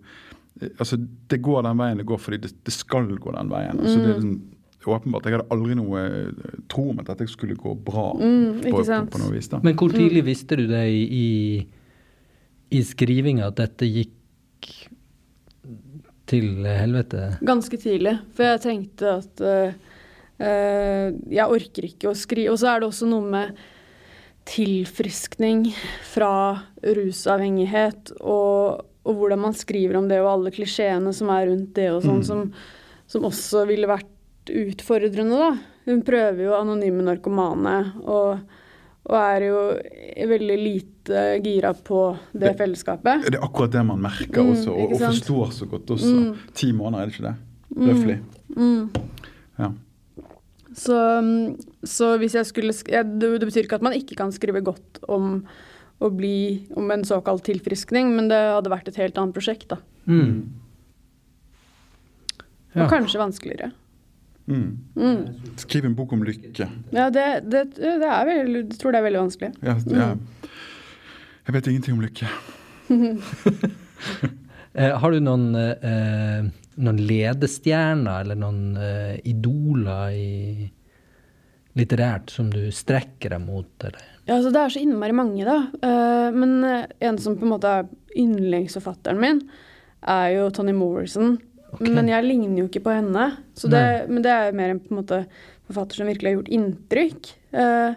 Altså, 0.78 0.98
det 1.32 1.38
går 1.42 1.62
den 1.64 1.78
veien 1.80 1.98
det 1.98 2.04
går 2.06 2.18
fordi 2.20 2.36
det, 2.44 2.50
det 2.68 2.72
skal 2.76 3.08
gå 3.18 3.32
den 3.34 3.48
veien. 3.50 3.78
Altså, 3.80 3.96
det 3.98 4.10
er 4.12 4.18
liksom, 4.20 4.92
åpenbart. 4.92 5.24
Jeg 5.26 5.38
hadde 5.38 5.54
aldri 5.56 5.74
noe 5.78 6.02
eh, 6.04 6.58
tro 6.70 6.84
om 6.92 7.00
at 7.00 7.08
dette 7.08 7.26
skulle 7.32 7.56
gå 7.58 7.72
bra 7.88 8.10
Mm, 8.20 8.60
på, 8.66 8.82
på, 8.84 8.98
på 9.14 9.20
noe 9.22 9.32
vis. 9.32 9.48
da. 9.50 9.62
Men 9.64 9.78
hvor 9.80 9.90
tidlig 9.96 10.22
visste 10.28 10.58
du 10.60 10.66
det 10.70 10.84
i, 10.92 11.02
i, 11.24 12.76
i 12.76 12.82
skrivinga 12.84 13.48
at 13.48 13.56
dette 13.64 13.88
gikk 13.88 14.12
til 16.32 16.66
helvete? 16.66 17.34
Ganske 17.44 17.78
tidlig. 17.80 18.16
For 18.36 18.48
jeg 18.48 18.62
tenkte 18.64 19.16
at 19.20 19.42
eh, 19.46 19.76
jeg 21.32 21.46
orker 21.58 21.86
ikke 21.88 22.10
å 22.10 22.18
skrive. 22.18 22.54
Og 22.54 22.60
så 22.62 22.72
er 22.72 22.82
det 22.82 22.88
også 22.88 23.08
noe 23.10 23.28
med 23.34 23.60
tilfriskning 24.48 25.68
fra 26.10 26.32
rusavhengighet 26.82 28.14
og, 28.18 28.82
og 29.06 29.18
hvordan 29.18 29.44
man 29.44 29.54
skriver 29.54 30.00
om 30.00 30.08
det, 30.10 30.18
og 30.22 30.32
alle 30.32 30.54
klisjeene 30.54 31.12
som 31.14 31.30
er 31.34 31.46
rundt 31.50 31.76
det, 31.78 31.88
og 31.94 32.02
sånn, 32.02 32.24
som, 32.26 32.48
som 33.10 33.28
også 33.28 33.62
ville 33.70 33.90
vært 33.90 34.50
utfordrende, 34.50 35.38
da. 35.38 35.52
Hun 35.86 36.02
prøver 36.06 36.44
jo 36.46 36.56
anonyme 36.58 37.04
narkomane, 37.06 37.76
og, 38.02 38.42
og 39.10 39.16
er 39.18 39.44
jo 39.48 39.60
veldig 40.30 40.56
lite 40.62 41.22
gira 41.42 41.72
på 41.74 42.02
det 42.32 42.40
Det- 42.52 42.56
fellesskapet. 42.60 43.24
Det 43.26 43.34
er 43.34 43.42
akkurat 43.46 43.72
det 43.72 43.84
man 43.86 43.98
merker 44.00 44.42
Mm, 44.42 44.52
også, 44.52 44.70
og, 44.70 44.92
og 44.92 44.98
forstår 45.00 45.52
så 45.52 45.66
godt 45.66 45.86
også. 45.90 46.12
Mm. 46.14 46.36
Ti 46.54 46.72
måneder, 46.72 47.02
er 47.02 47.06
det 47.06 47.14
ikke 47.16 47.28
det? 47.28 47.36
Røftlig. 47.88 48.18
Mm. 48.56 48.90
Ja. 49.58 49.70
Så, 50.74 50.96
så 51.84 52.16
hvis 52.18 52.34
jeg 52.34 52.46
skulle 52.46 52.72
ja, 52.88 53.02
det, 53.02 53.40
det 53.40 53.48
betyr 53.48 53.64
ikke 53.66 53.74
at 53.80 53.82
man 53.82 53.92
ikke 53.92 54.16
kan 54.16 54.30
skrive 54.32 54.62
godt 54.64 55.02
om 55.08 55.44
å 56.00 56.08
bli 56.10 56.66
om 56.76 56.90
en 56.90 57.04
såkalt 57.04 57.44
tilfriskning, 57.44 58.14
men 58.16 58.28
det 58.28 58.38
hadde 58.38 58.70
vært 58.72 58.88
et 58.88 58.96
helt 58.96 59.18
annet 59.18 59.34
prosjekt, 59.34 59.68
da. 59.68 59.76
Mm. 60.06 60.48
Ja. 62.74 62.84
Og 62.86 62.90
kanskje 62.90 63.20
vanskeligere. 63.20 63.72
Mm. 64.46 64.78
Mm. 64.96 65.20
Skriv 65.60 65.84
en 65.86 65.94
bok 65.94 66.12
om 66.12 66.24
lykke. 66.26 66.66
Ja, 66.90 67.08
det, 67.14 67.26
det, 67.46 67.66
det 67.78 68.08
er 68.08 68.26
vel, 68.28 68.56
jeg 68.62 68.78
tror 68.80 68.94
det 68.94 69.00
er 69.00 69.06
veldig 69.06 69.22
vanskelig. 69.22 69.52
Ja, 69.62 69.76
ja. 69.94 70.08
Jeg 71.46 71.56
vet 71.56 71.70
ingenting 71.72 71.98
om 71.98 72.04
lykke. 72.04 72.32
Eh, 74.72 74.88
har 74.96 75.12
du 75.12 75.18
noen, 75.20 75.50
eh, 75.52 76.46
noen 76.80 77.00
ledestjerner 77.04 78.22
eller 78.22 78.38
noen 78.40 78.78
eh, 78.80 79.18
idoler 79.28 80.14
i 80.16 80.64
litterært 81.76 82.32
som 82.32 82.48
du 82.48 82.70
strekker 82.72 83.34
deg 83.34 83.44
mot, 83.44 83.68
eller? 83.84 84.06
Ja, 84.24 84.38
altså 84.38 84.48
Det 84.54 84.62
er 84.62 84.72
så 84.72 84.80
innmari 84.80 85.12
mange, 85.12 85.44
da. 85.44 85.58
Eh, 85.84 86.30
men 86.32 86.56
en 86.64 87.20
som 87.20 87.36
på 87.36 87.44
en 87.44 87.52
måte 87.52 87.68
er 87.82 87.92
yndlingsforfatteren 88.16 89.20
min, 89.20 89.42
er 90.08 90.30
jo 90.38 90.48
Toni 90.56 90.72
Morrison. 90.72 91.36
Ok. 91.72 91.86
Men 91.88 92.10
jeg 92.10 92.26
ligner 92.26 92.62
jo 92.62 92.68
ikke 92.68 92.84
på 92.84 92.94
henne. 92.94 93.28
Så 93.56 93.70
det, 93.72 93.82
men 94.10 94.24
det 94.24 94.32
er 94.32 94.50
jo 94.50 94.56
mer 94.58 94.74
en 94.74 94.80
på 94.82 94.92
en 94.92 95.00
måte 95.00 95.22
forfatter 95.68 96.00
som 96.00 96.10
virkelig 96.10 96.30
har 96.30 96.38
gjort 96.38 96.54
inntrykk. 96.58 97.30
Eh, 97.56 97.94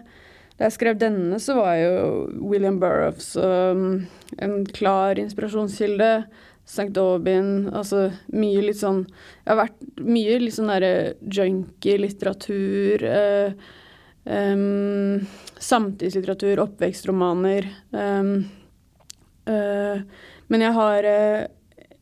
da 0.56 0.64
jeg 0.64 0.76
skrev 0.78 0.98
denne, 1.00 1.38
så 1.42 1.58
var 1.58 1.76
jo 1.76 1.96
William 2.48 2.78
Burroughs 2.80 3.34
um, 3.36 4.06
en 4.40 4.60
klar 4.72 5.20
inspirasjonskilde. 5.20 6.12
St. 6.66 6.88
Aubin, 6.98 7.68
altså 7.70 8.08
mye 8.34 8.64
litt 8.64 8.80
sånn 8.80 9.04
Jeg 9.06 9.52
har 9.52 9.58
vært 9.60 9.84
mye 10.02 10.38
litt 10.42 10.56
sånn 10.56 10.72
derre 10.72 10.94
junkie-litteratur. 11.22 13.04
eh, 13.06 13.52
um, 14.24 15.20
samtidslitteratur, 15.62 16.64
oppvekstromaner. 16.64 17.68
Um, 17.92 18.32
uh, 19.46 20.02
men 20.50 20.62
jeg 20.62 20.74
har 20.76 21.06
eh, 21.10 21.46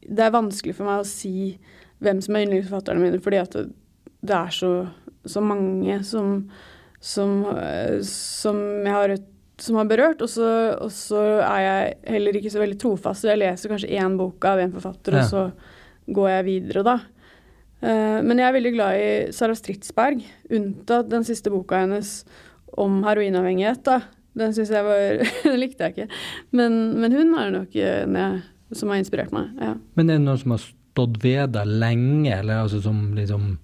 Det 0.08 0.24
er 0.26 0.34
vanskelig 0.34 0.74
for 0.76 0.88
meg 0.88 1.02
å 1.02 1.08
si 1.08 1.58
hvem 2.04 2.20
som 2.24 2.36
er 2.36 2.46
yndlingsforfatterne 2.46 3.00
mine, 3.00 3.20
fordi 3.22 3.38
at 3.40 3.54
det, 3.54 4.34
er 4.36 4.50
så, 4.52 4.72
så 5.24 5.40
mange 5.44 6.00
som, 6.04 6.50
som, 7.00 7.38
eh, 7.54 8.00
som 8.04 8.58
jeg 8.84 8.92
har 8.92 9.16
som 9.62 9.76
har 9.78 9.86
berørt, 9.86 10.22
og 10.24 10.28
så, 10.28 10.46
og 10.82 10.90
så 10.90 11.20
er 11.46 11.60
jeg 11.62 11.90
heller 12.16 12.36
ikke 12.40 12.50
så 12.50 12.58
veldig 12.58 12.78
trofast. 12.82 13.22
Så 13.22 13.30
jeg 13.30 13.38
leser 13.38 13.70
kanskje 13.70 13.92
én 13.94 14.16
bok 14.18 14.42
av 14.50 14.58
en 14.58 14.72
forfatter, 14.74 15.14
Ja. 15.14 15.22
og 15.22 15.28
så 15.30 16.14
går 16.14 16.28
jeg 16.32 16.46
videre, 16.48 16.82
da. 16.82 16.96
Eh, 17.84 18.18
men 18.26 18.40
jeg 18.40 18.48
er 18.48 18.56
veldig 18.56 18.72
glad 18.74 18.98
i 18.98 19.32
Sara 19.32 19.54
Stridsberg, 19.54 20.24
unntatt 20.50 21.08
den 21.12 21.22
siste 21.24 21.52
boka 21.54 21.84
hennes 21.84 22.24
om 22.76 23.02
heroinavhengighet. 23.06 23.84
da. 23.86 24.00
Den 24.34 24.50
synes 24.56 24.70
jeg 24.74 24.82
var 24.82 25.22
Den 25.44 25.60
likte 25.60 25.86
jeg 25.86 25.94
ikke. 25.94 26.08
Men, 26.50 27.00
men 27.00 27.12
hun 27.14 27.34
er 27.38 27.54
nok 27.54 27.76
en 27.78 28.18
jeg, 28.18 28.42
som 28.78 28.92
har 28.92 29.02
inspirert 29.02 29.34
meg. 29.34 29.52
ja. 29.60 29.74
Men 29.94 30.10
er 30.10 30.18
det 30.18 30.26
noen 30.26 30.42
som 30.42 30.56
har 30.56 30.64
stått 30.64 31.22
ved 31.24 31.54
deg 31.56 31.70
lenge, 31.84 32.32
eller 32.34 32.64
altså 32.64 32.82
som 32.84 33.14
liksom 33.16 33.54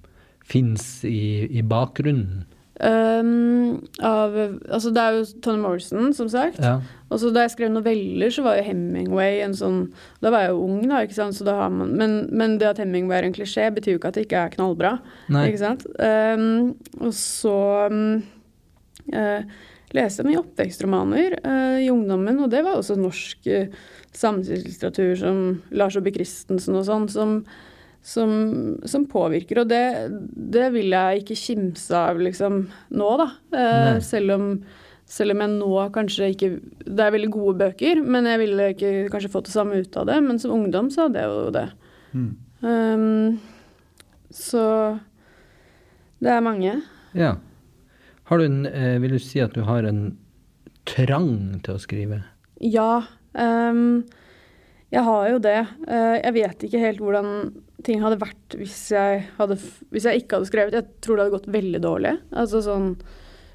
fins 0.51 1.05
i, 1.07 1.47
i 1.51 1.63
bakgrunnen? 1.63 2.45
Um, 2.81 3.83
av 4.01 4.33
Altså, 4.73 4.89
det 4.89 5.03
er 5.03 5.17
jo 5.19 5.25
Tony 5.45 5.61
Morrison, 5.61 6.15
som 6.17 6.31
sagt. 6.33 6.57
Ja. 6.65 6.79
Og 7.13 7.21
så 7.21 7.29
da 7.35 7.45
jeg 7.45 7.53
skrev 7.53 7.73
noveller, 7.75 8.33
så 8.33 8.45
var 8.47 8.57
jo 8.57 8.65
Hemingway 8.71 9.43
en 9.45 9.57
sånn 9.57 9.81
Da 10.23 10.33
var 10.33 10.47
jeg 10.47 10.55
jo 10.55 10.63
ung, 10.65 10.79
da, 10.89 11.03
ikke 11.05 11.19
sant, 11.19 11.37
så 11.37 11.45
da 11.45 11.59
har 11.59 11.75
man 11.75 11.93
Men, 11.99 12.15
men 12.33 12.57
det 12.63 12.71
at 12.71 12.81
Hemingway 12.81 13.19
er 13.19 13.29
en 13.29 13.37
klisjé, 13.37 13.69
betyr 13.75 13.99
jo 13.99 14.01
ikke 14.01 14.15
at 14.15 14.17
det 14.17 14.25
ikke 14.29 14.45
er 14.47 14.55
knallbra. 14.55 14.95
Nei. 15.29 15.51
Ikke 15.51 15.61
sant? 15.61 15.85
Um, 16.01 16.73
og 17.03 17.13
så 17.17 17.59
um, 17.93 18.23
eh, 19.13 19.45
leste 19.97 20.25
mye 20.27 20.41
oppvekstromaner 20.41 21.39
eh, 21.41 21.79
i 21.87 21.91
ungdommen, 21.91 22.39
og 22.43 22.51
det 22.53 22.63
var 22.67 22.79
også 22.79 22.97
norsk 22.99 23.49
uh, 23.51 23.81
samtidslitteratur 24.17 25.17
som 25.19 25.41
Lars 25.75 25.99
Aabye 25.99 26.15
Christensen 26.19 26.79
og 26.79 26.87
sånn, 26.87 27.09
som, 27.11 27.35
som, 28.07 28.31
som 28.89 29.09
påvirker. 29.11 29.63
Og 29.63 29.71
det, 29.71 29.83
det 30.55 30.71
vil 30.75 30.95
jeg 30.95 31.25
ikke 31.25 31.39
kimse 31.39 32.05
av 32.11 32.23
liksom 32.23 32.63
nå, 32.97 33.11
da. 33.21 33.29
Eh, 33.57 33.99
selv, 34.05 34.37
om, 34.37 34.49
selv 35.11 35.37
om 35.37 35.45
jeg 35.45 35.55
nå 35.57 35.85
kanskje 35.95 36.31
ikke 36.35 36.51
Det 36.87 37.05
er 37.05 37.15
veldig 37.15 37.33
gode 37.35 37.59
bøker, 37.65 38.03
men 38.03 38.29
jeg 38.31 38.43
ville 38.45 38.71
ikke 38.75 38.95
kanskje 39.13 39.33
fått 39.33 39.51
det 39.51 39.57
samme 39.57 39.83
ut 39.83 40.01
av 40.01 40.11
det. 40.11 40.19
Men 40.27 40.43
som 40.43 40.55
ungdom 40.57 40.91
så 40.95 41.09
hadde 41.09 41.23
jeg 41.23 41.35
jo 41.35 41.55
det. 41.59 41.69
Mm. 42.11 42.33
Um, 42.61 43.39
så 44.35 44.65
det 46.21 46.35
er 46.35 46.43
mange. 46.45 46.81
ja. 47.17 47.37
Har 48.31 48.39
du 48.39 48.47
en 48.47 48.65
eh, 48.67 48.97
Vil 49.03 49.17
du 49.17 49.23
si 49.23 49.43
at 49.43 49.55
du 49.57 49.65
har 49.67 49.87
en 49.89 50.13
trang 50.89 51.61
til 51.65 51.77
å 51.77 51.83
skrive? 51.83 52.23
Ja. 52.63 53.03
Um, 53.35 54.05
jeg 54.91 55.07
har 55.07 55.27
jo 55.31 55.41
det. 55.43 55.59
Eh, 55.87 56.17
jeg 56.19 56.35
vet 56.35 56.65
ikke 56.67 56.83
helt 56.83 57.03
hvordan 57.03 57.29
ting 57.87 58.03
hadde 58.03 58.21
vært 58.21 58.57
hvis 58.59 58.79
jeg, 58.93 59.25
hadde, 59.39 59.57
hvis 59.95 60.07
jeg 60.09 60.23
ikke 60.23 60.39
hadde 60.39 60.51
skrevet. 60.51 60.79
Jeg 60.79 61.03
tror 61.05 61.17
det 61.17 61.27
hadde 61.27 61.37
gått 61.37 61.53
veldig 61.55 61.83
dårlig. 61.85 62.17
Altså 62.35 62.63
sånn 62.65 62.95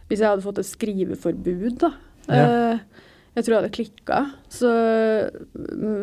Hvis 0.09 0.21
jeg 0.21 0.29
hadde 0.29 0.45
fått 0.45 0.61
et 0.61 0.69
skriveforbud, 0.69 1.75
da. 1.81 1.91
Ja. 2.29 2.45
Eh, 2.45 3.03
jeg 3.35 3.43
tror 3.43 3.53
jeg 3.53 3.59
hadde 3.59 3.75
klikka. 3.75 4.19
Så, 4.47 4.69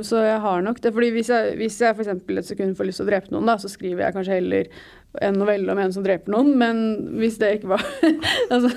så 0.04 0.18
jeg 0.20 0.40
har 0.44 0.64
nok 0.64 0.82
det. 0.84 0.92
Fordi 0.92 1.08
hvis 1.14 1.30
jeg, 1.32 1.54
hvis 1.56 1.78
jeg 1.80 1.96
f.eks. 1.96 2.10
et 2.12 2.50
sekund 2.50 2.76
får 2.76 2.88
lyst 2.88 3.00
til 3.00 3.06
å 3.06 3.10
drepe 3.10 3.32
noen, 3.32 3.48
da, 3.48 3.56
så 3.60 3.70
skriver 3.72 4.04
jeg 4.04 4.16
kanskje 4.18 4.36
heller 4.36 4.68
en 5.20 5.36
novelle 5.40 5.72
om 5.72 5.80
en 5.80 5.92
som 5.92 6.04
dreper 6.04 6.32
noen, 6.32 6.54
men 6.60 6.78
hvis 7.20 7.38
det 7.40 7.58
ikke 7.58 7.74
var 7.74 7.82
altså, 8.54 8.70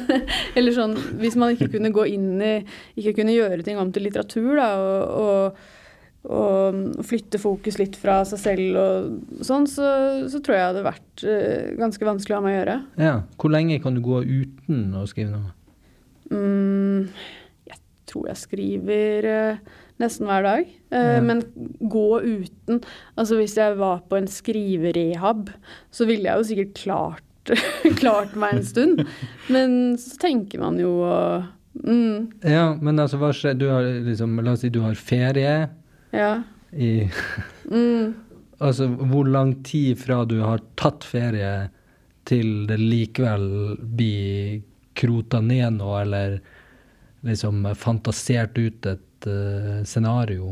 Eller 0.60 0.76
sånn 0.76 0.96
Hvis 1.22 1.38
man 1.40 1.54
ikke 1.54 1.70
kunne 1.78 1.94
gå 1.96 2.04
inn 2.12 2.42
i 2.44 2.58
Ikke 3.00 3.14
kunne 3.22 3.32
gjøre 3.32 3.64
ting 3.64 3.80
om 3.80 3.94
til 3.96 4.04
litteratur, 4.04 4.50
da, 4.60 4.68
og, 4.76 5.22
og, 5.22 5.62
og 6.36 7.06
flytte 7.08 7.40
fokus 7.40 7.80
litt 7.80 7.96
fra 8.00 8.18
seg 8.28 8.42
selv 8.42 8.82
og 8.82 9.46
sånn, 9.48 9.70
så, 9.72 9.88
så 10.32 10.44
tror 10.44 10.58
jeg 10.58 10.64
det 10.64 10.70
hadde 10.74 10.86
vært 10.90 11.26
eh, 11.30 11.72
ganske 11.80 12.08
vanskelig 12.08 12.36
å 12.36 12.42
ha 12.42 12.46
med 12.46 12.56
å 12.56 12.58
gjøre. 12.58 12.78
Ja. 13.00 13.16
Hvor 13.40 13.56
lenge 13.56 13.80
kan 13.84 13.96
du 13.96 14.04
gå 14.04 14.24
uten 14.26 14.90
å 14.98 15.06
skrive 15.08 15.38
noe? 15.38 15.54
Mm, 16.34 17.12
tror 18.16 18.30
jeg 18.32 18.40
skriver 18.40 19.28
eh, 19.28 19.58
nesten 20.00 20.26
hver 20.32 20.44
dag. 20.48 20.72
Eh, 20.96 21.12
Ja. 21.18 21.22
Men 21.22 21.44
gå 21.92 22.06
uten 22.24 22.80
Altså 23.20 23.36
hvis 23.38 23.56
jeg 23.60 23.76
var 23.78 24.00
på 24.10 24.16
en 24.18 24.28
skriverehab, 24.32 25.50
så 25.92 26.08
ville 26.08 26.24
jeg 26.32 26.40
jo 26.40 26.48
sikkert 26.48 26.74
klart, 26.80 27.52
klart 28.02 28.36
meg 28.40 28.56
en 28.62 28.64
stund. 28.66 29.04
Men 29.52 29.98
så 30.00 30.16
tenker 30.24 30.64
man 30.64 30.80
jo 30.80 30.94
mm, 31.84 32.32
Ja, 32.48 32.70
men 32.80 33.00
altså, 33.04 33.20
hva 33.22 33.34
skjer? 33.36 33.58
Du 33.60 33.68
har 33.70 33.84
liksom 34.08 34.40
La 34.42 34.56
oss 34.56 34.64
si 34.64 34.72
du 34.72 34.80
har 34.86 34.96
ferie 34.96 35.58
Ja. 36.16 36.38
i 36.74 37.10
Mm. 37.70 38.14
Altså, 38.64 38.86
hvor 38.88 39.28
lang 39.28 39.50
tid 39.68 39.98
fra 40.00 40.22
du 40.24 40.38
har 40.40 40.62
tatt 40.80 41.04
ferie 41.04 41.68
til 42.26 42.64
det 42.70 42.78
likevel 42.80 43.76
blir 43.98 44.62
krota 44.96 45.42
ned 45.44 45.76
nå, 45.82 45.90
eller 46.00 46.38
liksom 47.26 47.66
fantasert 47.80 48.58
ut 48.58 48.86
et 48.92 49.28
uh, 49.30 49.84
scenario? 49.88 50.52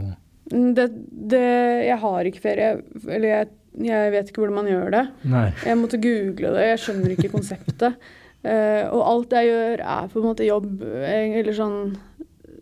Mm, 0.52 0.74
Det, 0.78 0.88
det 1.34 1.44
Jeg 1.88 2.00
har 2.02 2.30
ikke 2.30 2.44
ferie. 2.44 2.72
Eller 3.08 3.30
jeg, 3.30 3.52
jeg 3.88 4.12
vet 4.14 4.30
ikke 4.32 4.44
hvordan 4.44 4.60
man 4.62 4.72
gjør 4.72 4.92
det. 4.96 5.04
Nei. 5.32 5.48
Jeg 5.66 5.80
måtte 5.80 6.02
google 6.04 6.54
det, 6.58 6.66
jeg 6.74 6.82
skjønner 6.86 7.16
ikke 7.16 7.32
konseptet. 7.34 8.00
Uh, 8.44 8.84
og 8.96 9.04
alt 9.08 9.38
jeg 9.38 9.52
gjør 9.52 9.86
er 9.98 10.10
på 10.12 10.20
en 10.20 10.28
måte 10.32 10.48
jobb, 10.50 10.82
eh, 10.84 11.38
eller 11.40 11.56
sånn 11.56 11.78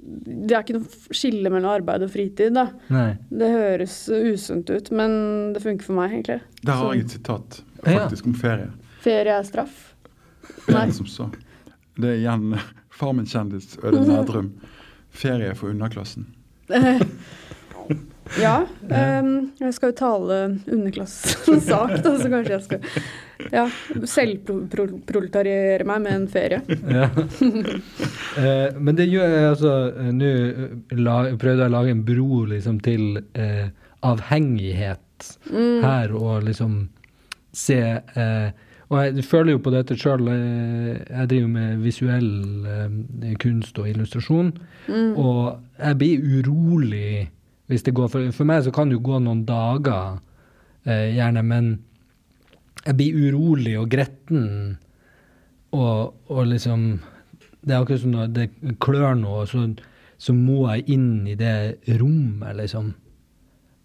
Det 0.01 0.51
er 0.53 0.61
ikke 0.65 0.75
noe 0.75 1.15
skille 1.15 1.49
mellom 1.53 1.71
arbeid 1.71 2.03
og 2.05 2.11
fritid, 2.13 2.53
da. 2.57 2.67
Nei. 2.93 3.15
Det 3.31 3.49
høres 3.53 3.95
usunt 4.11 4.69
ut, 4.69 4.91
men 4.93 5.13
det 5.55 5.63
funker 5.63 5.87
for 5.87 5.97
meg, 5.97 6.11
egentlig. 6.17 6.41
Der 6.61 6.73
har 6.77 6.83
Så- 6.85 6.93
jeg 6.93 7.05
et 7.05 7.15
sitat 7.17 7.61
Ja. 7.87 8.05
om 8.25 8.33
ferie. 8.33 8.69
Ferie 9.01 9.33
er 9.39 9.43
straff. 9.43 9.95
Nei. 10.69 10.85
Det 11.97 12.09
er 12.09 12.17
igjen 12.19 12.59
Farmen-kjendis 13.01 13.75
Øde 13.83 14.05
Nærdrum. 14.11 14.51
Ferie 15.11 15.55
for 15.57 15.73
underklassen. 15.73 16.29
Ja. 18.39 18.61
Um, 18.87 19.51
jeg 19.59 19.73
skal 19.75 19.89
jo 19.91 19.95
tale 19.99 20.35
underklassens 20.71 21.65
sak, 21.67 21.97
da, 22.05 22.13
så 22.15 22.29
kanskje 22.31 22.53
jeg 22.53 22.61
skal 22.63 23.49
ja, 23.51 23.65
selvproletariere 24.07 25.83
meg 25.89 26.01
med 26.05 26.15
en 26.15 26.27
ferie. 26.31 26.61
Ja. 26.95 27.09
Eh, 28.39 28.77
men 28.79 28.95
det 28.95 29.09
gjør 29.11 29.27
jeg 29.35 29.49
altså 29.49 29.73
eh, 29.91 30.11
Nå 30.15 30.29
eh, 30.31 31.35
prøvde 31.41 31.57
jeg 31.65 31.67
å 31.67 31.73
lage 31.75 31.91
en 31.91 32.03
bro 32.07 32.45
liksom 32.53 32.79
til 32.85 33.19
eh, 33.35 33.67
avhengighet 34.07 34.99
Mm. 35.51 35.83
her, 35.83 36.09
og 36.17 36.47
liksom 36.47 36.71
se 37.53 37.75
eh, 37.77 38.47
Og 38.91 38.99
jeg 38.99 39.23
føler 39.23 39.55
jo 39.55 39.61
på 39.63 39.71
dette 39.71 39.95
sjøl. 39.95 40.27
Jeg 40.27 41.29
driver 41.31 41.47
med 41.47 41.83
visuell 41.85 42.31
eh, 42.67 43.35
kunst 43.39 43.79
og 43.79 43.87
illustrasjon. 43.87 44.51
Mm. 44.91 45.13
Og 45.15 45.61
jeg 45.79 45.97
blir 46.01 46.25
urolig 46.39 47.29
hvis 47.71 47.85
det 47.87 47.93
går 47.95 48.09
For, 48.11 48.31
for 48.35 48.43
meg 48.49 48.65
så 48.65 48.71
kan 48.75 48.89
det 48.89 48.97
jo 48.97 49.05
gå 49.05 49.21
noen 49.23 49.45
dager, 49.47 50.17
eh, 50.83 51.13
gjerne, 51.15 51.43
men 51.47 51.69
jeg 52.83 52.97
blir 52.99 53.29
urolig 53.29 53.77
og 53.79 53.87
gretten. 53.93 54.75
Og, 55.71 56.11
og 56.27 56.47
liksom 56.51 56.99
Det 57.61 57.71
er 57.71 57.79
akkurat 57.79 58.01
som 58.01 58.11
når 58.11 58.31
det 58.35 58.49
klør 58.81 59.13
noe, 59.15 59.45
så, 59.47 59.67
så 60.17 60.33
må 60.33 60.65
jeg 60.73 60.97
inn 60.97 61.27
i 61.29 61.35
det 61.37 61.77
rommet, 62.01 62.57
liksom. 62.57 62.95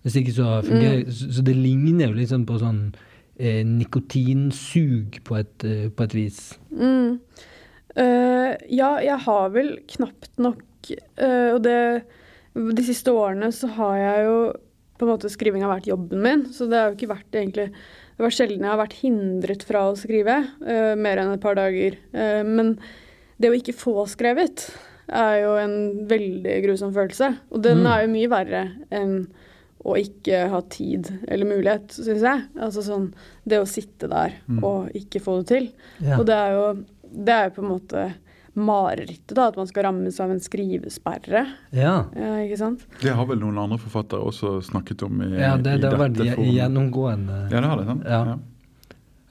Hvis 0.02 0.16
ikke 0.16 0.32
så 0.32 0.62
fungerer 0.64 1.04
så, 1.12 1.28
så 1.36 1.44
det 1.44 1.54
ligner 1.60 2.08
jo 2.08 2.26
sånn 2.26 2.46
på 2.48 2.56
sånn 2.58 2.80
eh, 3.38 3.62
nikotinsug 3.66 5.20
på 5.24 5.36
et, 5.38 5.64
eh, 5.64 5.88
på 5.90 6.06
et 6.06 6.14
vis. 6.14 6.40
Mm. 6.70 7.18
Uh, 7.96 8.52
ja, 8.68 8.90
jeg 9.00 9.16
har 9.24 9.52
vel 9.54 9.70
knapt 9.88 10.34
nok 10.36 10.90
uh, 11.16 11.54
Og 11.54 11.62
det 11.64 12.02
De 12.52 12.82
siste 12.84 13.08
årene 13.08 13.48
så 13.56 13.70
har 13.72 13.94
jeg 13.96 14.26
jo 14.26 14.34
på 15.00 15.06
en 15.06 15.12
måte 15.14 15.30
Skriving 15.32 15.64
har 15.64 15.72
vært 15.72 15.88
jobben 15.88 16.20
min, 16.20 16.42
så 16.52 16.68
det 16.68 16.76
har 16.76 16.90
jo 16.90 16.98
ikke 16.98 17.08
vært 17.14 17.38
egentlig 17.40 17.70
Det 17.72 18.26
var 18.26 18.34
sjelden 18.36 18.66
jeg 18.66 18.72
har 18.74 18.82
vært 18.82 18.98
hindret 19.00 19.64
fra 19.64 19.86
å 19.88 19.96
skrive, 19.96 20.36
uh, 20.60 20.92
mer 20.96 21.22
enn 21.22 21.32
et 21.32 21.40
par 21.40 21.56
dager. 21.56 21.96
Uh, 22.12 22.44
men 22.44 22.76
det 23.40 23.50
å 23.52 23.56
ikke 23.56 23.76
få 23.76 24.04
skrevet 24.08 24.68
er 25.12 25.42
jo 25.44 25.56
en 25.60 25.74
veldig 26.08 26.54
grusom 26.64 26.94
følelse. 26.96 27.28
Og 27.52 27.60
den 27.62 27.82
Mm. 27.84 27.90
er 27.92 28.00
jo 28.02 28.12
mye 28.14 28.30
verre 28.32 28.62
enn 28.90 29.26
å 29.86 29.94
ikke 30.00 30.48
ha 30.50 30.60
tid 30.72 31.08
eller 31.28 31.46
mulighet, 31.46 31.92
syns 31.94 32.24
jeg. 32.26 32.44
Altså 32.58 32.82
sånn 32.82 33.08
det 33.46 33.60
å 33.62 33.66
sitte 33.70 34.08
der 34.10 34.32
Mm. 34.48 34.62
og 34.66 34.90
ikke 34.98 35.20
få 35.22 35.38
det 35.40 35.46
til. 35.52 35.68
Ja. 36.02 36.18
Og 36.18 36.26
det 36.26 36.34
er 36.34 36.52
jo 36.56 36.84
det 37.16 37.32
er 37.32 37.50
på 37.54 37.62
en 37.62 37.70
måte 37.70 38.06
marerittet, 38.56 39.34
da, 39.36 39.48
at 39.50 39.56
man 39.60 39.66
skal 39.68 39.84
rammes 39.84 40.18
av 40.20 40.30
en 40.32 40.40
skrivesperre. 40.40 41.42
ja. 41.76 42.06
Ja, 42.16 42.32
ikke 42.42 42.56
sant? 42.58 42.84
Det 43.02 43.12
har 43.14 43.26
vel 43.28 43.38
noen 43.38 43.58
andre 43.60 43.78
forfattere 43.78 44.24
også 44.24 44.62
snakket 44.64 45.02
om 45.04 45.20
i, 45.22 45.28
ja 45.38 45.56
det, 45.56 45.74
i 45.76 45.80
det 45.82 45.90
dette 45.90 46.24
gje- 46.24 46.34
forumet. 46.34 46.54
gjennomgående. 46.56 47.38
Ja, 47.52 47.60
det 47.60 47.68
har 47.70 47.76
det, 47.76 47.86
sant? 47.86 48.04
Ja. 48.06 48.38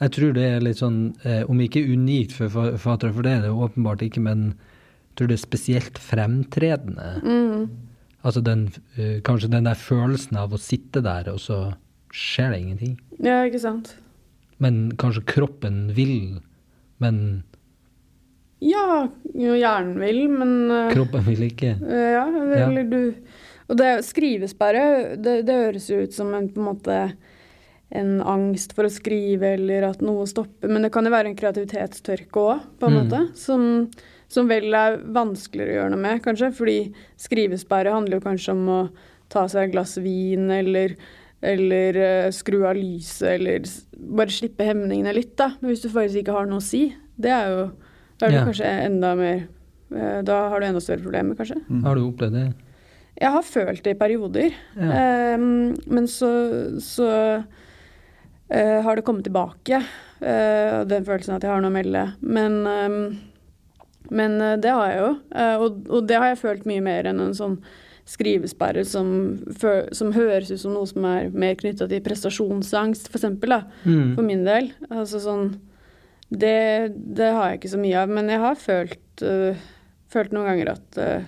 Jeg 0.02 0.12
tror 0.12 0.34
det 0.36 0.44
er 0.54 0.60
litt 0.62 0.78
sånn, 0.78 1.16
eh, 1.26 1.44
om 1.50 1.58
ikke 1.60 1.82
unikt 1.90 2.32
for 2.36 2.50
forfattere, 2.50 3.14
for 3.16 3.24
det 3.24 3.32
er 3.32 3.42
det 3.48 3.52
åpenbart 3.52 4.02
ikke, 4.06 4.22
men 4.22 4.46
jeg 4.54 5.16
tror 5.18 5.28
det 5.28 5.38
er 5.40 5.48
spesielt 5.48 5.98
fremtredende. 5.98 7.22
Mm. 7.24 7.70
Altså 8.26 8.42
den, 8.42 8.68
eh, 8.98 9.20
kanskje 9.22 9.52
den 9.54 9.68
der 9.68 9.78
følelsen 9.78 10.38
av 10.42 10.54
å 10.56 10.58
sitte 10.62 11.04
der, 11.06 11.28
og 11.30 11.38
så 11.44 11.60
skjer 12.16 12.52
det 12.56 12.62
ingenting. 12.64 12.96
Ja, 13.22 13.44
ikke 13.46 13.60
sant. 13.62 13.92
Men 14.58 14.92
kanskje 14.98 15.22
kroppen 15.30 15.92
vil, 15.94 16.40
men 17.04 17.44
Ja, 18.64 19.08
jo, 19.36 19.54
hjernen 19.60 20.00
vil, 20.00 20.24
men 20.32 20.54
eh, 20.72 20.94
kroppen 20.96 21.26
vil 21.28 21.44
ikke. 21.52 21.76
eh, 21.86 22.12
Ja, 22.16 22.24
eller 22.66 22.84
du 22.90 23.14
Og 23.68 23.78
det 23.78 23.92
skrivesperre, 24.06 25.16
det, 25.18 25.40
det 25.48 25.54
høres 25.58 25.88
jo 25.90 26.04
ut 26.06 26.14
som 26.14 26.34
en 26.38 26.50
på 26.54 26.62
en 26.62 26.68
måte 26.70 26.98
en 27.96 28.20
angst 28.22 28.74
for 28.78 28.86
å 28.86 28.92
skrive, 28.94 29.54
eller 29.56 29.88
at 29.90 30.02
noe 30.06 30.26
stopper. 30.30 30.70
Men 30.70 30.84
det 30.86 30.92
kan 30.94 31.06
jo 31.06 31.12
være 31.14 31.32
en 31.32 31.38
kreativitetstørke 31.38 32.42
òg, 32.42 32.62
på 32.80 32.88
en 32.90 32.94
Mm. 32.94 33.00
måte. 33.08 33.22
Som, 33.38 33.90
som 34.36 34.50
vel 34.52 34.74
er 34.76 34.98
vanskeligere 35.16 35.72
å 35.72 35.78
gjøre 35.80 35.92
noe 35.96 36.04
med, 36.04 36.24
kanskje. 36.26 36.52
Fordi 36.58 36.80
skrivesperre 37.22 37.94
handler 37.96 38.20
jo 38.20 38.26
kanskje 38.28 38.56
om 38.56 38.66
å 38.72 38.80
ta 39.32 39.46
seg 39.52 39.70
et 39.70 39.76
glass 39.76 39.96
vin, 40.04 40.50
eller, 40.54 40.94
eller 41.46 41.98
uh, 42.02 42.30
skru 42.36 42.60
av 42.68 42.76
lyset, 42.78 43.38
eller 43.38 43.66
bare 44.20 44.34
slippe 44.36 44.68
hemningene 44.68 45.16
litt, 45.18 45.34
da. 45.40 45.54
Men 45.62 45.72
hvis 45.72 45.86
du 45.86 45.90
faktisk 45.90 46.22
ikke 46.22 46.36
har 46.36 46.50
noe 46.52 46.62
å 46.62 46.66
si, 46.66 46.88
det 47.16 47.32
er 47.32 47.52
jo 47.54 47.66
Da 48.20 48.28
er 48.28 48.32
det 48.32 48.38
Ja. 48.38 48.46
kanskje 48.48 48.68
enda 48.86 49.10
mer 49.20 49.40
uh, 49.92 50.20
Da 50.24 50.36
har 50.52 50.60
du 50.62 50.66
enda 50.68 50.82
større 50.84 51.04
problemer, 51.04 51.36
kanskje. 51.36 51.58
Mm. 51.68 51.84
Har 51.84 51.96
du 51.96 52.06
opplevd 52.06 52.38
det? 52.38 52.46
Jeg 53.16 53.32
har 53.32 53.44
følt 53.48 53.84
det 53.84 53.94
i 53.96 54.00
perioder, 54.00 54.56
Ja. 54.76 55.36
Um, 55.36 55.76
men 55.88 56.08
så, 56.12 56.30
så 56.84 57.08
uh, 57.40 58.80
har 58.84 58.96
det 58.96 59.06
kommet 59.08 59.24
tilbake, 59.28 59.80
den 60.20 61.06
følelsen 61.06 61.36
at 61.36 61.44
jeg 61.44 61.52
har 61.52 61.60
noe 61.62 61.70
å 61.70 61.76
melde. 61.76 62.02
Men, 62.24 62.54
ehm, 62.72 63.02
men 64.12 64.38
eh, 64.42 64.56
det 64.62 64.72
har 64.74 64.92
jeg 64.92 65.02
jo, 65.02 65.10
eh, 65.36 65.56
og, 65.66 66.00
det 66.08 66.20
har 66.22 66.32
jeg 66.34 66.42
følt 66.44 66.66
mye 66.70 66.84
mer 66.86 67.10
enn 67.10 67.20
en 67.24 67.36
sånn 67.38 67.60
skrivesperre 68.06 68.84
som, 68.86 69.08
som 69.98 70.12
høres 70.14 70.52
ut 70.52 70.62
som 70.62 70.76
noe 70.76 70.86
som 70.86 71.06
er 71.10 71.32
mer 71.34 71.56
knytta 71.58 71.88
til 71.90 72.04
prestasjonsangst, 72.06 73.08
for 73.10 73.18
eksempel, 73.18 73.56
da, 73.56 73.62
Mm. 73.86 74.12
for 74.16 74.22
min 74.28 74.44
del. 74.46 74.72
Altså 74.92 75.22
sånn 75.24 75.56
det, 76.30 76.94
det 77.18 77.32
har 77.34 77.50
jeg 77.50 77.60
ikke 77.60 77.74
så 77.74 77.80
mye 77.82 78.02
av, 78.04 78.10
men 78.10 78.30
jeg 78.30 78.42
har 78.42 78.56
følt, 78.58 79.24
uh, 79.26 79.58
følt 80.10 80.32
noen 80.34 80.48
ganger 80.52 80.72
at 80.74 80.98
uh, 81.02 81.26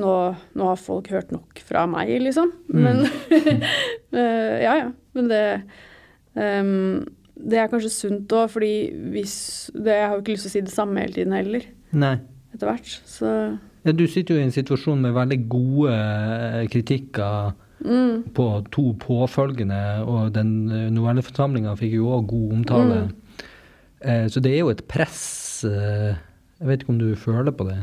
nå, 0.00 0.12
nå 0.56 0.68
har 0.70 0.80
folk 0.80 1.10
hørt 1.12 1.32
nok 1.34 1.60
fra 1.66 1.86
meg, 1.90 2.12
liksom. 2.22 2.52
Mm. 2.72 2.80
Men 2.84 3.02
eh, 4.20 4.56
Ja, 4.64 4.74
ja. 4.84 4.90
Men 5.16 5.28
det 5.28 5.40
ehm, 6.38 7.06
Det 7.48 7.58
er 7.58 7.68
kanskje 7.72 7.90
sunt 7.94 8.28
òg, 8.36 8.50
fordi 8.52 8.72
hvis 9.14 9.70
det, 9.74 9.86
Jeg 9.94 10.06
har 10.08 10.14
jo 10.16 10.20
ikke 10.22 10.32
lyst 10.34 10.42
til 10.46 10.50
å 10.50 10.52
si 10.52 10.60
det 10.66 10.74
samme 10.74 11.00
hele 11.00 11.12
tiden 11.16 11.32
heller, 11.32 11.62
Nei. 11.92 12.16
etter 12.54 12.66
hvert. 12.70 12.90
Så 13.06 13.58
Ja, 13.84 13.92
du 13.96 14.06
sitter 14.06 14.34
jo 14.36 14.40
i 14.40 14.44
en 14.44 14.52
situasjon 14.52 15.00
med 15.00 15.14
veldig 15.16 15.38
gode 15.48 15.92
eh, 15.94 16.66
kritikker 16.68 17.54
mm, 17.80 18.26
på 18.36 18.48
to 18.70 18.90
påfølgende, 19.00 20.04
og 20.04 20.32
den 20.36 20.50
eh, 20.70 20.90
novelleforsamlinga 20.92 21.72
fikk 21.80 21.94
jo 21.96 22.10
òg 22.18 22.26
god 22.28 22.52
omtale. 22.58 22.98
Mm. 23.06 23.46
Eh, 24.02 24.26
Så 24.28 24.40
det 24.44 24.52
er 24.52 24.58
jo 24.60 24.68
et 24.74 24.84
press. 24.88 25.64
eh, 25.64 26.14
Jeg 26.60 26.68
vet 26.68 26.82
ikke 26.82 26.92
om 26.92 26.98
du 27.00 27.14
føler 27.16 27.52
på 27.56 27.64
det? 27.70 27.78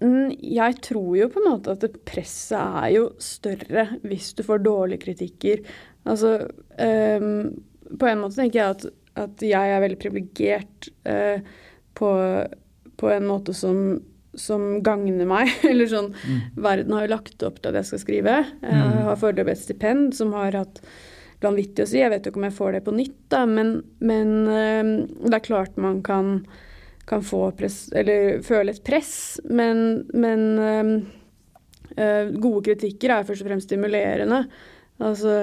Mm, 0.00 0.32
Jeg 0.40 0.80
tror 0.82 1.16
jo 1.16 1.28
på 1.28 1.38
en 1.44 1.50
måte 1.52 1.70
at 1.76 1.84
presset 2.08 2.56
er 2.58 2.88
jo 2.96 3.10
større 3.20 3.98
hvis 4.02 4.32
du 4.34 4.42
får 4.42 4.64
dårlige 4.64 5.04
kritikker. 5.04 5.60
Altså, 6.06 6.48
um, 6.80 7.62
på 7.98 8.08
en 8.08 8.18
måte 8.24 8.34
tenker 8.40 8.58
jeg 8.58 8.70
at, 8.70 8.86
at 9.18 9.42
jeg 9.44 9.72
er 9.74 9.82
veldig 9.84 9.98
privilegert 10.00 10.88
eh, 11.04 11.40
på, 11.98 12.10
på 12.96 13.10
en 13.12 13.26
måte 13.28 13.52
som, 13.56 14.00
som 14.34 14.80
gagner 14.84 15.26
meg. 15.28 15.50
Eller 15.70 15.90
sånn 15.90 16.12
Verden 16.56 16.94
har 16.96 17.06
jo 17.06 17.12
lagt 17.14 17.42
opp 17.46 17.60
til 17.60 17.72
at 17.72 17.80
jeg 17.82 17.90
skal 17.92 18.04
skrive. 18.06 18.36
Jeg 18.62 18.82
Mm. 18.82 19.02
har 19.08 19.16
foreløpig 19.20 19.52
et 19.56 19.64
stipend 19.66 20.14
som 20.16 20.32
har 20.38 20.52
hatt 20.56 20.80
vanvittig 21.42 21.84
å 21.84 21.90
si. 21.90 21.98
Jeg 21.98 22.10
vet 22.12 22.24
jo 22.24 22.30
ikke 22.32 22.38
om 22.40 22.46
jeg 22.48 22.54
får 22.60 22.72
det 22.76 22.84
på 22.86 22.92
nytt, 22.94 23.16
da, 23.34 23.44
men, 23.50 23.72
men 24.00 24.28
eh, 24.48 24.92
det 25.26 25.34
er 25.40 25.48
klart 25.48 25.76
man 25.80 26.02
kan 26.06 26.36
kan 27.02 27.18
få 27.26 27.48
press, 27.58 27.88
eller 27.98 28.36
føle 28.46 28.70
et 28.70 28.84
press, 28.86 29.40
men, 29.50 30.04
men 30.14 30.42
øhm, 30.62 30.92
øh, 31.98 32.28
gode 32.38 32.60
kritikker 32.68 33.10
er 33.10 33.24
først 33.26 33.42
og 33.42 33.48
fremst 33.50 33.66
stimulerende. 33.66 34.44
Altså 35.02 35.34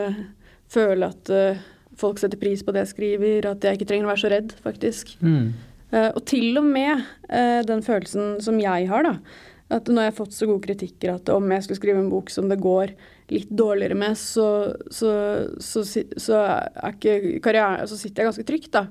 føle 0.72 1.10
at 1.12 1.30
øh, 1.36 1.60
folk 2.00 2.22
setter 2.22 2.40
pris 2.42 2.64
på 2.66 2.74
det 2.76 2.86
jeg 2.86 2.94
skriver, 2.94 3.50
at 3.52 3.66
jeg 3.66 3.78
ikke 3.78 3.90
trenger 3.92 4.08
å 4.08 4.14
være 4.14 4.24
så 4.24 4.34
redd, 4.34 4.56
faktisk. 4.66 5.14
Mm. 5.22 5.52
Uh, 5.90 6.10
og 6.10 6.24
til 6.30 6.60
og 6.62 6.68
med 6.70 7.06
uh, 7.32 7.62
den 7.68 7.84
følelsen 7.86 8.38
som 8.46 8.60
jeg 8.62 8.90
har, 8.92 9.08
da. 9.08 9.16
At 9.70 9.90
når 9.90 10.08
jeg 10.08 10.12
har 10.12 10.18
fått 10.18 10.34
så 10.34 10.48
gode 10.50 10.66
kritikker 10.66 11.12
at 11.14 11.30
om 11.30 11.52
jeg 11.54 11.66
skulle 11.66 11.78
skrive 11.78 12.02
en 12.02 12.10
bok 12.10 12.32
som 12.34 12.48
det 12.50 12.58
går 12.62 12.96
litt 13.30 13.52
dårligere 13.54 13.98
med, 13.98 14.18
så, 14.18 14.48
så, 14.90 15.12
så, 15.62 15.84
så, 15.86 16.40
er 16.42 16.96
karriere, 17.44 17.86
så 17.86 17.98
sitter 18.00 18.24
jeg 18.24 18.32
ganske 18.32 18.48
trygt, 18.48 18.72
da. 18.74 18.88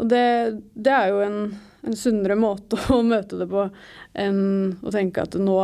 Og 0.00 0.08
det, 0.10 0.24
det 0.74 0.94
er 0.94 1.12
jo 1.12 1.20
en, 1.26 1.36
en 1.84 1.98
sunnere 1.98 2.38
måte 2.40 2.80
å 2.96 3.02
møte 3.04 3.38
det 3.40 3.50
på 3.50 3.68
enn 4.24 4.40
å 4.80 4.94
tenke 4.94 5.26
at 5.26 5.36
nå, 5.38 5.58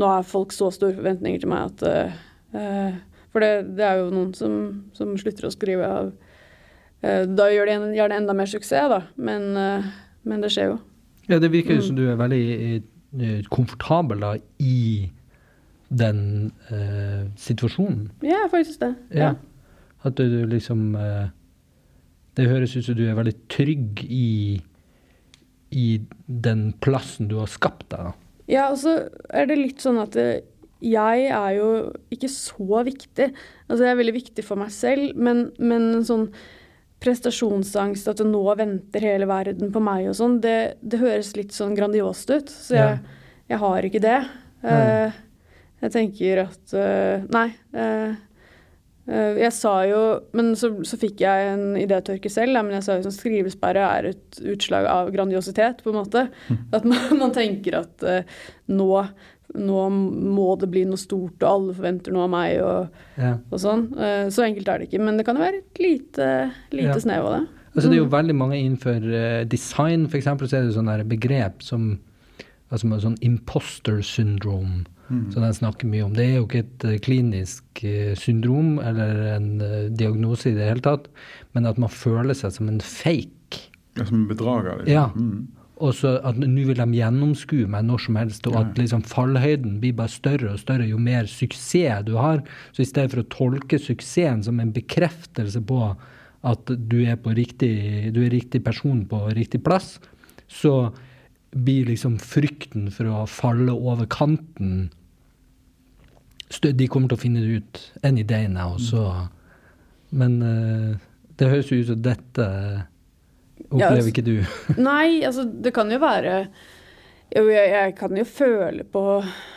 nå 0.00 0.12
har 0.12 0.28
folk 0.28 0.52
så 0.54 0.68
store 0.74 0.98
forventninger 0.98 1.42
til 1.42 1.50
meg 1.50 1.72
at 1.72 1.88
eh, 1.88 3.00
For 3.32 3.42
det, 3.42 3.74
det 3.80 3.86
er 3.88 4.02
jo 4.02 4.12
noen 4.12 4.30
som, 4.36 4.58
som 4.94 5.16
slutter 5.18 5.48
å 5.48 5.54
skrive 5.54 5.88
av 5.88 6.12
Da 7.36 7.46
gjør 7.52 7.68
det, 7.68 7.76
gjør 7.98 8.08
det 8.12 8.16
enda 8.22 8.34
mer 8.38 8.48
suksess, 8.48 8.88
da. 8.92 9.00
Men, 9.16 9.50
eh, 9.60 9.88
men 10.24 10.40
det 10.44 10.50
skjer 10.54 10.70
jo. 10.72 10.78
Ja, 11.28 11.38
det 11.40 11.50
virker 11.52 11.76
jo 11.76 11.80
Mm. 11.82 11.86
som 11.86 11.96
du 11.96 12.04
er 12.10 12.16
veldig 12.20 12.82
eh, 13.20 13.42
komfortabel 13.52 14.20
da 14.20 14.34
i 14.60 15.10
den 15.94 16.52
eh, 16.72 17.26
situasjonen. 17.38 18.10
Ja, 18.24 18.46
faktisk 18.52 18.80
det. 18.80 18.94
Ja. 19.14 19.34
At 20.04 20.16
du, 20.18 20.24
du 20.28 20.46
liksom 20.50 20.94
eh, 20.96 21.28
Det 22.36 22.48
høres 22.50 22.74
ut 22.76 22.84
som 22.88 22.96
du 22.98 23.04
er 23.06 23.14
veldig 23.14 23.34
trygg 23.48 24.00
i, 24.10 24.60
i 25.70 25.86
den 26.26 26.72
plassen 26.82 27.28
du 27.30 27.36
har 27.38 27.46
skapt 27.52 27.86
deg. 27.92 28.08
da. 28.10 28.12
Ja, 28.50 28.64
og 28.72 28.78
så 28.82 28.96
er 29.30 29.46
det 29.48 29.56
litt 29.60 29.80
sånn 29.84 30.00
at 30.02 30.16
eh, 30.20 30.40
jeg 30.84 31.28
er 31.30 31.52
jo 31.56 31.68
ikke 32.12 32.28
så 32.28 32.82
viktig. 32.84 33.30
Altså, 33.68 33.84
jeg 33.86 33.92
er 33.94 34.00
veldig 34.02 34.16
viktig 34.18 34.44
for 34.44 34.60
meg 34.60 34.72
selv, 34.74 35.14
men, 35.16 35.46
men 35.62 36.02
sånn 36.04 36.26
prestasjonsangst, 37.04 38.08
at 38.10 38.22
nå 38.26 38.44
venter 38.58 39.04
hele 39.04 39.28
verden 39.28 39.72
på 39.74 39.82
meg 39.84 40.08
og 40.10 40.16
sånn, 40.18 40.38
det, 40.44 40.80
det 40.80 41.02
høres 41.02 41.34
litt 41.38 41.52
sånn 41.54 41.76
grandiost 41.76 42.32
ut. 42.32 42.50
Så 42.50 42.78
jeg, 42.78 42.98
jeg 43.52 43.60
har 43.60 43.88
ikke 43.88 44.02
det. 44.04 44.20
Eh, 44.64 45.18
jeg 45.84 45.92
tenker 45.92 46.46
at 46.46 46.76
uh, 46.78 47.24
Nei. 47.34 47.48
Uh, 47.76 48.14
jeg 49.04 49.52
sa 49.52 49.72
jo 49.84 49.98
Men 50.32 50.54
så, 50.56 50.70
så 50.88 50.96
fikk 50.96 51.18
jeg 51.20 51.48
en 51.50 51.74
idétørke 51.76 52.30
selv, 52.32 52.56
men 52.64 52.78
jeg 52.78 52.86
sa 52.86 52.94
jo 52.96 53.04
sånn 53.04 53.12
skrivesperre 53.12 53.82
er 53.98 54.06
et 54.14 54.38
utslag 54.54 54.88
av 54.88 55.10
grandiositet, 55.12 55.82
på 55.84 55.92
en 55.92 55.98
måte. 55.98 56.22
At 56.72 56.88
man, 56.88 57.10
man 57.20 57.34
tenker 57.36 57.82
at 57.82 58.06
nå, 58.72 58.88
nå 59.54 59.80
må 59.90 60.58
det 60.58 60.70
bli 60.70 60.84
noe 60.84 60.98
stort, 60.98 61.36
og 61.42 61.48
alle 61.48 61.74
forventer 61.74 62.12
noe 62.12 62.24
av 62.24 62.30
meg, 62.30 62.60
og, 62.60 62.88
Ja. 63.16 63.34
og 63.50 63.58
sånn. 63.60 63.84
Eh, 63.98 64.26
så 64.34 64.42
enkelt 64.48 64.68
er 64.68 64.78
det 64.78 64.88
ikke, 64.90 65.00
men 65.04 65.16
det 65.16 65.26
kan 65.26 65.36
jo 65.36 65.42
være 65.42 65.58
et 65.62 65.78
lite, 65.78 66.52
lite 66.72 66.86
Ja. 66.94 66.98
snev 66.98 67.24
av 67.24 67.40
det. 67.40 67.48
Altså, 67.76 67.88
det 67.90 67.92
er 67.98 68.02
jo 68.02 68.06
Mm. 68.06 68.10
veldig 68.10 68.34
mange 68.36 68.56
innenfor 68.58 69.14
eh, 69.14 69.44
design, 69.44 70.06
f.eks., 70.06 70.24
så 70.24 70.56
er 70.56 70.62
det 70.66 70.74
sånne 70.74 71.08
begrep 71.08 71.62
som 71.62 71.98
altså 72.72 73.00
sånn 73.00 73.18
imposter 73.22 73.98
syndrome, 74.02 74.86
Mm. 75.10 75.30
som 75.32 75.42
jeg 75.42 75.52
snakker 75.54 75.84
mye 75.86 76.04
om. 76.04 76.12
Det 76.14 76.24
er 76.24 76.36
jo 76.40 76.46
ikke 76.46 76.58
et 76.64 76.84
eh, 76.84 76.98
klinisk 76.98 77.62
syndrom 78.16 78.78
eller 78.82 79.34
en 79.36 79.58
diagnose 79.94 80.46
i 80.46 80.54
det 80.54 80.66
hele 80.68 80.80
tatt, 80.80 81.06
men 81.54 81.66
at 81.66 81.76
man 81.78 81.88
føler 81.90 82.34
seg 82.34 82.50
som 82.52 82.68
en 82.68 82.80
fake. 82.80 83.68
Ja, 83.96 84.04
som 84.04 84.22
en 84.22 84.28
bedrager. 84.28 84.78
Liksom. 84.78 84.86
Ja. 84.88 85.08
Mm. 85.14 85.46
Og 85.82 85.94
så 85.98 86.12
at 86.22 86.36
nå 86.38 86.66
vil 86.68 86.78
de 86.78 86.98
gjennomskue 87.00 87.66
meg 87.70 87.86
når 87.88 88.04
som 88.04 88.18
helst, 88.20 88.46
og 88.46 88.58
at 88.60 88.76
liksom 88.78 89.02
fallhøyden 89.10 89.80
blir 89.82 89.96
bare 89.98 90.12
større 90.12 90.52
og 90.52 90.60
større 90.62 90.86
jo 90.86 91.00
mer 91.02 91.26
suksess 91.30 92.04
du 92.06 92.14
har. 92.14 92.44
Så 92.70 92.84
i 92.84 92.88
stedet 92.88 93.10
for 93.10 93.24
å 93.24 93.30
tolke 93.32 93.80
suksessen 93.82 94.44
som 94.46 94.60
en 94.62 94.74
bekreftelse 94.74 95.64
på 95.66 95.80
at 96.44 96.68
du 96.68 96.98
er, 97.02 97.16
på 97.16 97.32
riktig, 97.34 97.72
du 98.14 98.20
er 98.22 98.34
riktig 98.34 98.60
person 98.64 99.02
på 99.08 99.22
riktig 99.34 99.62
plass, 99.64 99.96
så 100.46 100.92
blir 101.54 101.88
liksom 101.88 102.18
frykten 102.22 102.90
for 102.92 103.08
å 103.10 103.24
falle 103.30 103.72
over 103.72 104.06
kanten 104.10 104.90
De 106.60 106.86
kommer 106.90 107.08
til 107.10 107.16
å 107.16 107.22
finne 107.22 107.42
det 107.42 107.62
ut 107.62 107.78
any 108.06 108.22
day 108.22 108.46
now, 108.50 108.76
så 108.78 109.28
Men 110.10 110.42
eh, 110.42 110.98
det 111.38 111.48
høres 111.50 111.70
jo 111.72 111.80
ut 111.80 111.88
som 111.88 112.02
dette 112.02 112.44
Ja, 113.78 113.90
opplever 113.90 114.00
altså- 114.02 114.12
ikke 114.14 114.24
du. 114.26 114.36
Nei, 114.90 115.22
altså 115.26 115.44
det 115.48 115.74
kan 115.76 115.90
jo 115.92 115.98
være 116.02 116.38
Jo, 117.34 117.46
jeg, 117.50 117.70
jeg 117.72 117.94
kan 117.98 118.16
jo 118.16 118.24
føle 118.28 118.84
på, 118.84 119.04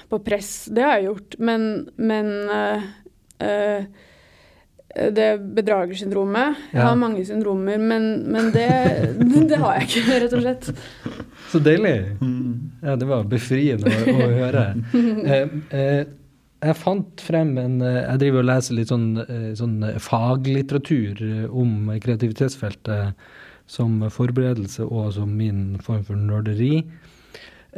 på 0.09 0.19
press, 0.25 0.65
det 0.73 0.81
har 0.83 0.97
jeg 0.97 1.09
gjort, 1.11 1.35
men, 1.39 1.65
men 1.99 2.29
eh, 2.49 2.85
eh, 3.45 3.83
det 5.13 5.27
bedragersyndromet 5.53 6.55
Jeg 6.71 6.79
Ja. 6.79 6.87
har 6.87 6.95
mange 6.97 7.21
syndromer, 7.27 7.77
men, 7.77 8.07
men 8.33 8.47
det, 8.55 8.69
det 9.51 9.59
har 9.61 9.75
jeg 9.77 9.89
ikke, 9.91 10.19
rett 10.23 10.33
og 10.33 10.41
slett. 10.41 10.69
Så 11.51 11.59
deilig. 11.63 11.95
Mm. 12.21 12.71
Ja, 12.81 12.95
det 12.97 13.07
var 13.07 13.27
befriende 13.29 13.91
å, 13.93 14.15
å 14.15 14.31
høre. 14.39 14.63
Eh, 15.27 15.51
eh, 15.75 16.05
jeg 16.65 16.73
fant 16.79 17.21
frem 17.21 17.51
en 17.61 17.75
eh, 17.85 17.99
Jeg 18.07 18.19
driver 18.23 18.41
og 18.41 18.47
leser 18.49 18.73
litt 18.79 18.89
sånn, 18.89 19.11
sånn 19.59 19.75
faglitteratur 20.01 21.21
om 21.53 21.91
kreativitetsfeltet 22.01 23.27
som 23.67 23.99
forberedelse 24.13 24.87
og 24.87 25.13
som 25.17 25.35
min 25.37 25.77
form 25.83 26.03
for 26.07 26.19
nerderi. 26.19 26.81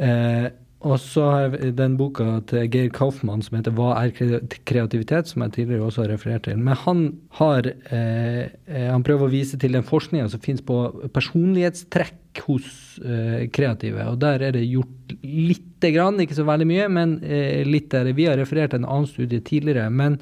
Eh, 0.00 0.50
og 0.80 0.96
så 0.96 1.26
har 1.28 1.42
jeg 1.58 1.74
den 1.76 1.98
boka 2.00 2.38
til 2.48 2.64
Geir 2.72 2.88
Kaufmann 2.96 3.42
som 3.44 3.58
heter 3.58 3.72
'Hva 3.76 4.00
er 4.00 4.40
kreativitet?', 4.64 5.28
som 5.28 5.42
jeg 5.42 5.52
tidligere 5.52 5.84
også 5.84 6.02
har 6.02 6.12
referert 6.14 6.42
til. 6.44 6.56
Men 6.56 6.74
han 6.74 7.18
har 7.32 7.66
eh, 7.66 8.48
eh, 8.66 8.90
Han 8.90 9.02
prøver 9.02 9.28
å 9.28 9.30
vise 9.30 9.58
til 9.58 9.72
den 9.72 9.82
forskninga 9.82 10.30
som 10.30 10.40
finnes 10.40 10.62
på 10.62 11.10
personlighetstrekk 11.12 12.40
hos 12.46 12.98
eh, 13.04 13.48
kreative. 13.52 14.08
Og 14.08 14.20
der 14.20 14.40
er 14.40 14.52
det 14.52 14.70
gjort 14.70 15.12
lite 15.22 15.92
grann, 15.92 16.16
ikke 16.16 16.34
så 16.34 16.48
veldig 16.48 16.66
mye, 16.66 16.88
men 16.88 17.20
eh, 17.24 17.62
litt 17.66 17.90
der. 17.90 18.14
Vi 18.14 18.24
har 18.24 18.38
referert 18.38 18.70
til 18.70 18.80
en 18.80 18.88
annen 18.88 19.06
studie 19.06 19.40
tidligere. 19.40 19.90
men 19.90 20.20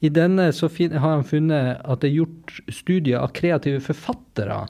i 0.00 0.08
denne 0.08 0.52
har 0.52 1.10
han 1.10 1.24
funnet 1.24 1.80
at 1.82 2.00
det 2.00 2.10
er 2.12 2.20
gjort 2.20 2.60
studier 2.70 3.18
av 3.18 3.32
kreative 3.34 3.80
forfattere. 3.80 4.68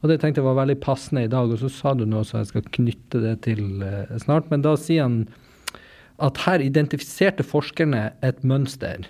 Og 0.00 0.08
det 0.08 0.20
tenkte 0.20 0.40
jeg 0.40 0.48
var 0.48 0.60
veldig 0.62 0.78
passende 0.80 1.26
i 1.26 1.30
dag, 1.30 1.50
og 1.52 1.60
så 1.60 1.68
sa 1.72 1.92
du 1.96 2.06
noe 2.08 2.24
så 2.24 2.40
jeg 2.40 2.50
skal 2.54 2.68
knytte 2.72 3.20
det 3.20 3.34
til 3.44 3.82
eh, 3.84 4.12
snart. 4.22 4.48
Men 4.52 4.64
da 4.64 4.74
sier 4.80 5.04
han 5.04 5.18
at 6.20 6.40
her 6.46 6.64
identifiserte 6.64 7.44
forskerne 7.46 8.10
et 8.24 8.44
mønster 8.44 9.08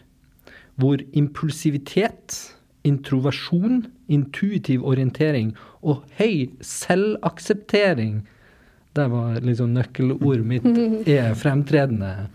hvor 0.80 1.02
impulsivitet, 1.12 2.38
introversjon, 2.88 3.84
intuitiv 4.08 4.84
orientering 4.88 5.52
og 5.84 6.04
høy 6.16 6.48
selvakseptering 6.64 8.22
Det 8.96 9.04
var 9.12 9.36
liksom 9.44 9.74
nøkkelordet 9.76 10.46
mitt 10.46 10.64
er 11.18 11.34
fremtredende. 11.38 12.26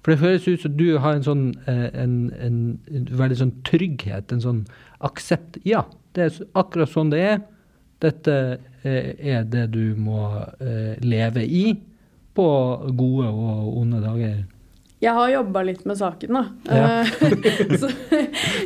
For 0.00 0.12
det 0.12 0.20
høres 0.20 0.46
ut 0.46 0.62
som 0.62 0.76
du 0.78 0.98
har 1.02 1.16
en 1.16 1.24
sånn 1.26 1.42
eh, 1.66 1.88
en, 1.98 2.30
en, 2.38 2.60
en 2.86 3.08
veldig 3.18 3.38
sånn 3.40 3.56
trygghet, 3.66 4.30
en 4.30 4.44
sånn 4.44 4.60
aksept. 5.02 5.58
Ja, 5.66 5.82
det 6.16 6.26
er 6.26 6.38
akkurat 6.58 6.90
sånn 6.90 7.12
det 7.12 7.22
er. 7.22 7.40
Dette 8.00 8.36
eh, 8.82 9.12
er 9.34 9.44
det 9.48 9.66
du 9.74 9.92
må 10.00 10.22
eh, 10.60 10.96
leve 11.04 11.44
i 11.44 11.74
på 12.36 12.48
gode 12.96 13.28
og 13.28 13.76
onde 13.82 14.00
dager. 14.02 14.40
Jeg 15.00 15.16
har 15.16 15.30
jobba 15.32 15.62
litt 15.64 15.84
med 15.88 15.96
saken, 15.96 16.36
da. 16.36 16.42
Ja. 16.68 16.88
Eh, 17.00 17.76
så 17.80 17.88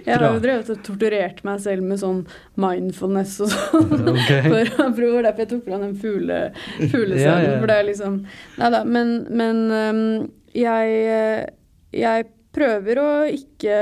jeg 0.04 0.08
har 0.10 0.24
jo 0.26 0.40
drevet 0.42 0.70
og 0.74 0.80
torturert 0.86 1.42
meg 1.46 1.60
selv 1.62 1.86
med 1.86 2.00
sånn 2.02 2.24
mindfulness 2.58 3.36
og 3.44 3.52
sånn. 3.54 3.92
Okay. 4.14 4.46
For 4.50 4.86
å 4.86 4.88
prøve, 4.94 5.22
derfor 5.26 5.44
jeg 5.44 5.50
tok 5.50 5.66
fram 5.66 5.84
den 5.84 5.94
fugle, 6.00 6.38
fuglescenen. 6.78 7.22
Ja, 7.22 7.36
ja. 7.44 7.58
For 7.60 7.70
det 7.70 7.76
er 7.76 7.86
liksom 7.88 8.18
Nei 8.60 8.70
da, 8.74 8.80
men, 8.86 9.14
men 9.34 9.62
jeg, 10.54 10.98
øh, 11.10 11.40
jeg 11.94 12.26
prøver 12.54 13.00
å 13.02 13.08
ikke 13.30 13.78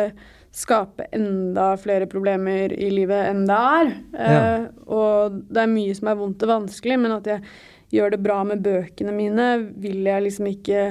skape 0.53 1.07
enda 1.17 1.73
flere 1.81 2.07
problemer 2.11 2.75
i 2.77 2.91
livet 2.93 3.31
enn 3.31 3.47
det 3.49 3.59
er. 3.59 3.93
Eh, 4.13 4.67
og 4.93 5.39
det 5.49 5.63
er 5.63 5.71
mye 5.73 5.95
som 5.97 6.11
er 6.13 6.19
vondt 6.21 6.45
og 6.45 6.53
vanskelig, 6.53 6.99
men 7.01 7.15
at 7.17 7.31
jeg 7.31 7.45
gjør 7.93 8.15
det 8.15 8.23
bra 8.25 8.43
med 8.49 8.65
bøkene 8.65 9.15
mine, 9.17 9.49
vil 9.81 10.05
jeg 10.09 10.27
liksom 10.27 10.51
ikke 10.53 10.85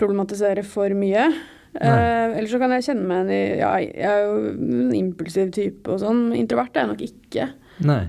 problematisere 0.00 0.64
for 0.66 0.92
mye. 0.96 1.28
Eh, 1.76 2.36
ellers 2.38 2.52
så 2.54 2.60
kan 2.60 2.72
jeg 2.72 2.86
kjenne 2.88 3.04
meg 3.08 3.28
igjen 3.28 3.32
i 3.36 3.60
Ja, 3.60 3.72
jeg 3.84 4.08
er 4.08 4.22
jo 4.24 4.36
en 4.54 4.92
impulsiv 4.96 5.52
type 5.56 5.92
og 5.92 6.00
sånn. 6.00 6.30
Introvert 6.36 6.76
er 6.76 6.86
jeg 6.86 6.92
nok 6.94 7.04
ikke. 7.04 7.48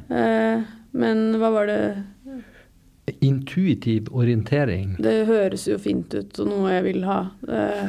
Eh, 0.07 0.67
men 0.97 1.25
hva 1.41 1.51
var 1.51 1.67
det 1.67 1.81
Intuitiv 3.23 4.09
orientering. 4.11 4.95
Det 4.99 5.25
høres 5.29 5.63
jo 5.69 5.77
fint 5.79 6.11
ut 6.13 6.39
og 6.43 6.49
noe 6.49 6.73
jeg 6.73 6.83
vil 6.89 7.05
ha. 7.07 7.19
Eh, 7.47 7.85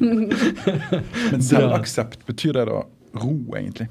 Men 1.32 1.42
selvaksept, 1.42 2.22
betyr 2.28 2.54
det 2.60 2.66
da 2.70 2.84
ro, 3.18 3.32
egentlig? 3.58 3.88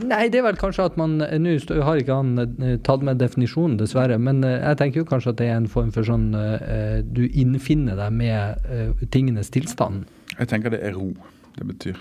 Nei, 0.00 0.28
det 0.32 0.38
er 0.40 0.46
vel 0.46 0.56
kanskje 0.56 0.84
at 0.86 0.94
man 0.96 1.18
Nå 1.20 1.56
stå- 1.60 1.82
har 1.84 1.98
ikke 2.00 2.14
han 2.22 2.38
eh, 2.40 2.76
tatt 2.86 3.02
med 3.04 3.18
definisjonen, 3.20 3.74
dessverre. 3.82 4.16
Men 4.22 4.38
eh, 4.46 4.54
jeg 4.62 4.78
tenker 4.80 5.02
jo 5.02 5.08
kanskje 5.10 5.34
at 5.34 5.40
det 5.42 5.48
er 5.50 5.58
en 5.58 5.68
form 5.68 5.90
for 5.92 6.06
sånn 6.06 6.30
eh, 6.38 7.00
Du 7.04 7.24
innfinner 7.28 7.98
deg 7.98 8.14
med 8.16 8.70
eh, 8.70 9.04
tingenes 9.12 9.50
tilstand. 9.52 10.06
Jeg 10.38 10.48
tenker 10.54 10.72
det 10.72 10.80
er 10.86 10.94
ro 10.96 11.10
det 11.58 11.66
betyr. 11.74 11.98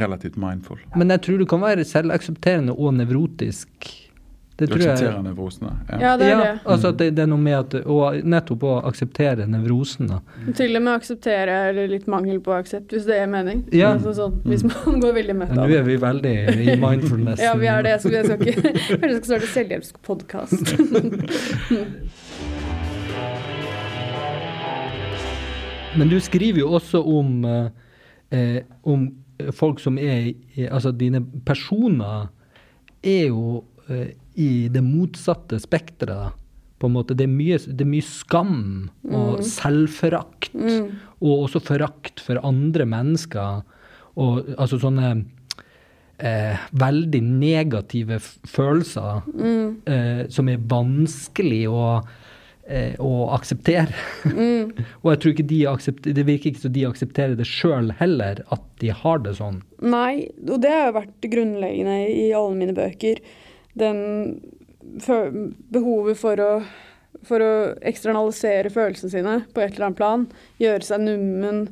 Relativt 0.00 0.36
mindful. 0.40 0.80
Men 0.96 1.10
jeg 1.12 1.22
tror 1.26 1.38
du 1.42 1.46
kan 1.50 1.60
være 1.62 1.84
selvaksepterende 1.86 2.72
og 2.72 2.96
nevrotisk. 2.98 3.90
Det 4.60 4.66
Du 4.68 4.72
tror 4.74 4.82
jeg. 4.82 4.90
aksepterer 4.92 5.22
nevrosene. 5.24 5.70
Ja. 5.88 5.96
ja, 6.00 6.16
det 6.20 6.26
er 6.26 6.30
ja, 6.30 6.38
det. 6.40 6.48
altså 6.74 6.88
at 6.92 6.96
det, 7.00 7.06
det 7.16 7.22
er 7.24 7.28
noe 7.30 7.40
med 7.40 7.54
at 7.56 7.74
og 7.80 8.14
Nettopp 8.28 8.62
å 8.68 8.72
akseptere 8.90 9.46
nevrosen, 9.48 10.04
da. 10.10 10.18
Til 10.58 10.76
og 10.76 10.82
med 10.84 10.92
akseptere 10.98 11.54
eller 11.70 11.88
litt 11.88 12.04
mangel 12.12 12.42
på 12.44 12.52
aksept, 12.52 12.92
hvis 12.92 13.06
det 13.08 13.16
er 13.22 13.26
mening. 13.32 13.62
Ja. 13.72 13.94
Altså 13.96 14.12
sånn, 14.18 14.34
hvis 14.44 14.60
man 14.68 15.00
går 15.00 15.12
veldig 15.16 15.36
mett 15.38 15.50
av 15.54 15.56
det. 15.56 15.62
Nå 15.62 15.66
er 15.78 15.82
vi 15.88 15.96
veldig 16.04 16.34
i 16.60 16.76
mindfulness. 16.82 17.40
Ja, 17.46 17.54
vi 17.56 17.66
er 17.72 17.80
det. 17.86 17.94
Så 18.02 18.08
jeg 18.12 18.24
skal 18.28 18.36
ikke 18.44 18.60
Kanskje 19.00 19.00
jeg 19.00 19.16
skal 19.16 19.28
starte 19.32 19.48
selvhjelpspodkast. 19.54 20.66
Men 25.96 26.08
du 26.12 26.20
skriver 26.20 26.60
jo 26.60 26.68
også 26.76 27.00
om, 27.02 27.44
eh, 27.44 27.66
eh, 28.30 28.62
om 28.84 29.08
folk 29.56 29.80
som 29.80 29.98
er 29.98 30.32
Altså 30.70 30.90
dine 30.92 31.22
personer 31.46 32.28
er 33.02 33.26
jo 33.26 33.64
eh, 33.88 34.12
i 34.40 34.68
det 34.72 34.84
motsatte 34.84 35.60
spekteret. 35.62 36.36
På 36.80 36.88
en 36.88 36.94
måte. 36.96 37.12
Det 37.12 37.26
er 37.26 37.32
mye, 37.32 37.58
det 37.60 37.84
er 37.84 37.90
mye 37.92 38.06
skam 38.06 38.62
og 39.12 39.42
selvforakt. 39.44 40.54
Og 41.20 41.34
også 41.44 41.60
forakt 41.60 42.22
for 42.24 42.40
andre 42.46 42.86
mennesker. 42.88 43.60
Og 44.16 44.48
altså 44.56 44.78
sånne 44.80 45.10
eh, 46.18 46.64
veldig 46.80 47.20
negative 47.26 48.20
følelser 48.22 48.50
følelser 48.50 49.22
eh, 49.90 50.24
som 50.32 50.48
er 50.50 50.64
vanskelig 50.70 51.62
å, 51.70 51.84
eh, 52.66 52.96
å 53.00 53.30
akseptere. 53.36 53.94
og 55.02 55.12
jeg 55.12 55.20
tror 55.22 55.34
ikke 55.34 55.48
de 55.52 55.60
aksepter, 55.70 56.16
det 56.16 56.26
virker 56.28 56.52
ikke 56.52 56.64
som 56.64 56.74
de 56.76 56.86
aksepterer 56.88 57.36
det 57.38 57.48
sjøl 57.48 57.92
heller, 58.00 58.42
at 58.48 58.64
de 58.82 58.92
har 59.02 59.22
det 59.24 59.36
sånn. 59.40 59.62
Nei, 59.84 60.30
og 60.46 60.60
det 60.64 60.72
har 60.74 60.90
jo 60.90 60.98
vært 61.00 61.30
grunnleggende 61.32 62.00
i 62.08 62.26
alle 62.32 62.58
mine 62.58 62.76
bøker. 62.76 63.22
Den 63.78 64.00
behovet 65.70 66.18
for 66.18 66.40
å, 66.42 66.50
for 67.26 67.44
å 67.44 67.54
eksternalisere 67.86 68.72
følelsene 68.72 69.12
sine 69.12 69.38
på 69.54 69.62
et 69.62 69.74
eller 69.74 69.90
annet 69.90 70.00
plan. 70.00 70.26
Gjøre 70.62 70.86
seg 70.86 71.04
nummen. 71.04 71.64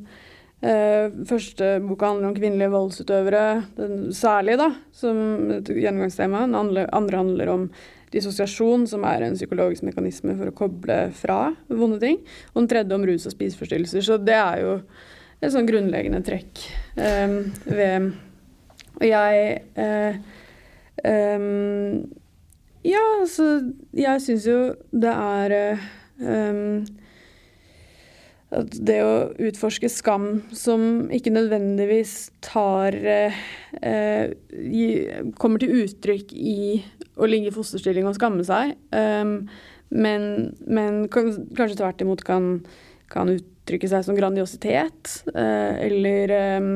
Eh, 0.59 1.07
første 1.27 1.77
boka 1.83 2.09
handler 2.11 2.29
om 2.29 2.35
kvinnelige 2.35 2.73
voldsutøvere, 2.73 3.43
den, 3.77 4.09
særlig, 4.15 4.57
da, 4.59 4.73
som 4.95 5.21
et 5.55 5.71
gjennomgangstema. 5.71 6.43
Den 6.47 6.57
andre 6.83 7.15
handler 7.15 7.53
om 7.53 7.69
dissosiasjon, 8.13 8.87
som 8.89 9.05
er 9.05 9.23
en 9.23 9.37
psykologisk 9.37 9.85
mekanisme 9.85 10.33
for 10.35 10.49
å 10.49 10.57
koble 10.57 10.97
fra 11.15 11.53
vonde 11.69 12.01
ting. 12.01 12.19
Og 12.53 12.63
den 12.63 12.71
tredje 12.73 12.97
om 12.97 13.05
rus 13.07 13.27
og 13.29 13.35
spiseforstyrrelser. 13.35 14.03
Så 14.05 14.17
det 14.21 14.35
er 14.35 14.63
jo 14.65 14.75
et 15.39 15.53
sånn 15.53 15.69
grunnleggende 15.69 16.19
trekk 16.25 16.65
eh, 16.99 17.37
ved 17.69 18.09
Og 18.99 19.05
jeg 19.07 19.43
eh, 19.79 20.17
ehm, 21.03 22.07
Ja, 22.87 23.01
altså 23.19 23.45
Jeg 23.93 24.21
syns 24.23 24.45
jo 24.47 24.59
det 24.95 25.11
er 25.11 25.55
eh, 25.57 25.87
ehm, 26.23 26.85
at 28.49 28.73
det 28.81 28.95
å 29.05 29.11
utforske 29.45 29.89
skam 29.93 30.39
som 30.57 31.05
ikke 31.13 31.29
nødvendigvis 31.35 32.31
tar 32.41 32.95
eh, 32.97 33.35
eh, 33.85 34.31
gi- 34.49 35.33
Kommer 35.37 35.61
til 35.61 35.75
uttrykk 35.83 36.33
i 36.33 36.55
å 37.19 37.27
ligge 37.29 37.51
i 37.51 37.53
fosterstilling 37.53 38.07
og 38.09 38.15
skamme 38.15 38.45
seg, 38.47 38.71
um, 38.95 39.33
men, 39.91 40.23
men 40.63 41.01
kanskje 41.11 41.75
tvert 41.75 41.99
imot 42.05 42.21
kan, 42.23 42.45
kan 43.11 43.27
uttrykke 43.33 43.89
seg 43.91 44.05
som 44.07 44.15
grandiositet, 44.15 45.17
eh, 45.33 45.81
eller 45.89 46.31
ehm, 46.37 46.71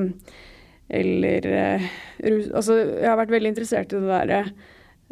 eller 0.93 1.45
eh, 1.49 1.89
rus 2.23 2.47
Altså, 2.53 2.77
jeg 3.01 3.09
har 3.09 3.19
vært 3.19 3.33
veldig 3.33 3.51
interessert 3.53 3.93
i 3.93 3.99
det 3.99 4.09
derre 4.11 4.41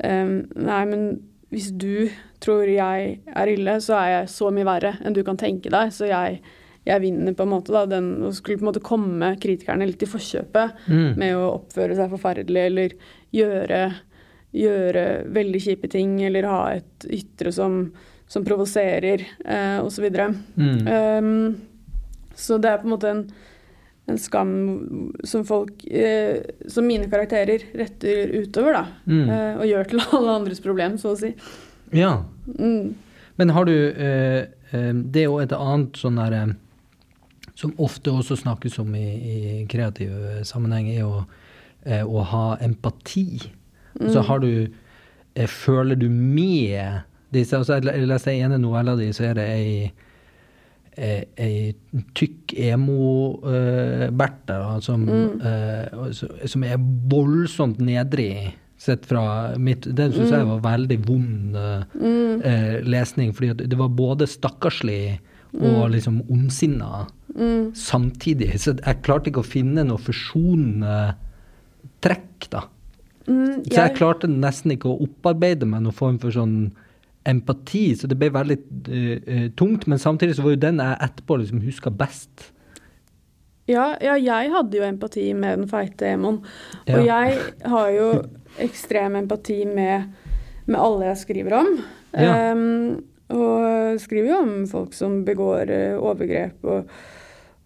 um, 0.05 0.34
Nei, 0.55 0.82
men 0.89 1.05
hvis 1.51 1.71
du 1.75 2.07
tror 2.41 2.69
jeg 2.71 3.17
er 3.27 3.49
ille, 3.51 3.73
så 3.84 3.97
er 3.99 4.09
jeg 4.13 4.29
så 4.32 4.49
mye 4.55 4.65
verre 4.65 4.93
enn 5.03 5.13
du 5.13 5.19
kan 5.27 5.36
tenke 5.38 5.69
deg. 5.73 5.89
Så 5.91 6.07
jeg, 6.07 6.39
jeg 6.88 7.03
vinner 7.03 7.36
på 7.36 7.43
en 7.43 7.51
måte 7.51 7.73
da, 7.75 7.82
den 7.91 8.07
å 8.23 8.32
skulle 8.34 8.61
på 8.61 8.63
en 8.63 8.69
måte 8.69 8.84
komme 8.86 9.34
kritikerne 9.41 9.86
litt 9.89 10.01
i 10.01 10.09
forkjøpet 10.09 10.88
Mm. 10.88 11.19
med 11.19 11.36
å 11.36 11.49
oppføre 11.57 11.97
seg 11.99 12.13
forferdelig 12.15 12.63
eller 12.69 12.95
gjøre, 13.36 13.82
gjøre 14.55 15.05
veldig 15.36 15.61
kjipe 15.67 15.91
ting 15.91 16.15
eller 16.23 16.47
ha 16.49 16.61
et 16.77 17.05
ytre 17.19 17.51
som, 17.51 17.82
som 18.32 18.47
provoserer 18.47 19.27
eh, 19.43 19.77
osv. 19.84 20.07
Mm. 20.55 20.88
Um, 20.88 21.55
så 22.34 22.57
det 22.63 22.71
er 22.71 22.79
på 22.82 22.88
en 22.88 22.95
måte 22.95 23.11
en, 23.11 23.25
en 24.10 24.18
skam 24.18 25.14
som 25.24 25.45
folk 25.45 25.86
eh, 25.86 26.41
Som 26.68 26.88
mine 26.88 27.10
karakterer 27.10 27.64
retter 27.78 28.34
utover, 28.41 28.74
da. 28.74 28.86
Mm. 29.06 29.30
Eh, 29.30 29.60
og 29.60 29.70
gjør 29.70 29.91
til 29.91 30.04
alle 30.18 30.36
andres 30.39 30.64
problem, 30.64 30.97
så 31.02 31.14
å 31.14 31.20
si. 31.20 31.34
Ja. 31.95 32.16
Mm. 32.58 32.95
Men 33.39 33.54
har 33.56 33.68
du 33.70 33.76
eh, 33.76 34.41
eh, 34.72 34.91
Det 34.93 35.24
er 35.24 35.30
jo 35.30 35.39
et 35.43 35.56
annet 35.56 35.99
sånn 35.99 36.20
der 36.20 36.38
eh, 36.38 36.54
Som 37.56 37.76
ofte 37.82 38.14
også 38.14 38.39
snakkes 38.41 38.80
om 38.84 38.93
i, 38.97 39.08
i 39.08 39.39
kreativ 39.72 40.12
eh, 40.12 40.43
sammenheng, 40.47 40.89
er 40.91 41.04
jo 41.04 41.24
eh, 41.86 42.04
å 42.04 42.26
ha 42.32 42.45
empati. 42.64 43.41
Så 43.99 44.24
har 44.28 44.39
du 44.43 44.54
eh, 44.66 45.47
Føler 45.47 45.99
du 45.99 46.08
med 46.10 47.04
disse 47.32 47.56
altså 47.56 47.78
Jeg 47.80 48.08
leste 48.08 48.34
en 48.34 48.58
av 48.66 48.97
di, 48.99 49.12
så 49.16 49.30
er 49.30 49.38
det 49.38 49.47
ei 49.52 49.76
ei, 51.02 51.26
ei 51.41 51.74
tykk 52.18 52.54
emo-Berthe 52.70 54.58
som, 54.86 55.06
eh, 55.10 55.86
som 56.45 56.66
er 56.68 56.78
voldsomt 57.12 57.82
nedrig, 57.84 58.54
sett 58.82 59.06
fra 59.06 59.54
mitt 59.62 59.86
Det 59.86 60.08
syns 60.10 60.32
jeg 60.34 60.47
var 60.49 60.62
veldig 60.64 60.99
vond 61.06 61.54
mm. 61.54 62.41
eh, 62.41 62.78
lesning, 62.88 63.34
fordi 63.38 63.68
det 63.70 63.78
var 63.78 63.91
både 63.93 64.26
stakkarslig 64.30 65.20
og 65.52 65.91
liksom 65.91 66.22
ondsinna 66.32 67.08
samtidig. 67.76 68.56
Så 68.64 68.72
jeg 68.78 69.02
klarte 69.04 69.28
ikke 69.30 69.43
å 69.43 69.47
finne 69.47 69.84
noe 69.84 69.99
forsonende 69.99 71.14
trekk, 72.04 72.47
da. 72.54 72.62
Mm, 73.28 73.62
Så 73.68 73.78
jeg 73.78 73.95
klarte 73.99 74.30
nesten 74.32 74.74
ikke 74.74 74.89
å 74.89 75.02
opparbeide 75.06 75.68
meg 75.70 75.84
noen 75.86 75.95
form 75.95 76.18
for 76.22 76.34
sånn 76.34 76.72
empati, 77.28 77.84
så 77.95 78.09
det 78.09 78.17
ble 78.19 78.32
veldig 78.34 78.57
eh, 78.89 79.45
tungt. 79.57 79.88
Men 79.89 80.01
samtidig 80.01 80.38
så 80.38 80.45
var 80.45 80.55
jo 80.55 80.63
den 80.63 80.82
jeg 80.82 80.99
etterpå 81.07 81.38
liksom 81.41 81.61
huska 81.65 81.93
best. 81.93 82.51
Ja, 83.69 83.93
ja, 84.01 84.17
jeg 84.17 84.51
hadde 84.51 84.80
jo 84.80 84.88
empati 84.88 85.30
med 85.38 85.61
den 85.61 85.69
feite 85.69 86.09
Emon. 86.15 86.41
Ja. 86.89 86.97
Og 86.97 87.07
jeg 87.07 87.38
har 87.72 87.93
jo 87.95 88.09
ekstrem 88.61 89.15
empati 89.22 89.61
med, 89.69 90.11
med 90.65 90.80
alle 90.80 91.11
jeg 91.11 91.22
skriver 91.22 91.57
om. 91.61 91.72
Ja. 92.17 92.51
Um, 92.51 93.03
og 93.32 94.01
skriver 94.03 94.34
jo 94.34 94.39
om 94.41 94.55
folk 94.67 94.95
som 94.97 95.22
begår 95.28 95.69
uh, 95.72 96.01
overgrep 96.03 96.65
og, 96.67 96.89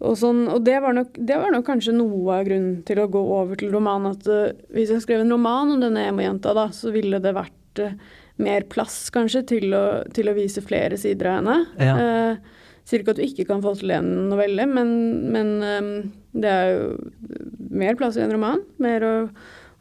og 0.06 0.20
sånn. 0.20 0.44
Og 0.52 0.62
det 0.68 0.78
var, 0.84 0.94
nok, 0.98 1.16
det 1.18 1.40
var 1.42 1.56
nok 1.56 1.66
kanskje 1.72 1.96
noe 1.96 2.38
av 2.38 2.46
grunnen 2.46 2.84
til 2.86 3.02
å 3.02 3.08
gå 3.10 3.24
over 3.40 3.58
til 3.60 3.74
roman. 3.74 4.12
At 4.12 4.30
uh, 4.30 4.52
hvis 4.76 4.94
jeg 4.94 5.08
skrev 5.08 5.24
en 5.24 5.34
roman 5.34 5.74
om 5.74 5.82
denne 5.82 6.06
emo-jenta, 6.12 6.54
da, 6.58 6.68
så 6.76 6.94
ville 6.94 7.24
det 7.24 7.34
vært 7.40 7.82
eh, 7.82 7.98
mer 8.42 8.66
plass 8.72 9.10
kanskje 9.16 9.44
til 9.54 9.76
å, 9.78 9.84
til 10.16 10.28
å 10.30 10.36
vise 10.36 10.64
flere 10.66 10.98
sider 11.00 11.30
av 11.32 11.38
henne. 11.40 11.58
Ja. 11.80 11.96
Uh, 11.96 12.64
sier 12.86 13.02
ikke 13.02 13.16
at 13.16 13.20
du 13.22 13.26
ikke 13.26 13.48
kan 13.50 13.64
få 13.64 13.72
til 13.80 13.94
en 13.96 14.10
novelle, 14.30 14.68
men, 14.70 14.90
men 15.34 15.54
um, 15.64 15.92
det 16.38 16.52
er 16.52 16.74
jo 16.76 16.90
mer 17.76 17.96
plass 17.98 18.20
i 18.20 18.24
en 18.26 18.34
roman. 18.36 18.62
Mer 18.84 19.06
å, 19.08 19.14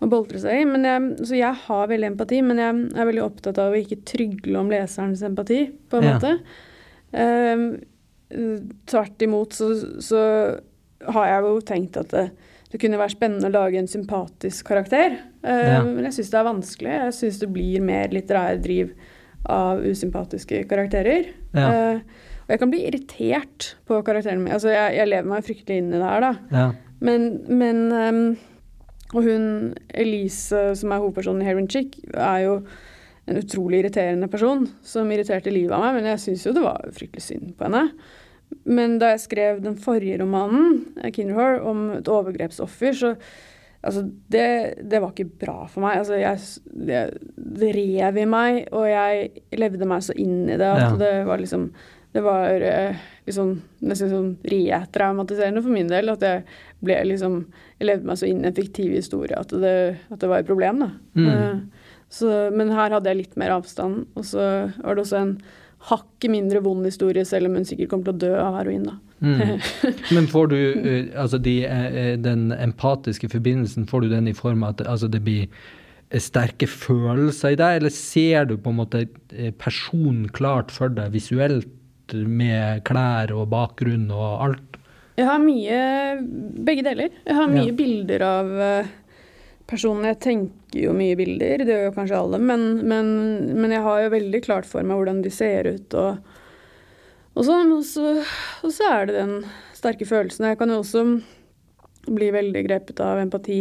å 0.00 0.08
boltre 0.10 0.40
seg 0.40 0.62
i. 0.62 0.68
Men 0.70 0.86
jeg, 0.88 1.10
så 1.28 1.36
jeg 1.36 1.62
har 1.66 1.90
veldig 1.90 2.12
empati, 2.14 2.40
men 2.46 2.62
jeg 2.62 2.78
er 2.94 3.10
veldig 3.10 3.26
opptatt 3.26 3.60
av 3.60 3.74
å 3.74 3.80
ikke 3.82 4.00
trygle 4.08 4.62
om 4.62 4.72
leserens 4.72 5.24
empati, 5.26 5.66
på 5.90 6.00
en 6.00 6.08
Ja. 6.08 6.14
måte. 6.16 6.36
Um, 7.14 7.66
tvert 8.90 9.22
imot 9.22 9.52
så, 9.54 9.68
så 10.02 10.20
har 11.14 11.26
jeg 11.28 11.44
jo 11.44 11.60
tenkt 11.68 11.98
at 12.00 12.10
det, 12.14 12.24
det 12.74 12.80
kunne 12.82 12.98
være 12.98 13.14
spennende 13.14 13.46
å 13.46 13.54
lage 13.54 13.78
en 13.78 13.86
sympatisk 13.90 14.66
karakter. 14.66 15.12
Ehm, 15.46 15.66
Ja. 15.70 15.82
Men 15.86 16.08
jeg 16.08 16.16
syns 16.16 16.30
det 16.32 16.38
er 16.40 16.48
vanskelig. 16.48 16.94
Jeg 16.98 17.12
syns 17.20 17.38
det 17.38 17.52
blir 17.54 17.80
mer 17.86 18.08
litterær 18.10 18.58
driv 18.64 18.90
av 19.46 19.78
usympatiske 19.84 20.64
karakterer. 20.66 21.28
Ja. 21.54 21.68
Eh, 21.68 22.00
og 22.44 22.50
jeg 22.50 22.58
kan 22.60 22.72
bli 22.72 22.80
irritert 22.88 23.68
på 23.86 24.00
karakteren 24.04 24.42
min. 24.42 24.52
Altså, 24.52 24.72
jeg, 24.74 24.96
jeg 24.98 25.08
lever 25.08 25.30
meg 25.30 25.46
fryktelig 25.46 25.78
inn 25.78 25.92
i 25.94 26.00
det 26.00 26.08
her, 26.10 26.20
da. 26.26 26.32
Ja. 26.50 26.66
Men, 27.04 27.28
men 27.48 27.84
um, 27.92 28.36
Og 29.14 29.22
hun 29.22 29.46
Elise, 29.94 30.74
som 30.74 30.90
er 30.90 30.98
hovedpersonen 30.98 31.42
i 31.44 31.46
Heron 31.46 31.68
Chick, 31.70 32.00
er 32.12 32.40
jo 32.48 32.56
en 33.30 33.38
utrolig 33.38 33.84
irriterende 33.84 34.26
person 34.28 34.66
som 34.82 35.10
irriterte 35.14 35.52
livet 35.54 35.72
av 35.76 35.84
meg, 35.84 35.94
men 36.00 36.10
jeg 36.10 36.22
syns 36.24 36.46
jo 36.48 36.52
det 36.56 36.64
var 36.64 36.82
fryktelig 36.90 37.22
synd 37.22 37.52
på 37.56 37.68
henne. 37.68 37.84
Men 38.64 38.98
da 38.98 39.10
jeg 39.12 39.20
skrev 39.26 39.58
den 39.64 39.76
forrige 39.76 40.20
romanen, 40.22 40.86
'Kinderhor', 41.04 41.60
om 41.68 41.90
et 41.98 42.08
overgrepsoffer, 42.08 42.92
så 42.92 43.16
Altså, 43.84 44.00
det, 44.32 44.78
det 44.88 44.96
var 45.02 45.10
ikke 45.12 45.26
bra 45.42 45.66
for 45.68 45.82
meg. 45.84 45.98
Altså, 45.98 46.14
jeg, 46.16 46.38
det, 46.72 47.18
det 47.36 47.68
rev 47.76 48.16
i 48.16 48.24
meg, 48.24 48.62
og 48.72 48.86
jeg 48.88 49.42
levde 49.60 49.84
meg 49.84 50.00
så 50.06 50.14
inn 50.16 50.46
i 50.48 50.56
det 50.56 50.70
at 50.70 50.80
Ja. 50.80 50.96
det 50.96 51.26
var 51.26 51.36
liksom 51.42 51.66
Det 52.14 52.22
var 52.22 52.62
eh, 52.62 52.94
liksom 53.26 53.60
nesten 53.82 54.08
sånn 54.08 54.36
retraumatiserende 54.46 55.60
for 55.64 55.68
min 55.74 55.88
del. 55.90 56.08
At 56.12 56.22
jeg 56.22 56.44
ble 56.80 56.96
liksom 57.10 57.40
Jeg 57.80 57.88
levde 57.90 58.06
meg 58.06 58.16
så 58.20 58.26
inn 58.30 58.44
i 58.44 58.48
en 58.48 58.54
fiktiv 58.56 58.92
historie 58.94 59.36
at 59.36 59.48
det, 59.50 59.98
at 60.10 60.20
det 60.22 60.28
var 60.30 60.38
et 60.38 60.46
problem, 60.48 60.78
da. 60.80 60.90
Mm. 61.18 61.28
Eh, 61.28 61.60
så, 62.08 62.30
men 62.54 62.70
her 62.70 62.88
hadde 62.94 63.10
jeg 63.10 63.16
litt 63.20 63.36
mer 63.36 63.50
avstand. 63.56 64.06
Og 64.16 64.24
så 64.24 64.70
var 64.80 64.94
det 64.94 65.02
også 65.04 65.20
en 65.20 65.34
hakket 65.90 66.30
mindre 66.32 66.60
vond 66.64 66.86
historie, 66.86 67.24
selv 67.28 67.50
om 67.50 67.58
hun 67.58 67.66
sikkert 67.68 67.90
kommer 67.92 68.08
til 68.08 68.14
å 68.14 68.22
dø 68.24 68.32
av 68.40 68.54
heroin, 68.60 68.86
da. 68.88 68.94
Mm. 69.24 69.60
Men 70.16 70.26
får 70.28 70.50
du 70.52 70.56
eh, 70.58 71.06
altså 71.20 71.38
de, 71.40 71.54
eh, 71.68 72.14
den 72.20 72.50
empatiske 72.56 73.28
forbindelsen, 73.32 73.86
får 73.88 74.04
du 74.06 74.12
den 74.14 74.28
i 74.28 74.36
form 74.36 74.64
av 74.64 74.74
at 74.78 74.86
altså 74.96 75.08
det 75.12 75.20
blir 75.26 75.46
eh, 75.46 76.20
sterke 76.20 76.68
følelser 76.70 77.54
i 77.54 77.60
deg, 77.60 77.78
eller 77.82 77.94
ser 77.94 78.48
du 78.50 78.56
på 78.56 78.72
en 78.72 78.80
måte 78.82 79.04
personen 79.60 80.28
klart 80.34 80.72
for 80.74 80.92
deg 80.92 81.12
visuelt 81.14 81.68
med 82.14 82.82
klær 82.84 83.32
og 83.36 83.48
bakgrunn 83.52 84.10
og 84.12 84.42
alt? 84.48 84.80
Jeg 85.14 85.28
har 85.28 85.38
mye 85.38 85.76
Begge 86.66 86.82
deler. 86.82 87.12
Jeg 87.24 87.36
har 87.38 87.46
mye 87.52 87.68
Ja. 87.70 87.76
bilder 87.78 88.24
av 88.26 88.48
eh, 88.60 88.88
personen. 89.70 90.08
Jeg 90.10 90.20
tenker 90.24 90.84
jo 90.86 90.94
mye 90.96 91.16
bilder, 91.18 91.64
det 91.64 91.72
gjør 91.72 91.86
jo 91.88 91.96
kanskje 91.96 92.20
alle, 92.20 92.40
men, 92.42 92.66
men, 92.86 93.12
men 93.56 93.74
jeg 93.74 93.84
har 93.86 94.02
jo 94.04 94.14
veldig 94.14 94.42
klart 94.44 94.68
for 94.68 94.86
meg 94.86 95.00
hvordan 95.00 95.22
de 95.24 95.32
ser 95.32 95.70
ut 95.76 95.96
og, 96.00 96.34
og 97.34 97.48
sånn. 97.48 97.72
Og 97.76 97.84
så, 97.88 98.14
og 98.64 98.74
så 98.74 98.90
er 98.92 99.10
det 99.10 99.18
den 99.18 99.34
sterke 99.76 100.08
følelsen. 100.08 100.50
Jeg 100.50 100.60
kan 100.60 100.72
jo 100.72 100.80
også 100.82 101.04
bli 102.04 102.30
veldig 102.34 102.64
grepet 102.66 103.00
av 103.00 103.22
empati 103.22 103.60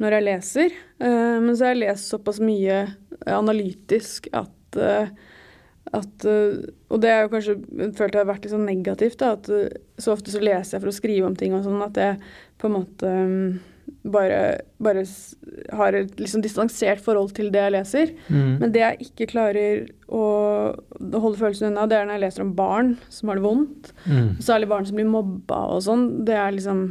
når 0.00 0.16
jeg 0.16 0.26
leser. 0.26 0.78
Eh, 1.00 1.36
men 1.40 1.52
så 1.54 1.66
har 1.66 1.74
jeg 1.74 1.84
lest 1.86 2.12
såpass 2.12 2.40
mye 2.44 2.84
analytisk 3.28 4.30
at 4.36 4.80
eh, 4.80 5.12
at, 5.90 6.24
eh, 6.28 6.60
og 6.92 7.00
det 7.02 7.08
er 7.10 7.24
jo 7.24 7.30
kanskje 7.32 7.54
følt 7.98 8.14
jeg 8.14 8.20
har 8.20 8.28
vært 8.28 8.44
litt 8.44 8.52
sånn 8.52 8.68
negativt. 8.68 9.18
Da, 9.18 9.32
at 9.34 9.48
så 9.98 10.14
ofte 10.14 10.30
så 10.30 10.42
leser 10.42 10.76
jeg 10.76 10.84
for 10.84 10.92
å 10.92 10.94
skrive 10.94 11.26
om 11.26 11.34
ting 11.38 11.56
og 11.56 11.64
sånn 11.66 11.82
at 11.82 11.98
jeg 11.98 12.20
på 12.60 12.68
en 12.68 12.76
måte 12.76 13.10
mm, 13.10 13.48
bare, 14.14 14.40
bare 14.82 15.04
har 15.76 15.96
et 15.98 16.20
liksom 16.20 16.42
distansert 16.44 17.02
forhold 17.04 17.34
til 17.36 17.50
det 17.52 17.62
jeg 17.62 17.74
leser. 17.74 18.12
Mm. 18.28 18.52
Men 18.62 18.74
det 18.74 18.82
jeg 18.82 19.08
ikke 19.08 19.28
klarer 19.34 19.86
å 20.08 20.24
holde 21.00 21.38
følelsen 21.40 21.70
unna, 21.70 21.86
det 21.90 21.98
er 21.98 22.08
når 22.08 22.18
jeg 22.18 22.24
leser 22.24 22.44
om 22.46 22.54
barn 22.58 22.94
som 23.12 23.30
har 23.30 23.40
det 23.40 23.46
vondt. 23.46 23.92
Mm. 24.06 24.28
Særlig 24.42 24.70
barn 24.72 24.88
som 24.88 25.00
blir 25.00 25.10
mobba 25.10 25.62
og 25.76 25.84
sånn. 25.86 26.08
Det 26.28 26.36
er 26.38 26.56
liksom 26.56 26.90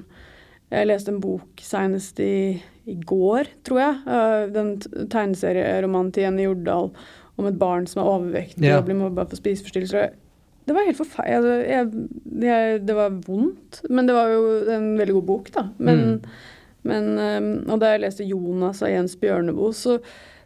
Jeg 0.69 0.85
leste 0.85 1.09
en 1.09 1.21
bok 1.23 1.61
senest 1.65 2.19
i, 2.21 2.59
i 2.85 2.95
går, 3.09 3.47
tror 3.65 3.79
jeg. 3.81 4.17
Den 4.53 4.75
tegneserieromanen 5.09 6.11
til 6.13 6.27
Jenny 6.27 6.45
Jordal 6.45 6.91
om 7.39 7.47
et 7.49 7.57
barn 7.57 7.87
som 7.89 8.03
er 8.03 8.09
overvektig 8.11 8.67
yeah. 8.67 8.77
og 8.77 8.85
blir 8.85 8.99
mobba 8.99 9.25
for 9.25 9.39
spiseforstyrrelser. 9.39 10.11
Det 10.69 10.75
var 10.75 10.85
helt 10.85 10.99
forferdelig. 10.99 11.65
Altså, 11.73 12.77
det 12.85 12.95
var 12.95 13.15
vondt, 13.25 13.79
men 13.89 14.05
det 14.05 14.13
var 14.13 14.29
jo 14.29 14.41
en 14.75 14.91
veldig 14.99 15.15
god 15.17 15.27
bok, 15.31 15.49
da. 15.55 15.63
Men, 15.81 16.19
men 16.87 17.13
um, 17.19 17.47
Og 17.73 17.79
da 17.81 17.93
jeg 17.93 18.03
leste 18.05 18.25
'Jonas' 18.27 18.83
av 18.85 18.91
Jens 18.93 19.15
Bjørneboe, 19.19 19.73
så, 19.75 19.97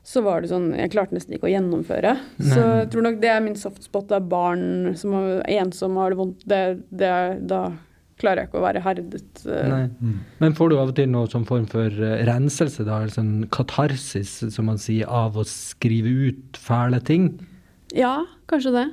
så 0.03 0.23
var 0.25 0.41
det 0.41 0.49
sånn 0.51 0.71
Jeg 0.75 0.91
klarte 0.95 1.15
nesten 1.15 1.35
ikke 1.37 1.49
å 1.49 1.53
gjennomføre. 1.53 2.17
Så 2.41 2.59
jeg 2.59 2.91
tror 2.93 3.05
nok 3.07 3.21
det 3.21 3.29
er 3.31 3.43
min 3.45 3.55
softspot 3.59 4.09
Det 4.09 4.17
er 4.19 4.29
barn 4.33 4.93
som 4.99 5.13
er 5.15 5.43
ensomme 5.61 5.99
og 5.99 6.03
har 6.03 6.15
det 6.15 6.21
vondt. 6.23 6.45
Det, 6.49 6.61
det 6.89 7.09
er, 7.09 7.37
da 7.39 7.61
klarer 8.23 8.43
jeg 8.43 8.49
ikke 8.51 8.59
å 8.61 8.65
være 8.65 8.83
herdet. 8.85 9.43
eh. 9.45 9.69
Nei. 9.69 9.85
Mm. 9.99 10.19
Men 10.39 10.53
får 10.57 10.69
du 10.71 10.75
av 10.77 10.91
og 10.91 10.97
til 10.97 11.09
noe 11.11 11.29
som 11.31 11.45
form 11.49 11.65
for 11.71 11.87
eh, 11.91 12.21
renselse, 12.29 12.85
da, 12.87 13.01
eller 13.01 13.13
sånn 13.15 13.47
katarsis, 13.53 14.35
som 14.53 14.69
man 14.69 14.79
sier, 14.81 15.09
av 15.09 15.35
å 15.39 15.45
skrive 15.47 16.11
ut 16.29 16.59
fæle 16.59 17.01
ting? 17.03 17.31
Ja, 17.93 18.23
kanskje 18.49 18.73
det. 18.77 18.85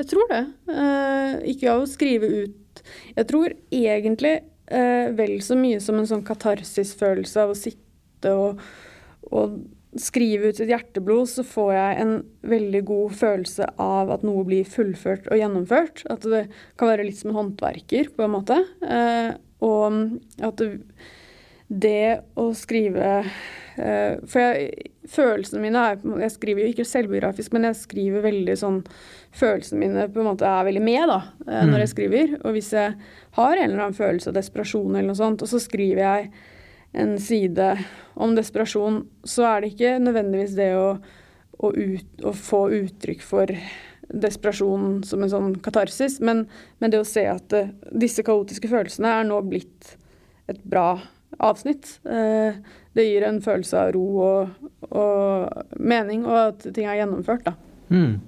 Jeg 0.00 0.08
tror 0.10 0.30
det. 0.32 0.42
Eh, 0.72 1.36
ikke 1.52 1.70
av 1.74 1.84
å 1.84 1.90
skrive 1.90 2.26
ut 2.42 2.82
Jeg 3.14 3.28
tror 3.28 3.52
egentlig 3.70 4.40
eh, 4.72 5.12
vel 5.18 5.36
så 5.44 5.56
mye 5.58 5.80
som 5.82 6.00
en 6.00 6.08
sånn 6.08 6.24
katarsisfølelse 6.26 7.44
av 7.44 7.52
å 7.52 7.58
sitte 7.58 8.34
og, 8.38 8.60
og 9.30 9.60
skrive 10.00 10.48
ut 10.48 10.58
sitt 10.58 10.70
hjerteblod, 10.72 11.28
så 11.28 11.44
får 11.44 11.72
jeg 11.76 11.96
en 12.02 12.12
veldig 12.48 12.82
god 12.88 13.16
følelse 13.18 13.68
av 13.82 14.12
at 14.14 14.24
noe 14.24 14.44
blir 14.48 14.68
fullført 14.68 15.28
og 15.28 15.40
gjennomført. 15.40 16.04
At 16.12 16.24
det 16.24 16.46
kan 16.80 16.92
være 16.92 17.08
litt 17.08 17.20
som 17.20 17.32
en 17.32 17.40
håndverker, 17.42 18.12
på 18.16 18.24
en 18.24 18.34
måte. 18.36 18.58
Eh, 18.86 19.34
og 19.62 19.98
at 20.42 20.62
det, 20.62 20.70
det 21.68 22.06
å 22.40 22.48
skrive 22.56 23.20
For 23.76 24.38
jeg, 24.38 24.90
følelsene 25.08 25.60
mine 25.62 25.80
er 25.80 26.00
Jeg 26.20 26.34
skriver 26.34 26.62
jo 26.62 26.72
ikke 26.72 26.84
selvbiografisk, 26.88 27.52
men 27.52 27.64
jeg 27.70 27.78
skriver 27.80 28.24
veldig 28.26 28.56
sånn 28.60 28.80
Følelsene 29.32 29.80
mine 29.80 30.08
på 30.12 30.20
en 30.20 30.28
måte 30.28 30.44
er 30.44 30.66
veldig 30.68 30.82
med 30.84 31.08
da, 31.08 31.20
eh, 31.46 31.62
Mm. 31.62 31.70
når 31.72 31.78
jeg 31.78 31.88
skriver. 31.94 32.34
Og 32.44 32.52
hvis 32.52 32.72
jeg 32.72 32.94
har 33.38 33.56
en 33.56 33.70
eller 33.70 33.80
annen 33.86 33.96
følelse 33.96 34.28
av 34.28 34.34
desperasjon, 34.34 34.90
eller 34.94 35.08
noe 35.08 35.16
sånt, 35.16 35.42
og 35.42 35.48
så 35.48 35.60
skriver 35.60 36.02
jeg 36.02 36.30
en 36.94 37.16
side 37.18 37.78
om 38.16 38.34
desperasjon, 38.36 39.06
så 39.24 39.46
er 39.48 39.60
det 39.62 39.72
ikke 39.72 39.94
nødvendigvis 40.04 40.54
det 40.54 40.74
å, 40.76 40.98
å, 41.58 41.72
ut, 41.72 42.20
å 42.22 42.32
få 42.36 42.68
uttrykk 42.82 43.22
for 43.24 43.46
desperasjon 44.12 45.02
som 45.08 45.22
en 45.22 45.30
sånn 45.32 45.54
katarsis, 45.64 46.18
men, 46.20 46.46
men 46.80 46.90
det 46.92 47.00
å 47.00 47.08
se 47.08 47.24
at 47.30 47.52
eh, 47.56 47.70
disse 47.90 48.22
kaotiske 48.26 48.68
følelsene 48.68 49.08
er 49.08 49.24
nå 49.24 49.40
blitt 49.48 49.96
et 50.52 50.60
bra 50.68 51.00
avsnitt. 51.40 51.98
Eh, 52.04 52.58
det 52.94 53.06
gir 53.08 53.24
en 53.24 53.40
følelse 53.42 53.78
av 53.78 53.92
ro 53.96 54.04
og, 54.20 54.68
og 54.90 55.80
mening, 55.80 56.26
og 56.28 56.38
at 56.52 56.66
ting 56.74 56.86
er 56.86 57.00
gjennomført, 57.00 57.46
da. 57.46 57.54
Mm. 57.88 58.20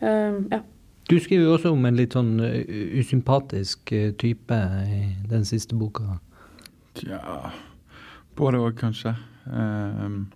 Uh, 0.00 0.44
ja. 0.52 0.62
Du 1.08 1.16
skriver 1.20 1.44
jo 1.44 1.54
også 1.56 1.72
om 1.72 1.86
en 1.88 1.96
litt 1.96 2.12
sånn 2.12 2.34
eh, 2.44 2.68
usympatisk 3.00 3.92
eh, 3.96 4.10
type 4.20 4.56
i 4.84 4.98
den 5.30 5.46
siste 5.48 5.76
boka. 5.78 6.18
Tja 7.00 7.20
Både 8.36 8.60
òg, 8.60 8.76
kanskje. 8.78 9.14
Uh, 9.48 10.28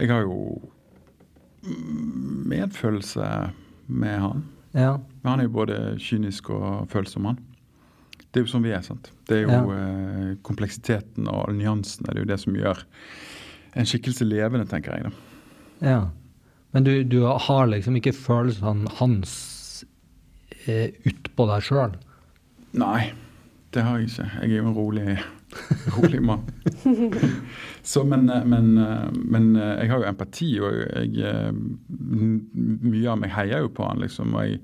jeg 0.00 0.08
har 0.10 0.24
jo 0.24 0.56
medfølelse 2.48 3.28
med 3.86 4.18
han. 4.24 4.44
Ja. 4.74 4.96
Han 5.24 5.40
er 5.40 5.46
jo 5.46 5.54
både 5.60 5.76
kynisk 6.00 6.50
og 6.50 6.88
følsom, 6.90 7.28
han. 7.30 7.38
Det 8.34 8.40
er 8.40 8.48
jo 8.48 8.50
sånn 8.50 8.64
vi 8.66 8.72
er, 8.74 8.82
sant. 8.82 9.12
Det 9.30 9.36
er 9.38 9.44
jo 9.46 9.70
eh, 9.70 10.32
kompleksiteten 10.42 11.28
og 11.30 11.52
nyansene. 11.54 12.08
Det 12.10 12.18
er 12.18 12.24
jo 12.24 12.30
det 12.32 12.40
som 12.42 12.56
gjør 12.58 12.80
en 13.78 13.86
skikkelse 13.86 14.26
levende, 14.26 14.66
tenker 14.70 14.96
jeg. 14.98 15.06
da. 15.06 15.86
Ja. 15.86 16.00
Men 16.74 16.86
du, 16.86 16.92
du 17.06 17.20
har 17.22 17.68
liksom 17.70 18.00
ikke 18.00 18.14
følelsene 18.16 18.90
hans 18.98 19.84
eh, 20.66 20.90
utpå 21.06 21.46
deg 21.52 21.62
sjøl? 21.62 21.94
Nei, 22.74 23.12
det 23.74 23.86
har 23.86 24.00
jeg 24.02 24.10
ikke. 24.10 24.26
Jeg 24.42 24.50
er 24.50 24.56
jo 24.56 24.66
en 24.72 24.76
rolig, 24.80 25.16
rolig 25.96 26.22
mann. 26.26 26.42
Så, 27.86 28.02
men, 28.10 28.26
eh, 28.30 28.44
men, 28.50 28.78
eh, 28.78 29.08
men, 29.14 29.56
eh, 29.56 29.84
jeg 29.84 29.92
har 29.92 30.02
jo 30.02 30.10
empati, 30.10 30.50
og 30.58 30.82
jeg, 31.14 31.54
mye 31.94 33.10
av 33.12 33.22
meg 33.22 33.34
heier 33.36 33.62
jo 33.66 33.70
på 33.74 33.86
han, 33.86 34.02
liksom. 34.02 34.34
Og 34.34 34.48
jeg, 34.48 34.60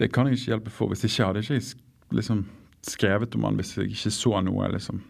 det 0.00 0.10
kan 0.14 0.26
jeg 0.26 0.40
ikke 0.40 0.54
hjelpe 0.54 0.74
for. 0.74 0.90
Hvis 0.90 1.06
ikke 1.06 1.30
hadde 1.30 1.42
jeg 1.44 1.62
ikke 1.62 2.16
liksom, 2.18 2.46
skrevet 2.84 3.34
om 3.36 3.46
han 3.48 3.58
hvis 3.58 3.76
jeg 3.76 3.92
ikke 3.92 4.12
så 4.14 4.40
noe 4.44 4.68
liksom, 4.74 5.00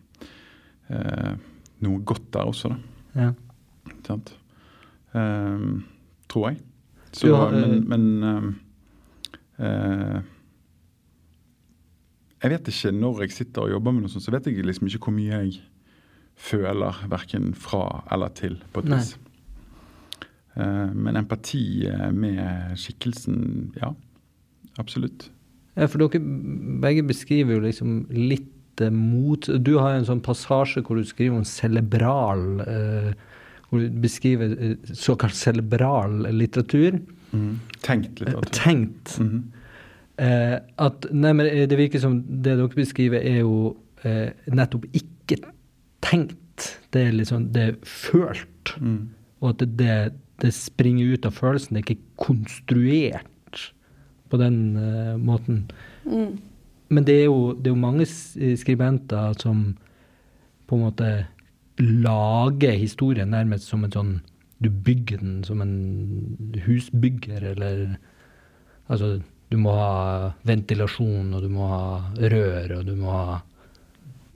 eh, 0.92 1.34
noe 1.84 2.04
godt 2.08 2.30
der 2.34 2.52
også, 2.52 2.72
da. 2.72 2.78
Ja. 3.16 3.32
Sant? 4.06 4.32
Eh, 5.16 5.68
tror 6.30 6.48
jeg. 6.50 6.62
Så, 7.16 7.32
har, 7.32 7.54
men, 7.54 7.88
men 7.88 8.24
eh, 8.28 8.48
uh, 9.64 10.18
Jeg 12.42 12.52
vet 12.52 12.68
ikke 12.68 12.90
når 12.92 13.22
jeg 13.24 13.32
sitter 13.32 13.64
og 13.64 13.70
jobber 13.72 13.94
med 13.94 14.04
noe 14.04 14.12
sånt, 14.12 14.26
så 14.26 14.34
vet 14.34 14.50
jeg 14.50 14.66
liksom 14.66 14.90
ikke 14.90 15.06
hvor 15.06 15.16
mye 15.16 15.38
jeg 15.46 15.62
føler 16.36 16.98
verken 17.08 17.54
fra 17.56 18.02
eller 18.12 18.34
til, 18.36 18.58
på 18.74 18.82
et 18.84 18.90
vis. 18.92 19.14
Uh, 20.58 20.92
men 20.92 21.16
empati 21.16 21.86
med 22.12 22.76
skikkelsen, 22.76 23.72
ja. 23.80 23.94
Absolutt. 24.76 25.30
Ja, 25.76 25.86
for 25.92 26.00
dere 26.00 26.20
begge 26.82 27.04
beskriver 27.06 27.58
jo 27.58 27.64
liksom 27.66 28.06
litt 28.12 28.52
mot 28.92 29.46
Du 29.64 29.78
har 29.80 29.94
en 29.96 30.04
sånn 30.04 30.20
passasje 30.20 30.82
hvor 30.84 30.98
du 31.00 31.06
skriver 31.08 31.38
om 31.38 31.46
cerebral 31.48 32.42
uh, 32.60 33.12
hvor 33.68 33.82
du 33.82 33.90
beskriver 34.02 34.56
eh, 34.62 34.94
såkalt 34.94 35.34
cerebral 35.34 36.26
litteratur. 36.34 37.00
Mm. 37.32 37.58
Tenkt 37.82 38.20
litteratur. 38.20 38.52
Tenkt. 38.52 39.18
Mm 39.18 39.30
-hmm. 39.30 39.42
eh, 40.24 40.58
at, 40.76 41.06
nei, 41.10 41.32
men 41.32 41.46
eh, 41.46 41.68
Det 41.68 41.78
virker 41.78 41.98
som 41.98 42.22
det 42.22 42.56
dere 42.56 42.68
beskriver, 42.68 43.18
er 43.18 43.38
jo 43.38 43.76
eh, 44.02 44.30
nettopp 44.46 44.84
ikke 44.92 45.36
tenkt. 46.00 46.80
Det 46.90 47.02
er 47.06 47.12
liksom 47.12 47.52
det 47.52 47.62
er 47.62 47.74
følt. 47.82 48.76
Mm. 48.80 49.08
Og 49.40 49.48
at 49.48 49.58
det, 49.58 49.78
det, 49.78 50.12
det, 50.42 50.54
springer 50.54 51.12
ut 51.12 51.26
av 51.26 51.32
følelsen. 51.32 51.76
Det 51.76 51.84
er 51.84 51.90
ikke 51.90 52.02
konstruert 52.16 53.26
på 54.30 54.40
den 54.40 54.58
uh, 54.76 55.16
måten. 55.18 55.64
Mm. 56.04 56.36
Men 56.88 57.06
det 57.06 57.20
er, 57.20 57.24
jo, 57.26 57.52
det 57.52 57.70
er 57.70 57.74
jo 57.74 57.82
mange 57.82 58.06
skribenter 58.06 59.34
som 59.42 59.72
på 60.66 60.76
en 60.76 60.84
måte 60.86 61.10
lager 61.82 62.76
historien 62.78 63.32
nærmest 63.34 63.68
som 63.68 63.84
en 63.84 63.92
sånn 63.92 64.12
Du 64.62 64.70
bygger 64.70 65.20
den 65.20 65.42
som 65.44 65.60
en 65.60 66.54
husbygger, 66.64 67.42
eller 67.52 67.98
Altså, 68.88 69.18
du 69.50 69.56
må 69.58 69.74
ha 69.74 70.32
ventilasjon, 70.46 71.34
og 71.34 71.42
du 71.42 71.50
må 71.50 71.66
ha 71.70 71.86
rør, 72.16 72.78
og 72.78 72.86
du 72.86 72.94
må 72.98 73.10
ha 73.10 73.40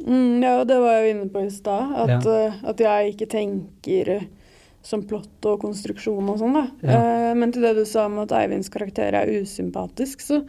mm, 0.03 0.43
Ja, 0.43 0.57
det 0.67 0.79
var 0.83 0.99
jeg 0.99 1.05
jo 1.05 1.15
inne 1.15 1.29
på 1.31 1.45
i 1.47 1.53
stad. 1.55 1.95
At, 2.05 2.27
ja. 2.27 2.51
uh, 2.51 2.61
at, 2.73 2.83
jeg 2.83 3.15
ikke 3.15 3.31
tenker 3.31 4.13
som 4.87 5.03
plott 5.07 5.47
og 5.49 5.61
konstruksjon 5.63 6.33
og 6.33 6.41
sånn, 6.41 6.57
da. 6.57 6.67
Ja. 6.85 6.99
Uh, 6.99 7.31
men 7.39 7.53
til 7.53 7.65
det 7.67 7.75
du 7.79 7.85
sa 7.89 8.07
om 8.09 8.21
at 8.23 8.33
Eivinds 8.37 8.73
karakter 8.73 9.17
er 9.17 9.33
usympatisk, 9.41 10.25
så 10.25 10.41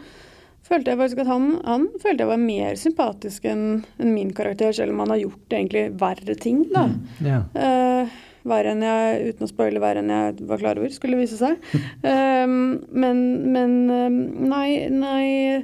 følte 0.66 0.94
jeg 0.94 1.02
faktisk 1.02 1.24
at 1.24 1.32
han, 1.32 1.54
han 1.68 1.88
følte 2.00 2.24
jeg 2.24 2.32
var 2.32 2.42
mer 2.42 2.80
sympatisk 2.80 3.48
enn 3.52 3.66
en 4.00 4.14
min 4.16 4.32
karakter, 4.36 4.72
selv 4.76 4.96
om 4.96 5.04
han 5.04 5.16
har 5.16 5.24
gjort 5.26 5.56
egentlig 5.58 5.86
verre 6.00 6.38
ting, 6.40 6.64
da. 6.72 6.88
Mm, 6.88 7.28
yeah. 7.28 7.44
uh, 7.58 8.20
verre 8.48 8.74
enn 8.74 8.86
jeg, 8.86 9.34
uten 9.34 9.46
å 9.46 9.52
spoile, 9.52 9.84
verre 9.84 10.02
enn 10.02 10.16
jeg 10.16 10.50
var 10.50 10.64
klar 10.64 10.80
over, 10.80 10.96
skulle 10.96 11.20
vise 11.20 11.38
seg. 11.38 11.60
um, 12.02 12.80
men, 13.04 13.22
men 13.52 13.78
um, 13.92 14.20
nei, 14.48 14.88
nei 14.92 15.62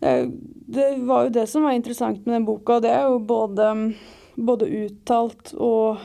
Det 0.00 0.86
var 1.04 1.26
jo 1.26 1.32
det 1.34 1.44
som 1.50 1.66
var 1.66 1.74
interessant 1.76 2.22
med 2.24 2.38
den 2.38 2.46
boka, 2.48 2.78
og 2.78 2.84
det 2.86 2.92
er 2.94 3.08
jo 3.08 3.18
både, 3.24 3.72
både 4.38 4.68
uttalt 4.84 5.52
og 5.56 6.00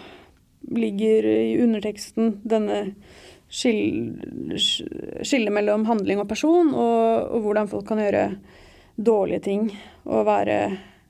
ligger 0.72 1.28
i 1.30 1.56
underteksten, 1.64 2.40
denne 2.48 2.82
skille, 3.52 5.54
mellom 5.54 5.86
handling 5.90 6.22
og 6.22 6.30
person, 6.30 6.74
og, 6.74 7.30
og, 7.30 7.40
hvordan 7.46 7.70
folk 7.72 7.88
kan 7.88 8.02
gjøre 8.02 8.26
dårlige 8.96 9.44
ting 9.46 9.68
og 10.06 10.26
være 10.28 10.60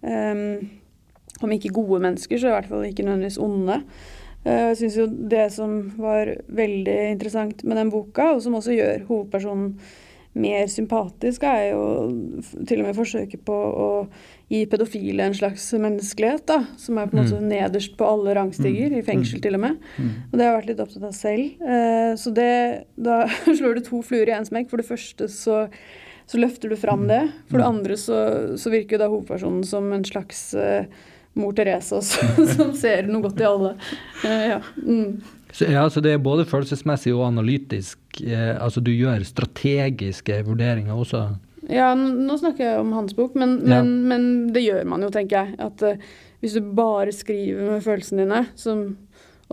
um, 0.01 0.69
Om 1.43 1.51
ikke 1.51 1.73
gode 1.75 1.99
mennesker, 1.99 2.39
så 2.39 2.47
i 2.47 2.53
hvert 2.53 2.67
fall 2.69 2.85
ikke 2.87 3.03
nødvendigvis 3.03 3.37
onde. 3.43 3.81
Uh, 4.45 4.71
jeg 4.71 4.77
syns 4.79 4.97
jo 4.97 5.05
det 5.05 5.49
som 5.51 5.73
var 5.99 6.31
veldig 6.47 6.95
interessant 7.11 7.63
med 7.67 7.77
den 7.77 7.91
boka, 7.91 8.29
og 8.35 8.41
som 8.41 8.55
også 8.55 8.71
gjør 8.71 9.03
hovedpersonen 9.09 9.73
mer 10.35 10.67
sympatisk, 10.67 11.45
er 11.47 11.71
jo 11.71 11.83
til 12.67 12.81
og 12.81 12.89
med 12.89 12.97
forsøket 12.97 13.43
på 13.47 13.55
å 13.55 13.89
gi 14.51 14.61
pedofile 14.69 15.29
en 15.29 15.35
slags 15.37 15.65
menneskelighet, 15.73 16.43
da, 16.49 16.59
som 16.79 16.99
er 16.99 17.09
på 17.09 17.15
en 17.15 17.23
måte 17.23 17.39
mm. 17.39 17.47
nederst 17.49 17.95
på 17.97 18.07
alle 18.07 18.35
rangstiger, 18.37 18.91
mm. 18.91 18.97
i 18.99 19.05
fengsel 19.07 19.41
til 19.43 19.57
og 19.57 19.63
med. 19.63 19.79
Mm. 19.95 20.11
Og 20.27 20.35
det 20.35 20.43
har 20.43 20.51
jeg 20.51 20.57
vært 20.59 20.71
litt 20.73 20.83
opptatt 20.83 21.07
av 21.07 21.15
selv. 21.17 21.63
Eh, 21.75 22.11
så 22.19 22.35
det, 22.35 22.51
da 23.07 23.23
slår 23.57 23.79
du 23.79 23.85
to 23.87 24.03
fluer 24.05 24.29
i 24.29 24.35
én 24.35 24.47
smekk. 24.47 24.69
For 24.71 24.83
det 24.83 24.89
første 24.89 25.31
så, 25.31 25.63
så, 26.27 26.41
løfter 26.41 26.71
du 26.71 26.77
fram 26.79 27.07
det. 27.09 27.23
For 27.49 27.61
det 27.61 27.71
andre 27.71 27.99
så, 27.99 28.21
så 28.59 28.73
virker 28.73 28.97
jo 28.97 29.03
da 29.05 29.11
hovedpersonen 29.13 29.63
som 29.67 29.87
en 29.95 30.05
slags 30.05 30.49
eh, 30.59 30.91
mor 31.39 31.55
Teresa 31.55 32.01
som 32.55 32.75
ser 32.75 33.07
noe 33.09 33.23
godt 33.25 33.41
i 33.41 33.49
alle. 33.49 33.75
Eh, 34.27 34.45
ja. 34.51 34.61
Mm. 34.83 35.23
Så, 35.55 35.71
ja, 35.71 35.87
så 35.89 36.03
det 36.03 36.11
er 36.11 36.19
både 36.19 36.43
følelsesmessig 36.49 37.15
og 37.15 37.29
analytisk. 37.29 37.99
Eh, 38.23 38.53
altså 38.61 38.83
du 38.83 38.91
gjør 38.93 39.23
strategiske 39.27 40.39
vurderinger 40.47 40.95
også? 40.95 41.25
Ja, 41.71 41.89
nå 41.95 42.37
snakker 42.37 42.67
jeg 42.67 42.81
om 42.83 42.93
hans 42.93 43.15
bok, 43.17 43.33
men, 43.39 43.57
ja. 43.65 43.81
men, 43.81 44.05
men 44.09 44.27
det 44.53 44.65
gjør 44.67 44.85
man 44.89 45.05
jo, 45.05 45.09
tenker 45.13 45.39
jeg. 45.39 45.55
At 45.65 45.81
uh, 45.81 46.03
hvis 46.43 46.57
du 46.57 46.73
bare 46.77 47.13
skriver 47.15 47.71
med 47.71 47.85
følelsene 47.85 48.25
dine, 48.25 48.43
som 48.59 48.85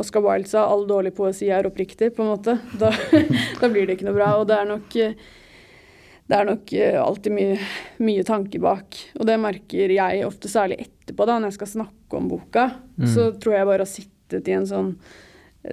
Oscar 0.00 0.24
Wilde 0.24 0.50
sa, 0.50 0.66
all 0.68 0.84
dårlig 0.88 1.14
poesi 1.16 1.48
er 1.52 1.68
oppriktig, 1.68 2.12
på 2.16 2.24
en 2.24 2.34
måte, 2.34 2.58
da, 2.80 2.92
da 3.60 3.72
blir 3.72 3.88
det 3.88 3.96
ikke 3.96 4.10
noe 4.10 4.18
bra. 4.18 4.34
Og 4.42 4.44
det 4.50 4.58
er 4.60 4.68
nok, 4.68 4.98
det 6.28 6.38
er 6.38 6.48
nok 6.50 6.76
alltid 7.06 7.36
mye, 7.38 7.58
mye 8.04 8.28
tanke 8.28 8.60
bak. 8.60 9.00
Og 9.16 9.28
det 9.28 9.40
merker 9.40 9.96
jeg 9.96 10.28
ofte 10.28 10.52
særlig 10.52 10.82
etterpå, 10.84 11.24
da, 11.24 11.40
når 11.40 11.54
jeg 11.54 11.62
skal 11.62 11.74
snakke 11.78 12.20
om 12.20 12.28
boka. 12.28 12.68
Mm. 13.00 13.08
Så 13.16 13.30
tror 13.40 13.56
jeg 13.56 13.70
bare 13.72 13.86
har 13.86 13.94
sittet 13.96 14.52
i 14.52 14.58
en 14.60 14.68
sånn 14.68 14.92
eh, 14.92 15.20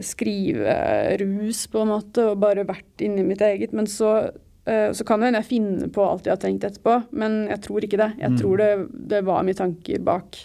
skriverus, 0.05 1.63
på 1.71 1.81
en 1.81 1.91
måte, 1.95 2.29
og 2.29 2.43
bare 2.43 2.67
vært 2.67 3.03
inni 3.05 3.25
mitt 3.25 3.41
eget. 3.45 3.73
Men 3.75 3.89
så 3.89 4.29
Eh, 4.69 4.91
så 4.93 5.03
kan 5.03 5.19
det 5.19 5.29
hende 5.29 5.41
jeg 5.41 5.49
finner 5.49 5.89
på 5.93 6.05
alt 6.05 6.27
jeg 6.27 6.35
har 6.35 6.41
tenkt 6.43 6.65
etterpå, 6.67 7.01
men 7.17 7.41
jeg 7.49 7.63
tror 7.65 7.85
ikke 7.85 7.99
det. 8.01 8.11
Jeg 8.19 8.35
mm. 8.35 8.39
tror 8.41 8.61
det, 8.61 8.71
det, 9.11 9.21
var 9.25 9.45
mye 9.47 9.57
tanker 9.57 10.03
bak, 10.05 10.37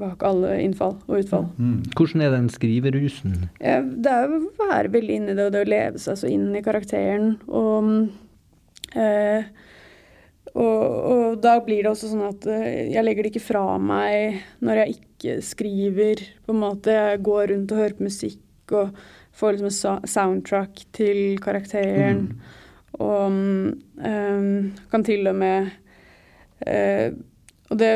bak 0.00 0.24
alle 0.26 0.56
innfall 0.64 0.96
og 1.06 1.20
utfall. 1.20 1.46
Mm. 1.58 1.80
Hvordan 1.94 2.24
er 2.24 2.34
den 2.34 2.48
skriverusen? 2.52 3.36
Det 3.60 4.14
er 4.14 4.32
å 4.32 4.42
være 4.58 4.92
veldig 4.96 5.20
inni 5.20 5.36
det, 5.36 5.48
og 5.48 5.54
det 5.54 5.64
å 5.66 5.70
leve 5.70 6.02
seg 6.02 6.18
så 6.20 6.30
inn 6.30 6.50
i 6.56 6.64
karakteren. 6.64 7.36
Og, 7.46 8.08
eh, 8.98 9.46
og, 10.54 10.82
og, 10.82 11.38
da 11.44 11.58
blir 11.62 11.84
det 11.84 11.92
også 11.92 12.10
sånn 12.10 12.26
at 12.32 12.48
eh, 12.50 12.88
jeg 12.96 13.06
legger 13.06 13.26
det 13.26 13.34
ikke 13.36 13.48
fra 13.52 13.64
meg 13.78 14.42
når 14.64 14.82
jeg 14.82 14.98
ikke 14.98 15.38
skriver. 15.44 16.26
på 16.46 16.56
en 16.56 16.62
måte. 16.64 16.96
Jeg 16.96 17.24
går 17.28 17.52
rundt 17.52 17.76
og 17.76 17.84
hører 17.84 17.98
på 18.00 18.08
musikk 18.08 18.42
og 18.76 18.98
får 19.38 19.56
liksom 19.56 19.68
en 19.70 20.08
soundtrack 20.08 20.84
til 20.96 21.38
karakteren. 21.42 22.24
Mm. 22.26 22.54
Og 22.98 23.26
um, 23.30 24.70
kan 24.90 25.04
til 25.06 25.28
og 25.30 25.36
med 25.38 25.68
uh, 26.66 27.12
Og 27.68 27.76
det, 27.78 27.90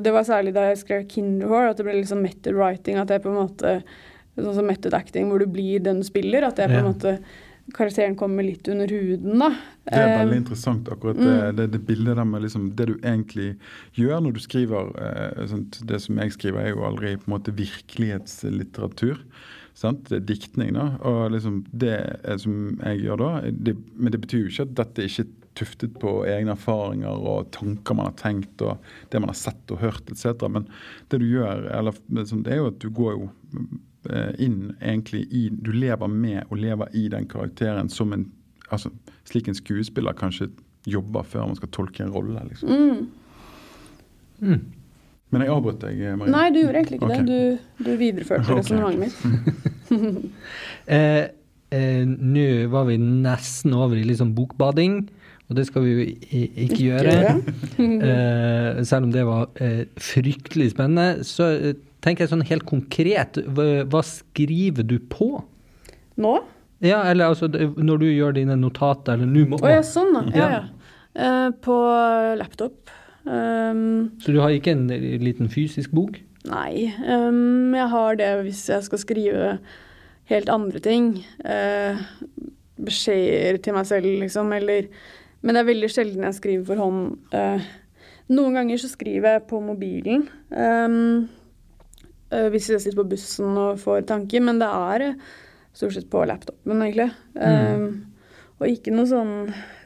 det, 0.00 0.12
var 0.12 0.24
særlig 0.24 0.54
da 0.54 0.70
jeg 0.70 0.78
skrev 0.78 1.02
'Kinderhore', 1.04 1.70
at 1.70 1.76
det 1.76 1.84
ble 1.84 2.06
sånn 2.08 2.24
method 2.24 2.56
writing. 2.56 2.96
At 2.96 3.10
det 3.10 3.18
er 3.18 3.26
på 3.26 3.28
en 3.28 3.42
måte 3.42 3.74
sånn 4.38 4.54
som 4.54 4.64
method 4.64 4.94
acting, 4.96 5.28
hvor 5.28 5.42
du 5.42 5.46
blir 5.46 5.82
den 5.84 6.00
du 6.00 6.06
spiller. 6.08 6.46
At 6.46 6.56
det 6.56 6.64
er 6.64 6.72
på 6.72 6.80
en 6.80 6.88
måte 6.88 7.18
karakteren 7.76 8.16
kommer 8.16 8.46
litt 8.46 8.68
under 8.68 8.88
huden, 8.88 9.38
da. 9.42 9.50
Det 9.88 10.00
er 10.00 10.14
veldig 10.22 10.40
interessant, 10.40 10.88
akkurat 10.92 11.18
det, 11.18 11.28
mm. 11.28 11.56
det, 11.58 11.66
det 11.74 11.80
bildet 11.88 12.16
der 12.16 12.28
med 12.28 12.44
liksom, 12.44 12.70
det 12.76 12.86
du 12.90 12.94
egentlig 12.96 13.48
gjør 13.98 14.22
når 14.24 14.36
du 14.36 14.40
skriver 14.44 14.90
eh, 15.04 15.46
sånt, 15.50 15.80
Det 15.88 16.00
som 16.04 16.20
jeg 16.20 16.34
skriver, 16.36 16.62
er 16.62 16.72
jo 16.74 16.86
aldri 16.88 17.14
på 17.16 17.28
en 17.28 17.34
måte 17.36 17.54
virkelighetslitteratur. 17.56 19.20
Sant? 19.78 20.10
Diktning, 20.26 20.72
da. 20.74 20.88
Og 21.06 21.28
liksom 21.30 21.60
det 21.70 21.98
som 22.42 22.78
jeg 22.82 23.04
gjør 23.04 23.20
da 23.20 23.28
det, 23.52 23.76
Men 23.94 24.14
det 24.14 24.22
betyr 24.24 24.40
jo 24.40 24.50
ikke 24.50 24.66
at 24.66 24.78
dette 24.80 25.06
ikke 25.06 25.26
er 25.26 25.34
tuftet 25.58 25.98
på 25.98 26.12
egne 26.26 26.54
erfaringer 26.54 27.18
og 27.30 27.50
tanker 27.54 27.96
man 27.98 28.10
har 28.10 28.16
tenkt 28.18 28.62
og 28.62 28.78
det 29.10 29.20
man 29.22 29.32
har 29.32 29.38
sett 29.38 29.74
og 29.74 29.80
hørt 29.82 30.10
etc. 30.10 30.46
Men 30.50 30.68
det 31.10 31.18
du 31.22 31.26
gjør, 31.26 31.66
eller, 31.74 31.98
liksom, 32.14 32.44
det 32.46 32.54
er 32.54 32.60
jo 32.62 32.70
at 32.72 32.80
du 32.82 32.88
går 32.94 33.16
jo 33.16 33.28
eh, 34.10 34.32
inn 34.46 34.74
egentlig 34.78 35.24
i 35.34 35.48
Du 35.50 35.72
lever 35.74 36.10
med 36.10 36.44
og 36.48 36.62
lever 36.62 36.94
i 36.94 37.08
den 37.10 37.26
karakteren 37.30 37.90
som 37.90 38.14
en 38.14 38.28
altså, 38.70 38.92
slik 39.30 39.48
en 39.48 39.58
skuespiller 39.58 40.16
kanskje 40.18 40.50
jobber 40.88 41.26
før 41.26 41.48
man 41.50 41.58
skal 41.58 41.72
tolke 41.74 42.02
en 42.04 42.14
rolle. 42.14 42.42
liksom. 42.48 42.68
Mm. 42.70 43.08
Mm. 44.40 44.60
Men 45.28 45.44
jeg 45.44 45.52
avbrøt 45.52 45.82
deg, 45.82 45.98
Marie. 46.16 46.32
Nei, 46.32 46.46
du 46.54 46.62
gjorde 46.62 46.80
egentlig 46.80 46.98
ikke 46.98 47.08
okay. 47.10 47.24
det. 47.26 47.38
Du, 47.78 47.84
du 47.84 47.90
videreførte 48.00 48.46
okay. 48.46 48.62
resonnementet 48.62 49.04
mitt. 49.04 49.54
Eh, 50.88 51.26
eh, 51.72 52.04
Nå 52.08 52.44
var 52.72 52.86
vi 52.88 52.94
nesten 53.00 53.74
over 53.76 53.96
i 53.96 54.04
litt 54.08 54.20
sånn 54.22 54.34
bokbading, 54.36 55.02
og 55.48 55.56
det 55.56 55.66
skal 55.68 55.84
vi 55.84 55.90
jo 55.92 56.04
ikke 56.64 56.78
gjøre. 56.80 57.14
eh, 58.08 58.80
selv 58.88 59.08
om 59.08 59.12
det 59.12 59.24
var 59.28 59.50
eh, 59.64 59.82
fryktelig 60.00 60.70
spennende. 60.72 61.26
Så 61.28 61.48
eh, 61.56 61.76
tenker 62.04 62.24
jeg 62.24 62.32
sånn 62.32 62.46
helt 62.48 62.64
konkret, 62.68 63.40
hva, 63.52 63.66
hva 63.88 64.04
skriver 64.04 64.88
du 64.88 64.96
på? 65.12 65.34
Nå? 66.20 66.34
Ja, 66.84 67.02
eller 67.10 67.34
altså 67.34 67.48
når 67.50 68.00
du 68.00 68.08
gjør 68.08 68.36
dine 68.36 68.56
notater, 68.60 69.18
eller 69.18 69.28
nå 69.28 69.44
må 69.50 69.60
Å 69.60 69.72
ja, 69.72 69.84
sånn, 69.84 70.14
da. 70.16 70.24
Ja, 70.32 70.38
Ja. 70.38 70.50
ja. 70.56 70.66
Eh, 71.18 71.50
på 71.64 71.74
laptop. 72.38 72.92
Um, 73.28 74.10
Så 74.22 74.32
du 74.32 74.40
har 74.40 74.54
ikke 74.54 74.72
en 74.72 74.88
liten 74.88 75.52
fysisk 75.52 75.92
bok? 75.92 76.16
nei. 76.48 76.88
Um, 77.04 77.74
jeg 77.76 77.88
har 77.92 78.14
det 78.16 78.28
hvis 78.46 78.62
jeg 78.70 78.84
skal 78.86 79.00
skrive 79.02 79.58
helt 80.30 80.48
andre 80.48 80.80
ting. 80.80 81.10
Uh, 81.44 82.00
beskjeder 82.78 83.58
til 83.62 83.76
meg 83.76 83.88
selv, 83.88 84.08
liksom. 84.22 84.52
Eller 84.52 84.88
Men 85.42 85.54
det 85.54 85.60
er 85.60 85.68
veldig 85.68 85.90
sjelden 85.92 86.24
jeg 86.26 86.34
skriver 86.34 86.64
for 86.66 86.82
hånd. 86.82 87.18
Uh, 87.34 87.62
noen 88.28 88.58
ganger 88.58 88.80
så 88.80 88.90
skriver 88.90 89.36
jeg 89.36 89.46
på 89.50 89.60
mobilen. 89.62 90.24
Um, 90.50 91.28
uh, 92.32 92.48
hvis 92.52 92.70
jeg 92.70 92.82
sitter 92.82 93.02
på 93.02 93.08
bussen 93.12 93.56
og 93.56 93.78
får 93.82 94.08
tanker. 94.08 94.42
Men 94.44 94.58
det 94.60 94.68
er 94.68 95.06
eh, 95.10 95.20
stort 95.72 95.94
sett 95.94 96.10
på 96.10 96.24
laptopen, 96.26 96.82
egentlig. 96.82 97.10
Um, 97.34 98.06
og 98.58 98.66
ikke 98.70 98.94
noe 98.94 99.06
sånn 99.06 99.34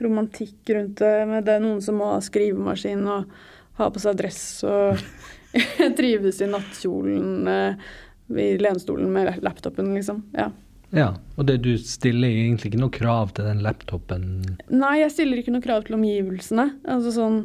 romantikk 0.03 0.73
rundt 0.73 1.03
det. 1.03 1.15
med 1.29 1.45
det 1.47 1.59
er 1.59 1.65
noen 1.65 1.83
som 1.85 1.99
må 2.01 2.15
ha 2.15 2.23
skrivemaskin 2.25 3.05
og 3.05 3.31
ha 3.79 3.89
på 3.93 4.03
seg 4.03 4.17
dress 4.21 4.43
og 4.69 5.01
trives 5.99 6.41
i 6.41 6.49
nattkjolen 6.49 7.53
eh, 7.53 7.87
i 8.33 8.57
lenstolen 8.61 9.11
med 9.13 9.43
laptopen, 9.45 9.93
liksom. 9.95 10.23
Ja. 10.37 10.49
Ja. 10.93 11.13
Og 11.37 11.47
det 11.49 11.59
du 11.65 11.73
stiller 11.81 12.29
egentlig 12.29 12.73
ikke 12.73 12.83
noe 12.83 12.93
krav 12.93 13.33
til 13.37 13.49
den 13.49 13.63
laptopen? 13.65 14.27
Nei, 14.73 14.99
jeg 15.01 15.15
stiller 15.15 15.41
ikke 15.41 15.55
noe 15.55 15.65
krav 15.65 15.87
til 15.87 15.97
omgivelsene. 15.97 16.67
Altså 16.85 17.15
sånn 17.17 17.39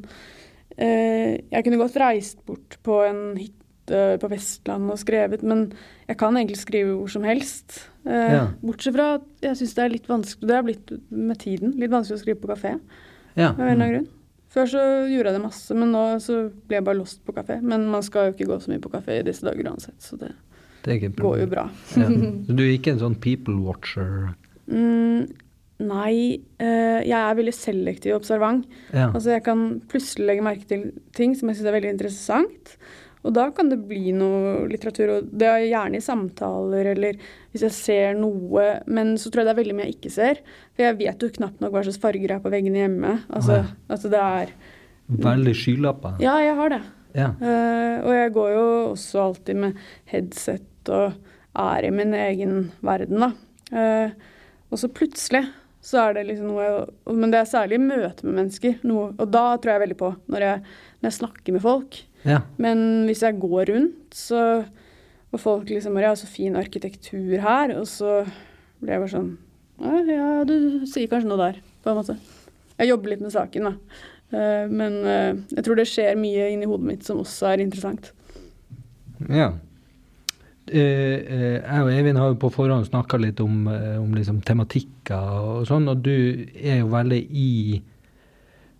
eh, 0.75 1.39
Jeg 1.47 1.63
kunne 1.63 1.80
godt 1.80 1.99
reist 2.01 2.43
bort 2.47 2.80
på 2.88 3.01
en 3.07 3.21
hytte 3.39 3.66
på 3.92 4.30
Vestlandet 4.32 4.92
og 4.94 5.00
skrevet, 5.00 5.44
men 5.48 5.72
jeg 6.08 6.18
kan 6.20 6.36
egentlig 6.36 6.58
skrive 6.60 6.96
hvor 6.98 7.10
som 7.12 7.24
helst. 7.28 7.80
Eh, 8.06 8.34
Ja. 8.38 8.44
Bortsett 8.64 8.96
fra 8.96 9.08
at 9.16 9.26
jeg 9.42 9.56
syns 9.62 9.74
det 9.76 9.84
er 9.84 9.90
litt 9.94 10.08
vanskelig 10.08 10.48
Det 10.48 10.56
har 10.56 10.64
blitt 10.68 10.92
med 11.12 11.38
tiden 11.40 11.74
litt 11.80 11.92
vanskelig 11.92 12.20
å 12.20 12.24
skrive 12.24 12.42
på 12.42 12.52
kafé. 12.54 12.80
Ja. 13.36 13.50
Av 13.54 13.60
en 13.60 13.68
eller 13.68 13.74
annen 13.76 13.94
grunn. 13.96 14.08
Før 14.50 14.66
så 14.72 14.82
gjorde 15.12 15.30
jeg 15.32 15.36
det 15.38 15.44
masse, 15.44 15.76
men 15.76 15.92
nå 15.92 16.04
så 16.24 16.38
ble 16.68 16.78
jeg 16.80 16.86
bare 16.88 16.98
lost 16.98 17.20
på 17.28 17.34
kafé. 17.36 17.62
Men 17.62 17.88
man 17.92 18.02
skal 18.02 18.30
jo 18.30 18.34
ikke 18.38 18.48
gå 18.50 18.60
så 18.64 18.72
mye 18.72 18.80
på 18.82 18.90
kafé 18.94 19.20
i 19.20 19.26
disse 19.28 19.44
dager 19.46 19.68
uansett, 19.70 20.00
så 20.02 20.18
det 20.18 20.32
Det 20.88 21.02
går 21.18 21.40
jo 21.42 21.48
bra. 21.52 21.66
Ja. 21.98 22.08
Så 22.48 22.56
du 22.56 22.64
er 22.64 22.78
ikke 22.78 22.94
en 22.94 23.00
sånn 23.02 23.18
people 23.20 23.56
watcher? 23.66 24.30
Mm, 24.72 25.28
nei, 25.84 26.40
eh, 26.64 27.02
jeg 27.04 27.12
er 27.18 27.36
veldig 27.36 27.54
selektiv 27.54 28.14
og 28.16 28.22
observant. 28.22 28.66
Ja. 28.94 29.10
Altså 29.12 29.34
jeg 29.36 29.44
kan 29.44 29.82
plutselig 29.92 30.26
legge 30.30 30.46
merke 30.48 30.66
til 30.70 30.86
ting 31.14 31.36
som 31.36 31.50
jeg 31.50 31.58
syns 31.60 31.68
er 31.68 31.76
veldig 31.76 31.92
interessant. 31.92 32.78
Og 33.28 33.34
da 33.36 33.49
kan 33.51 33.67
det 33.71 33.82
bli 33.89 34.13
noe 34.15 34.67
litteratur, 34.71 35.11
og 35.17 35.32
det 35.36 35.47
er 35.49 35.65
gjerne 35.67 35.99
i 35.99 36.03
samtaler 36.05 36.91
eller 36.93 37.17
hvis 37.51 37.65
jeg 37.67 37.75
ser 37.75 38.19
noe. 38.19 38.67
Men 38.88 39.15
så 39.19 39.32
tror 39.32 39.43
jeg 39.43 39.49
det 39.49 39.55
er 39.55 39.61
veldig 39.61 39.75
mye 39.78 39.89
jeg 39.89 39.97
ikke 39.97 40.13
ser. 40.15 40.41
For 40.73 40.88
jeg 40.88 40.99
vet 41.01 41.25
jo 41.25 41.34
knapt 41.39 41.63
nok 41.63 41.75
hva 41.75 41.84
slags 41.84 41.99
farger 42.03 42.38
er 42.38 42.43
på 42.43 42.53
veggene 42.53 42.86
hjemme. 42.86 43.17
Altså, 43.28 43.61
Å, 43.65 43.78
altså 43.91 44.13
det 44.13 44.23
er 44.23 44.55
Veldig 45.07 45.53
skylapper? 45.55 46.17
Ja, 46.19 46.34
jeg 46.43 46.55
har 46.57 46.73
det. 46.73 46.82
Ja. 47.15 47.30
Uh, 47.39 47.93
og 48.03 48.09
jeg 48.11 48.34
går 48.36 48.49
jo 48.51 48.65
også 48.93 49.21
alltid 49.23 49.61
med 49.61 49.86
headset 50.11 50.91
og 50.91 51.15
er 51.57 51.88
i 51.88 51.93
min 51.95 52.11
egen 52.13 52.57
verden, 52.86 53.23
da. 53.23 53.32
Uh, 53.71 54.36
og 54.67 54.82
så 54.82 54.89
plutselig 54.91 55.45
så 55.88 56.01
er 56.01 56.17
det 56.17 56.25
liksom 56.28 56.49
noe 56.51 56.65
jeg, 56.65 57.15
Men 57.15 57.32
det 57.32 57.39
er 57.39 57.49
særlig 57.49 57.80
møte 57.80 58.28
med 58.28 58.41
mennesker. 58.41 58.78
Noe, 58.88 59.13
og 59.15 59.32
da 59.32 59.45
tror 59.55 59.73
jeg 59.73 59.84
veldig 59.86 59.99
på, 59.99 60.11
når 60.34 60.43
jeg, 60.43 60.75
når 60.99 61.09
jeg 61.09 61.17
snakker 61.21 61.55
med 61.55 61.63
folk. 61.63 61.99
Ja. 62.26 62.41
Men 62.57 63.05
hvis 63.07 63.22
jeg 63.24 63.39
går 63.39 63.70
rundt, 63.74 64.15
så 64.15 64.65
Og 65.28 65.41
folk 65.43 65.70
liksom 65.70 65.93
bare 65.93 66.09
Ja, 66.09 66.15
så 66.15 66.28
fin 66.28 66.55
arkitektur 66.55 67.38
her. 67.43 67.76
Og 67.78 67.88
så 67.88 68.24
blir 68.80 68.95
jeg 68.95 69.03
bare 69.03 69.13
sånn 69.13 69.32
Ja, 69.84 70.01
ja 70.07 70.43
du 70.47 70.86
sier 70.89 71.09
kanskje 71.11 71.30
noe 71.30 71.41
der, 71.41 71.59
på 71.84 71.91
en 71.91 71.99
måte. 71.99 72.18
Jeg 72.78 72.91
jobber 72.91 73.13
litt 73.13 73.22
med 73.26 73.34
saken, 73.34 73.68
da. 73.70 73.99
Eh, 74.36 74.65
men 74.70 74.99
eh, 75.07 75.38
jeg 75.55 75.63
tror 75.65 75.80
det 75.80 75.88
skjer 75.88 76.20
mye 76.20 76.51
inni 76.51 76.68
hodet 76.68 76.89
mitt 76.89 77.07
som 77.07 77.22
også 77.24 77.53
er 77.53 77.63
interessant. 77.63 78.11
Ja. 79.32 79.51
Eh, 80.68 81.61
jeg 81.61 81.84
og 81.84 81.91
Eivind 81.93 82.20
har 82.20 82.34
jo 82.34 82.39
på 82.41 82.51
forhånd 82.53 82.89
snakka 82.89 83.20
litt 83.24 83.39
om, 83.43 83.70
om 83.70 84.18
liksom 84.18 84.41
tematikker 84.45 85.53
og 85.53 85.68
sånn, 85.70 85.88
og 85.91 86.03
du 86.05 86.18
er 86.59 86.82
jo 86.82 86.89
veldig 86.91 87.22
i 87.32 87.51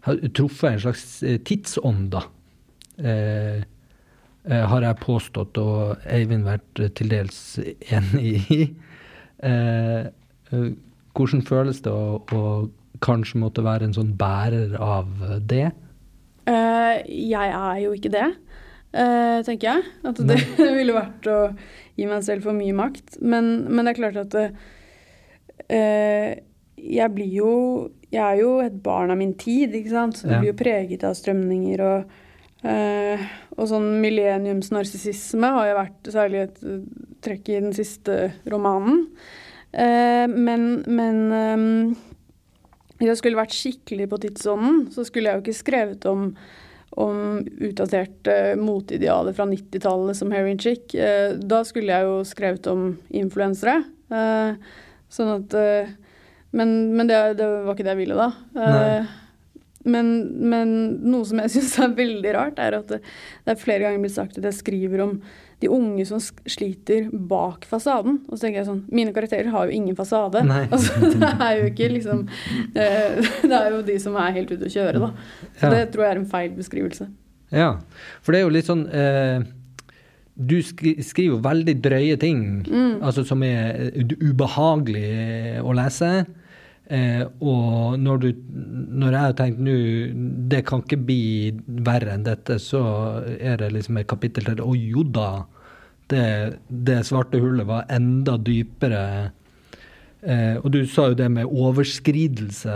Har 0.08 0.20
truffet 0.32 0.70
en 0.72 0.84
slags 0.86 1.06
tidsånd, 1.48 2.12
da. 2.14 2.22
Eh, 2.98 3.62
eh, 4.48 4.66
har 4.72 4.82
jeg 4.82 5.00
påstått, 5.04 5.58
og 5.62 6.06
Eivind 6.10 6.48
vært 6.48 6.82
eh, 6.82 6.90
til 6.98 7.12
dels 7.14 7.40
enig 7.94 8.34
i. 8.54 8.62
Eh, 9.46 10.08
hvordan 11.18 11.44
føles 11.46 11.82
det 11.86 11.92
å, 11.94 12.22
å 12.22 12.42
kanskje 13.06 13.42
måtte 13.42 13.66
være 13.66 13.88
en 13.88 13.96
sånn 13.98 14.16
bærer 14.18 14.78
av 14.82 15.10
det? 15.50 15.70
Uh, 16.48 17.04
jeg 17.12 17.52
er 17.52 17.80
jo 17.84 17.92
ikke 17.92 18.12
det, 18.14 18.28
uh, 18.96 19.40
tenker 19.46 19.68
jeg. 19.68 19.84
At 20.08 20.22
det 20.30 20.40
ville 20.78 20.96
vært 20.96 21.28
å 21.30 21.40
gi 21.98 22.08
meg 22.08 22.24
selv 22.26 22.48
for 22.48 22.56
mye 22.58 22.76
makt. 22.78 23.18
Men, 23.20 23.68
men 23.68 23.84
det 23.84 23.94
er 23.94 24.00
klart 24.00 24.22
at 24.24 24.38
uh, 25.68 26.32
jeg 26.78 27.14
blir 27.18 27.32
jo 27.34 27.52
Jeg 28.14 28.22
er 28.24 28.38
jo 28.40 28.52
et 28.64 28.76
barn 28.86 29.12
av 29.12 29.18
min 29.20 29.34
tid, 29.36 29.74
ikke 29.76 29.92
sant. 29.92 30.16
Så 30.16 30.30
det 30.30 30.38
Ja. 30.38 30.40
blir 30.40 30.54
jo 30.54 30.60
preget 30.62 31.04
av 31.04 31.18
strømninger 31.20 31.82
og 31.84 32.14
eh, 32.66 33.26
og 33.58 33.68
sånn 33.70 33.90
millenniumsnarsissisme 34.04 35.50
har 35.56 35.70
jo 35.70 35.80
vært 35.80 36.12
særlig 36.14 36.44
et 36.46 36.62
eh, 36.66 36.86
trekk 37.26 37.52
i 37.52 37.60
den 37.62 37.76
siste 37.78 38.32
romanen. 38.50 39.06
Eh, 39.74 40.26
men 40.32 40.70
men 40.86 41.20
eh, 41.38 41.66
hvis 42.98 43.12
jeg 43.12 43.20
skulle 43.20 43.42
vært 43.42 43.54
skikkelig 43.54 44.08
på 44.10 44.22
tidsånden, 44.24 44.88
så 44.94 45.06
skulle 45.06 45.30
jeg 45.30 45.38
jo 45.38 45.46
ikke 45.46 45.60
skrevet 45.60 46.08
om, 46.10 46.32
om 46.98 47.20
utdaterte 47.68 48.56
moteidealer 48.58 49.38
fra 49.38 49.46
90-tallet 49.50 50.18
som 50.18 50.34
heroin 50.34 50.58
chick. 50.62 50.96
Eh, 50.98 51.36
da 51.38 51.62
skulle 51.68 51.94
jeg 51.94 52.10
jo 52.10 52.18
skrevet 52.26 52.70
om 52.72 52.90
influensere. 53.14 53.84
Eh, 54.10 54.58
sånn 55.14 55.34
at 55.38 55.56
Men, 56.58 56.70
men 56.96 57.10
det, 57.10 57.18
det 57.38 57.46
var 57.46 57.76
ikke 57.76 57.84
det 57.86 57.92
jeg 57.92 58.00
ville, 58.00 58.16
da. 58.18 58.28
Nei. 58.56 59.27
Men, 59.86 60.08
men 60.50 60.72
noe 61.08 61.26
som 61.30 61.40
jeg 61.44 61.52
syns 61.58 61.76
er 61.80 61.94
veldig 61.96 62.32
rart, 62.36 62.58
er 62.60 62.80
at 62.80 62.88
det, 62.92 63.02
det 63.46 63.54
er 63.54 63.60
flere 63.62 63.86
ganger 63.86 64.02
blitt 64.04 64.16
sagt 64.18 64.40
at 64.40 64.48
jeg 64.50 64.58
skriver 64.58 65.04
om 65.06 65.20
de 65.62 65.70
unge 65.74 66.04
som 66.06 66.20
sliter 66.22 67.08
bak 67.14 67.64
fasaden. 67.66 68.20
Og 68.28 68.36
så 68.38 68.44
tenker 68.46 68.60
jeg 68.62 68.68
sånn 68.68 68.84
Mine 68.94 69.14
karakterer 69.16 69.48
har 69.54 69.66
jo 69.70 69.78
ingen 69.78 69.96
fasade. 69.98 70.44
Altså, 70.74 70.98
det 71.18 71.30
er 71.34 71.54
jo 71.62 71.70
ikke 71.72 71.88
liksom 71.96 72.26
eh, 72.76 73.22
Det 73.50 73.54
er 73.58 73.70
jo 73.74 73.84
de 73.88 73.96
som 74.04 74.18
er 74.22 74.36
helt 74.38 74.52
ute 74.54 74.68
å 74.70 74.74
kjøre, 74.74 75.02
da. 75.02 75.12
Så 75.58 75.66
Ja. 75.66 75.72
det 75.74 75.86
tror 75.94 76.06
jeg 76.08 76.12
er 76.16 76.22
en 76.22 76.30
feil 76.34 76.52
beskrivelse. 76.58 77.08
Ja, 77.54 77.70
for 78.22 78.36
det 78.36 78.42
er 78.42 78.44
jo 78.46 78.52
litt 78.58 78.68
sånn 78.68 78.82
eh, 78.92 79.46
Du 80.36 80.58
skriver 80.62 81.30
jo 81.32 81.38
veldig 81.42 81.78
drøye 81.82 82.18
ting, 82.22 82.42
altså 83.02 83.24
som 83.26 83.42
er 83.48 83.88
eh, 83.96 84.12
ubehagelig 84.20 85.06
eh, 85.08 85.62
å 85.66 85.74
lese. 85.78 86.12
Eh, 86.88 87.24
og 87.44 87.98
når 88.00 88.20
du 88.24 88.28
Når 88.48 89.12
jeg 89.12 89.20
har 89.20 89.34
tenkt 89.36 89.58
nå 89.60 89.74
Det 90.48 90.62
kan 90.64 90.80
ikke 90.80 91.02
bli 91.04 91.52
verre 91.84 92.14
enn 92.16 92.24
dette, 92.24 92.56
så 92.64 92.80
er 93.28 93.58
det 93.60 93.74
liksom 93.76 94.00
et 94.00 94.08
kapittel 94.08 94.48
til 94.48 94.62
Å 94.64 94.76
jo 94.76 95.04
da! 95.04 95.32
Det, 96.08 96.24
det 96.72 97.02
svarte 97.04 97.42
hullet 97.44 97.68
var 97.68 97.90
enda 97.92 98.38
dypere. 98.40 99.34
Eh, 100.24 100.56
og 100.64 100.72
du 100.74 100.80
sa 100.90 101.10
jo 101.12 101.18
det 101.20 101.28
med 101.32 101.52
overskridelse. 101.52 102.76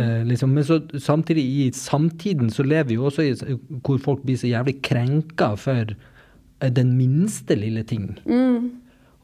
Eh, 0.00 0.22
liksom. 0.28 0.54
Men 0.54 0.64
så, 0.64 0.78
samtidig, 0.94 1.42
i 1.42 1.72
samtiden 1.74 2.50
så 2.54 2.62
lever 2.62 2.88
vi 2.88 2.94
jo 2.94 3.08
også 3.10 3.26
i 3.26 3.58
hvor 3.82 3.98
folk 3.98 4.22
blir 4.22 4.38
så 4.38 4.46
jævlig 4.46 4.76
krenka 4.86 5.52
for 5.58 5.90
eh, 5.90 6.70
den 6.70 6.94
minste 6.96 7.58
lille 7.58 7.82
ting. 7.82 8.12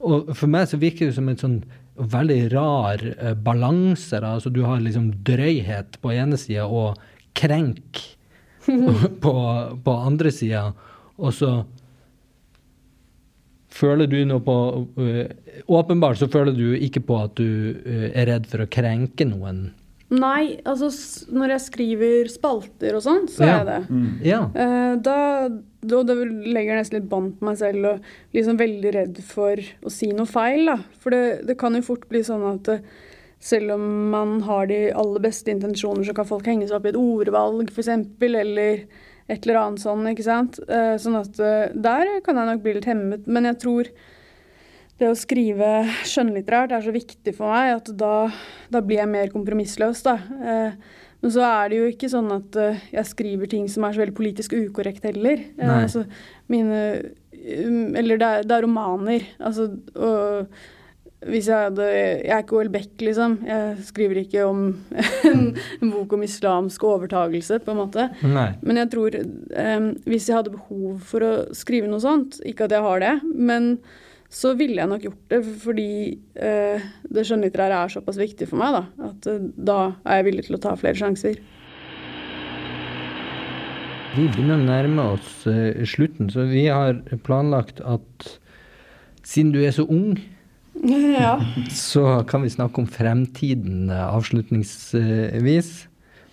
Og 0.05 0.35
for 0.37 0.51
meg 0.51 0.69
så 0.69 0.83
virker 0.83 1.09
det 1.09 1.17
som 1.17 1.31
et 1.31 1.41
sånn 1.41 1.63
veldig 1.95 2.41
rar 2.53 3.05
eh, 3.15 3.35
balanse. 3.35 4.19
Altså, 4.19 4.51
du 4.51 4.63
har 4.67 4.83
liksom 4.83 5.13
drøyhet 5.27 5.99
på 6.03 6.13
ene 6.15 6.39
sida 6.41 6.67
og 6.67 6.99
krenk 7.35 8.03
på, 9.25 9.35
på 9.85 9.97
andre 10.11 10.33
sida. 10.35 10.69
Og 11.19 11.35
så 11.35 11.55
føler 13.75 14.11
du 14.11 14.21
noe 14.29 14.43
på 14.45 14.57
uh, 14.99 15.25
Åpenbart 15.75 16.21
så 16.21 16.29
føler 16.31 16.55
du 16.55 16.77
ikke 16.79 17.03
på 17.09 17.17
at 17.25 17.35
du 17.39 17.75
uh, 17.75 18.07
er 18.13 18.29
redd 18.31 18.47
for 18.51 18.63
å 18.63 18.71
krenke 18.71 19.27
noen. 19.27 19.67
Nei, 20.11 20.59
altså 20.69 20.91
når 21.33 21.55
jeg 21.55 21.63
skriver 21.65 22.29
spalter 22.31 22.95
og 22.99 23.03
sånn, 23.03 23.25
så 23.33 23.47
Ja. 23.47 23.55
er 23.55 23.65
jeg 23.65 23.67
det. 23.67 23.91
Mm. 23.91 24.11
Ja. 24.23 24.41
Da, 25.01 25.17
da, 25.83 26.03
da 26.05 26.15
legger 26.15 26.75
jeg 26.75 26.79
nesten 26.83 26.99
litt 27.01 27.09
bånd 27.09 27.39
på 27.41 27.49
meg 27.49 27.57
selv 27.59 27.89
og 27.89 28.01
sånn 28.37 28.61
veldig 28.61 28.93
redd 28.95 29.19
for 29.25 29.57
å 29.57 29.91
si 29.91 30.13
noe 30.13 30.27
feil. 30.29 30.67
Da. 30.67 30.77
For 31.01 31.11
det, 31.11 31.47
det 31.49 31.57
kan 31.59 31.75
jo 31.75 31.83
fort 31.83 32.07
bli 32.09 32.21
sånn 32.23 32.45
at 32.53 32.69
eh, 32.69 32.85
selv 33.41 33.75
om 33.79 33.89
man 34.13 34.37
har 34.47 34.67
de 34.71 34.93
aller 34.93 35.21
beste 35.25 35.51
intensjoner, 35.51 36.05
så 36.07 36.15
kan 36.15 36.29
folk 36.29 36.47
henge 36.47 36.69
seg 36.69 36.77
opp 36.79 36.87
i 36.87 36.93
et 36.95 37.01
ordvalg 37.01 37.73
f.eks., 37.73 37.89
eller 38.21 38.85
et 39.27 39.47
eller 39.47 39.57
annet 39.57 39.81
sånn, 39.81 40.05
ikke 40.13 40.25
sant. 40.27 40.61
Eh, 40.69 40.95
sånn 41.01 41.17
at 41.17 41.41
eh, 41.41 41.73
der 41.75 42.21
kan 42.25 42.37
jeg 42.37 42.47
nok 42.53 42.63
bli 42.63 42.75
litt 42.77 42.89
hemmet. 42.89 43.27
Men 43.27 43.49
jeg 43.49 43.59
tror 43.65 43.89
det 45.01 45.09
å 45.11 45.17
skrive 45.19 45.71
skjønnlitterært 46.07 46.75
er 46.77 46.85
så 46.85 46.93
viktig 46.95 47.35
for 47.37 47.51
meg 47.51 47.73
at 47.81 47.89
da, 47.99 48.29
da 48.71 48.83
blir 48.85 49.03
jeg 49.03 49.11
mer 49.11 49.33
kompromissløs, 49.33 50.05
da. 50.07 50.19
Eh, 50.39 51.01
men 51.25 51.33
så 51.33 51.41
er 51.49 51.73
det 51.73 51.81
jo 51.81 51.89
ikke 51.89 52.13
sånn 52.13 52.29
at 52.35 52.57
uh, 52.61 52.81
jeg 52.93 53.09
skriver 53.09 53.49
ting 53.49 53.65
som 53.73 53.87
er 53.87 53.95
så 53.97 54.03
veldig 54.03 54.17
politisk 54.19 54.53
ukorrekt 54.59 55.07
heller. 55.09 55.41
Eh, 55.57 55.71
altså, 55.73 56.03
mine 56.53 56.81
um, 57.65 57.95
Eller 57.97 58.21
det 58.21 58.29
er, 58.29 58.45
det 58.45 58.53
er 58.59 58.67
romaner. 58.67 59.25
Altså, 59.41 59.71
og 59.97 60.53
hvis 61.25 61.49
jeg 61.49 61.71
hadde 61.71 61.87
Jeg 61.89 62.29
er 62.29 62.45
ikke 62.45 62.59
OL 62.59 62.69
Beck, 62.69 62.93
liksom. 63.01 63.39
Jeg 63.49 63.87
skriver 63.89 64.21
ikke 64.21 64.45
om 64.45 64.67
en, 65.31 65.47
en 65.81 65.95
bok 65.95 66.13
om 66.13 66.29
islamsk 66.29 66.85
overtagelse, 66.85 67.63
på 67.65 67.73
en 67.73 67.81
måte. 67.81 68.11
Nei. 68.21 68.51
Men 68.61 68.83
jeg 68.83 68.93
tror 68.93 69.17
um, 69.25 69.91
hvis 70.05 70.29
jeg 70.29 70.37
hadde 70.43 70.53
behov 70.59 71.01
for 71.09 71.25
å 71.25 71.35
skrive 71.57 71.89
noe 71.89 72.05
sånt, 72.05 72.43
ikke 72.45 72.69
at 72.69 72.77
jeg 72.77 72.85
har 72.85 73.01
det, 73.01 73.15
men 73.33 73.79
så 74.35 74.51
ville 74.59 74.81
jeg 74.81 74.91
nok 74.91 75.05
gjort 75.07 75.31
det 75.31 75.41
fordi 75.63 75.91
eh, 76.35 76.87
det 77.15 77.27
skjønnlitterære 77.27 77.85
er 77.85 77.93
såpass 77.93 78.19
viktig 78.19 78.49
for 78.51 78.59
meg, 78.61 78.75
da. 78.75 79.11
At 79.13 79.29
eh, 79.31 79.45
da 79.55 79.79
er 80.03 80.21
jeg 80.21 80.29
villig 80.31 80.47
til 80.49 80.59
å 80.59 80.63
ta 80.65 80.75
flere 80.79 80.99
sjanser. 80.99 81.39
Vi 84.15 84.29
begynner 84.31 84.61
å 84.61 84.67
nærme 84.67 85.05
oss 85.17 85.47
eh, 85.51 85.83
slutten, 85.91 86.29
så 86.31 86.49
vi 86.51 86.67
har 86.71 87.01
planlagt 87.27 87.81
at 87.83 88.29
siden 89.27 89.55
du 89.55 89.63
er 89.65 89.75
så 89.75 89.87
ung, 89.91 90.19
ja. 90.85 91.39
så 91.71 92.21
kan 92.29 92.45
vi 92.45 92.53
snakke 92.53 92.83
om 92.83 92.87
fremtiden 92.91 93.91
eh, 93.91 94.07
avslutningsvis. 94.07 95.73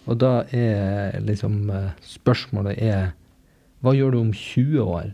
Og 0.10 0.18
da 0.22 0.32
er 0.54 1.20
liksom 1.22 1.70
eh, 1.70 1.92
spørsmålet 2.06 2.82
er 2.82 3.12
Hva 3.82 3.94
gjør 3.98 4.14
du 4.14 4.20
om 4.20 4.34
20 4.34 4.82
år? 4.82 5.12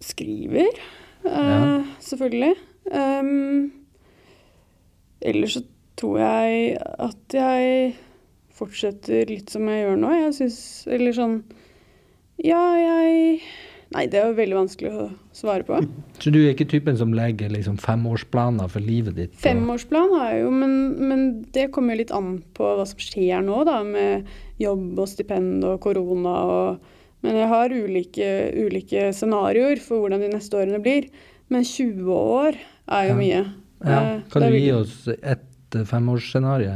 Skriver, 0.00 0.68
Ja. 1.24 1.82
selvfølgelig. 2.04 2.54
Um, 2.92 3.72
ellers 5.24 5.56
så 5.56 5.62
tror 5.96 6.18
jeg 6.20 6.74
at 7.00 7.36
jeg 7.36 7.94
fortsetter 8.54 9.30
litt 9.30 9.52
som 9.52 9.68
jeg 9.70 9.84
gjør 9.84 10.00
nå. 10.02 10.10
Jeg 10.14 10.34
syns 10.38 10.58
Eller 10.90 11.16
sånn 11.16 11.38
Ja, 12.44 12.60
jeg 12.78 13.40
Nei, 13.94 14.08
det 14.10 14.18
er 14.18 14.30
jo 14.30 14.34
veldig 14.34 14.56
vanskelig 14.56 14.90
å 14.90 15.04
svare 15.36 15.62
på. 15.66 15.76
Så 16.22 16.32
du 16.34 16.40
er 16.40 16.50
ikke 16.50 16.66
typen 16.66 16.96
som 16.98 17.12
legger 17.14 17.52
liksom 17.52 17.76
femårsplaner 17.78 18.70
for 18.72 18.82
livet 18.82 19.14
ditt? 19.20 19.36
Femårsplan 19.38 20.14
har 20.16 20.32
jeg 20.32 20.40
jo, 20.42 20.48
men, 20.50 20.72
men 20.98 21.22
det 21.54 21.68
kommer 21.74 21.94
jo 21.94 22.00
litt 22.02 22.14
an 22.16 22.32
på 22.56 22.72
hva 22.74 22.86
som 22.90 23.02
skjer 23.02 23.44
nå, 23.44 23.60
da, 23.68 23.76
med 23.86 24.26
jobb 24.58 24.98
og 24.98 25.10
stipend 25.10 25.62
og 25.68 25.78
korona 25.84 26.34
og 26.48 26.90
Men 27.24 27.38
jeg 27.40 27.48
har 27.48 27.72
ulike, 27.72 28.30
ulike 28.66 29.08
scenarioer 29.16 29.80
for 29.80 30.02
hvordan 30.02 30.20
de 30.20 30.32
neste 30.34 30.58
årene 30.60 30.80
blir. 30.84 31.08
Men 31.52 31.64
20 31.64 32.10
år 32.12 32.58
er 32.92 33.06
jo 33.08 33.14
mye. 33.16 33.44
Ja. 33.84 34.00
Eh, 34.00 34.18
Kan 34.32 34.44
du 34.44 34.58
gi 34.58 34.72
oss 34.76 35.06
ett 35.08 35.76
eh, 35.76 35.86
femårsscenario? 35.88 36.74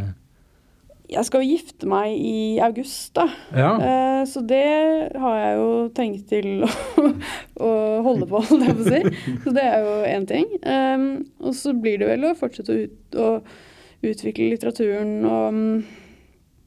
Jeg 1.09 1.25
skal 1.25 1.41
jo 1.41 1.57
gifte 1.57 1.89
meg 1.89 2.17
i 2.21 2.59
august, 2.61 3.15
da. 3.17 3.29
Ja. 3.57 3.71
Eh, 3.81 4.23
så 4.29 4.43
det 4.45 4.65
har 5.17 5.37
jeg 5.41 5.55
jo 5.57 5.69
tenkt 5.97 6.27
til 6.33 6.65
å, 6.67 6.71
å 7.69 7.71
holde 8.05 8.29
på, 8.29 8.43
holdt 8.51 8.67
jeg 8.67 8.77
på 8.77 8.85
å 8.85 8.93
si. 8.93 9.37
Så 9.45 9.55
det 9.57 9.65
er 9.65 9.85
jo 9.87 9.95
én 10.09 10.27
ting. 10.29 10.51
Um, 10.65 11.07
og 11.41 11.57
så 11.57 11.73
blir 11.77 12.01
det 12.03 12.11
vel 12.11 12.29
å 12.29 12.35
fortsette 12.37 12.73
å, 12.77 12.83
ut, 12.85 13.21
å 13.21 14.09
utvikle 14.09 14.51
litteraturen 14.53 15.15
og 15.29 15.63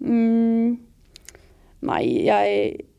mm, 0.05 0.79
Nei, 1.81 2.03
jeg 2.27 2.90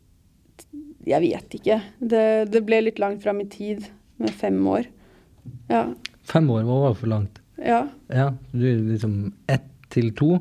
Jeg 1.09 1.25
vet 1.25 1.57
ikke. 1.59 1.81
Det, 1.99 2.25
det 2.53 2.63
ble 2.67 2.83
litt 2.87 3.01
langt 3.03 3.23
fram 3.25 3.41
i 3.43 3.49
tid 3.51 3.89
med 4.23 4.35
fem 4.39 4.59
år. 4.71 4.87
Ja. 5.71 5.87
Fem 6.29 6.51
år 6.55 6.63
var 6.69 6.95
for 6.99 7.11
langt. 7.11 7.41
Ja. 7.59 7.85
Ja, 8.09 8.31
du 8.53 8.65
er 8.67 8.81
liksom 8.93 9.33
ett 9.51 9.69
til 9.93 10.11
to? 10.17 10.39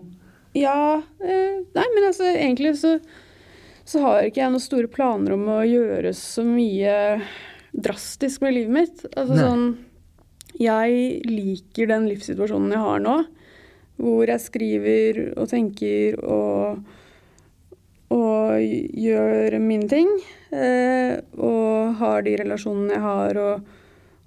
Ja 0.58 1.02
eh, 1.20 1.60
Nei, 1.76 1.84
men 1.94 2.06
altså 2.08 2.26
egentlig 2.32 2.74
så, 2.80 2.96
så 3.88 4.02
har 4.04 4.28
ikke 4.28 4.42
jeg 4.42 4.54
noen 4.54 4.64
store 4.64 4.90
planer 4.92 5.36
om 5.36 5.46
å 5.52 5.60
gjøre 5.68 6.14
så 6.18 6.44
mye 6.48 6.96
drastisk 7.72 8.44
med 8.44 8.56
livet 8.58 8.76
mitt. 8.76 9.04
Altså 9.12 9.38
Nei. 9.38 9.44
sånn 9.46 10.58
Jeg 10.62 11.22
liker 11.30 11.92
den 11.92 12.10
livssituasjonen 12.10 12.74
jeg 12.76 12.84
har 12.84 13.04
nå, 13.04 13.20
hvor 14.02 14.32
jeg 14.32 14.44
skriver 14.48 15.22
og 15.36 15.52
tenker 15.52 16.20
og 16.24 16.82
og 18.12 18.60
gjør 18.60 19.56
mine 19.64 19.88
ting. 19.88 20.10
Eh, 20.52 21.14
og 21.40 21.96
har 22.02 22.26
de 22.26 22.36
relasjonene 22.42 22.98
jeg 22.98 23.04
har. 23.06 23.40
Og, 23.40 23.76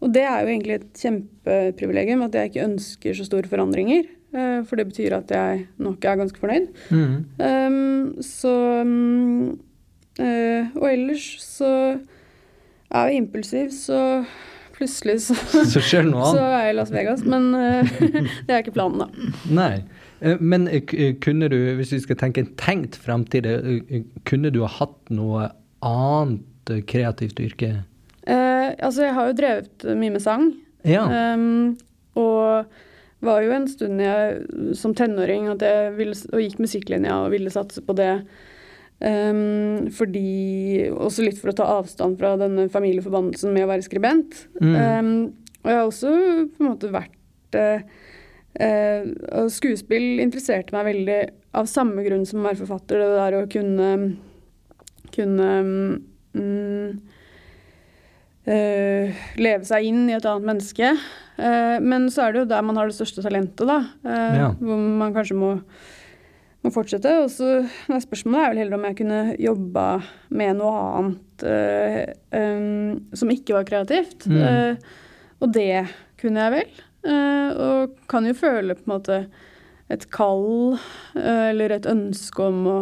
og 0.01 0.15
det 0.15 0.25
er 0.25 0.41
jo 0.41 0.53
egentlig 0.53 0.79
et 0.79 1.03
kjempeprivilegium 1.03 2.25
at 2.27 2.39
jeg 2.39 2.53
ikke 2.53 2.69
ønsker 2.69 3.19
så 3.19 3.29
store 3.29 3.51
forandringer. 3.51 4.09
Eh, 4.35 4.63
for 4.67 4.81
det 4.81 4.89
betyr 4.91 5.19
at 5.21 5.35
jeg 5.35 5.67
nok 5.85 6.05
er 6.05 6.23
ganske 6.23 6.41
fornøyd. 6.41 6.71
Mm. 6.91 7.19
Um, 7.39 8.23
så 8.25 8.55
um, 8.81 9.61
uh, 10.19 10.65
Og 10.81 10.89
ellers 10.91 11.29
så 11.45 11.71
er 12.91 13.11
jeg 13.11 13.21
impulsiv, 13.21 13.71
så 13.71 14.25
plutselig 14.75 15.21
så, 15.23 15.35
Så 15.73 15.81
så 15.81 16.01
er 16.01 16.65
jeg 16.65 16.73
i 16.73 16.79
Las 16.79 16.93
Vegas. 16.93 17.25
Men 17.25 17.53
uh, 17.55 18.01
det 18.47 18.57
er 18.57 18.65
ikke 18.65 18.79
planen, 18.81 19.05
da. 19.05 19.29
Nei. 19.51 19.85
Men 20.41 20.71
kunne 21.21 21.51
du, 21.53 21.57
hvis 21.77 21.91
vi 21.93 21.99
skal 22.01 22.17
tenke 22.17 22.41
en 22.41 22.55
tenkt 22.57 22.95
framtid, 22.97 23.45
kunne 24.25 24.49
du 24.55 24.63
ha 24.63 24.71
hatt 24.73 25.11
noe 25.13 25.51
annet 25.85 26.73
kreativt 26.89 27.41
yrke? 27.43 27.75
Eh, 28.25 28.69
altså, 28.79 29.05
jeg 29.05 29.15
har 29.17 29.29
jo 29.29 29.37
drevet 29.37 29.87
mye 29.99 30.15
med 30.15 30.25
sang. 30.25 30.49
Ja. 30.85 31.05
Um, 31.35 31.77
og 32.21 32.71
var 33.25 33.45
jo 33.45 33.55
en 33.57 33.69
stund 33.69 34.01
jeg, 34.03 34.41
som 34.77 34.95
tenåring 34.97 35.49
at 35.53 35.63
jeg 35.65 35.95
ville, 35.99 36.17
og 36.33 36.43
gikk 36.43 36.61
musikklinja 36.63 37.23
og 37.25 37.33
ville 37.35 37.53
satse 37.53 37.83
på 37.85 37.97
det. 37.97 38.13
Um, 39.05 39.91
fordi 39.93 40.87
Også 40.93 41.25
litt 41.27 41.41
for 41.41 41.51
å 41.51 41.57
ta 41.59 41.67
avstand 41.81 42.17
fra 42.21 42.37
denne 42.41 42.69
familieforbannelsen 42.73 43.53
med 43.53 43.67
å 43.67 43.73
være 43.73 43.87
skribent. 43.87 44.45
Mm. 44.61 44.77
Um, 44.77 45.15
og 45.65 45.71
jeg 45.71 45.81
har 45.81 45.89
også 45.89 46.13
på 46.53 46.63
en 46.63 46.69
måte 46.69 46.93
vært 46.93 47.59
uh, 47.59 47.83
uh, 48.61 49.49
Skuespill 49.53 50.23
interesserte 50.23 50.77
meg 50.77 50.89
veldig 50.93 51.19
av 51.57 51.69
samme 51.71 52.05
grunn 52.07 52.25
som 52.29 52.43
å 52.43 52.49
være 52.49 52.61
forfatter. 52.63 53.01
Det 53.01 53.19
der 53.19 53.39
å 53.41 53.51
kunne 53.51 53.91
kunne 55.15 55.51
mm, 56.35 57.03
Uh, 58.45 59.09
leve 59.41 59.65
seg 59.65 59.87
inn 59.89 60.03
i 60.11 60.13
et 60.19 60.27
annet 60.29 60.45
menneske. 60.45 60.91
Uh, 61.39 61.81
men 61.81 62.11
så 62.13 62.27
er 62.27 62.35
det 62.35 62.43
jo 62.43 62.49
der 62.51 62.65
man 62.67 62.77
har 62.77 62.91
det 62.91 62.97
største 62.99 63.25
talentet, 63.25 63.65
da. 63.65 63.79
Uh, 64.05 64.35
Ja. 64.37 64.49
Hvor 64.59 64.83
man 65.01 65.15
kanskje 65.17 65.37
må, 65.41 65.53
må 66.61 66.73
fortsette. 66.75 67.15
Og 67.23 67.31
så 67.33 67.63
nei, 67.89 68.03
Spørsmålet 68.05 68.43
er 68.43 68.53
vel 68.53 68.61
heller 68.61 68.77
om 68.77 68.85
jeg 68.91 68.99
kunne 68.99 69.23
jobba 69.41 69.87
med 70.29 70.61
noe 70.61 70.83
annet 70.99 71.47
em, 72.37 73.01
som 73.17 73.33
ikke 73.33 73.57
var 73.57 73.65
kreativt. 73.69 74.29
Mm. 74.29 74.77
Og 75.41 75.51
det 75.57 75.87
kunne 76.21 76.45
jeg 76.45 76.55
vel. 76.55 76.85
Og 77.65 77.97
kan 78.09 78.29
jo 78.29 78.37
føle 78.39 78.77
på 78.77 78.85
en 78.87 78.93
måte 78.93 79.19
et 79.93 80.07
kall 80.15 80.77
eller 81.17 81.75
et 81.75 81.89
ønske 81.91 82.47
om 82.47 82.63
å, 82.71 82.77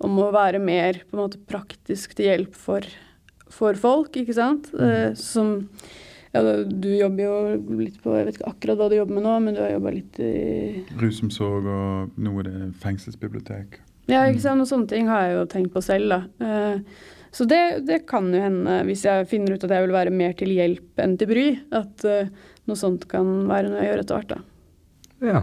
om 0.00 0.20
å 0.22 0.30
være 0.34 0.60
mer 0.62 1.02
på 1.06 1.16
en 1.16 1.24
måte 1.24 1.40
praktisk 1.50 2.14
til 2.16 2.30
hjelp 2.30 2.56
for, 2.56 2.86
for 3.52 3.76
folk, 3.78 4.16
ikke 4.16 4.36
sant. 4.36 4.70
Eh, 4.80 5.12
som 5.18 5.68
ja, 6.32 6.42
Du 6.64 6.88
jobber 6.94 7.24
jo 7.24 7.36
litt 7.80 7.98
på 8.02 8.14
Jeg 8.14 8.28
vet 8.28 8.36
ikke 8.38 8.52
akkurat 8.52 8.78
hva 8.80 8.88
du 8.90 8.96
jobber 9.00 9.18
med 9.18 9.26
nå, 9.26 9.36
men 9.44 9.56
du 9.56 9.62
har 9.64 9.72
jobba 9.74 9.94
litt 9.96 10.20
i 10.22 10.34
Rusomsorg, 11.00 11.68
og 11.68 12.20
noe 12.22 12.44
det 12.46 12.58
fengselsbibliotek. 12.82 13.80
Ja, 14.10 14.24
ikke 14.26 14.42
sant. 14.42 14.62
Og 14.62 14.70
sånne 14.70 14.90
ting 14.90 15.10
har 15.10 15.26
jeg 15.26 15.38
jo 15.38 15.48
tenkt 15.50 15.74
på 15.74 15.82
selv, 15.84 16.14
da. 16.14 16.20
Eh, 16.42 17.08
så 17.30 17.46
det, 17.46 17.86
det 17.86 18.00
kan 18.10 18.26
jo 18.34 18.40
hende, 18.42 18.80
hvis 18.88 19.04
jeg 19.06 19.28
finner 19.30 19.54
ut 19.54 19.64
at 19.66 19.70
jeg 19.70 19.84
vil 19.84 19.94
være 19.94 20.14
mer 20.14 20.32
til 20.38 20.50
hjelp 20.50 21.02
enn 21.02 21.14
til 21.18 21.30
bry, 21.30 21.46
at 21.78 22.06
eh, 22.08 22.30
noe 22.66 22.78
sånt 22.78 23.06
kan 23.10 23.28
være 23.50 23.70
noe 23.70 23.84
jeg 23.84 23.92
gjør 23.92 24.02
etter 24.02 24.18
hvert, 24.18 24.32
da. 24.34 24.40
ja. 25.30 25.42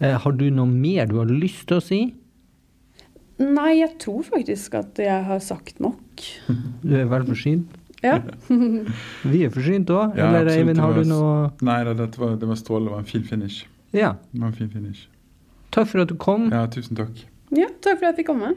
Eh, 0.00 0.16
har 0.16 0.32
du 0.32 0.46
noe 0.54 0.66
mer 0.70 1.06
du 1.10 1.18
har 1.20 1.30
lyst 1.30 1.66
til 1.68 1.78
å 1.78 1.84
si? 1.84 2.00
Nei, 3.40 3.70
jeg 3.80 3.94
tror 4.02 4.24
faktisk 4.26 4.74
at 4.76 4.98
jeg 5.00 5.24
har 5.26 5.38
sagt 5.44 5.80
nok. 5.80 6.24
Du 6.84 6.94
er 6.96 7.06
vel 7.08 7.24
forsynt? 7.28 7.76
Ja. 8.04 8.18
Vi 9.32 9.42
er 9.44 9.52
forsynt 9.52 9.90
òg. 9.92 10.16
Ja, 10.16 10.28
Eller 10.28 10.46
absolutt, 10.46 10.56
Eivind, 10.56 10.80
har 10.80 10.96
du 10.96 11.08
noe 11.08 11.34
Nei 11.64 11.78
da, 11.84 11.92
dette 11.98 12.20
var, 12.20 12.36
det 12.40 12.48
var 12.48 12.58
strålende. 12.60 12.90
Det 12.90 12.96
var 12.96 13.04
en 13.04 13.10
fin 13.10 13.24
finish. 13.28 13.66
Ja. 13.96 14.14
Det 14.32 14.40
var 14.40 14.52
en 14.52 14.56
fin 14.56 14.70
finish. 14.72 15.06
Takk 15.74 15.88
for 15.92 16.02
at 16.04 16.10
du 16.12 16.16
kom. 16.20 16.48
Ja, 16.52 16.64
tusen 16.72 16.98
takk. 16.98 17.24
Ja, 17.54 17.68
takk 17.82 18.00
for 18.00 18.08
at 18.08 18.12
jeg 18.14 18.22
fikk 18.22 18.30
komme. 18.32 18.54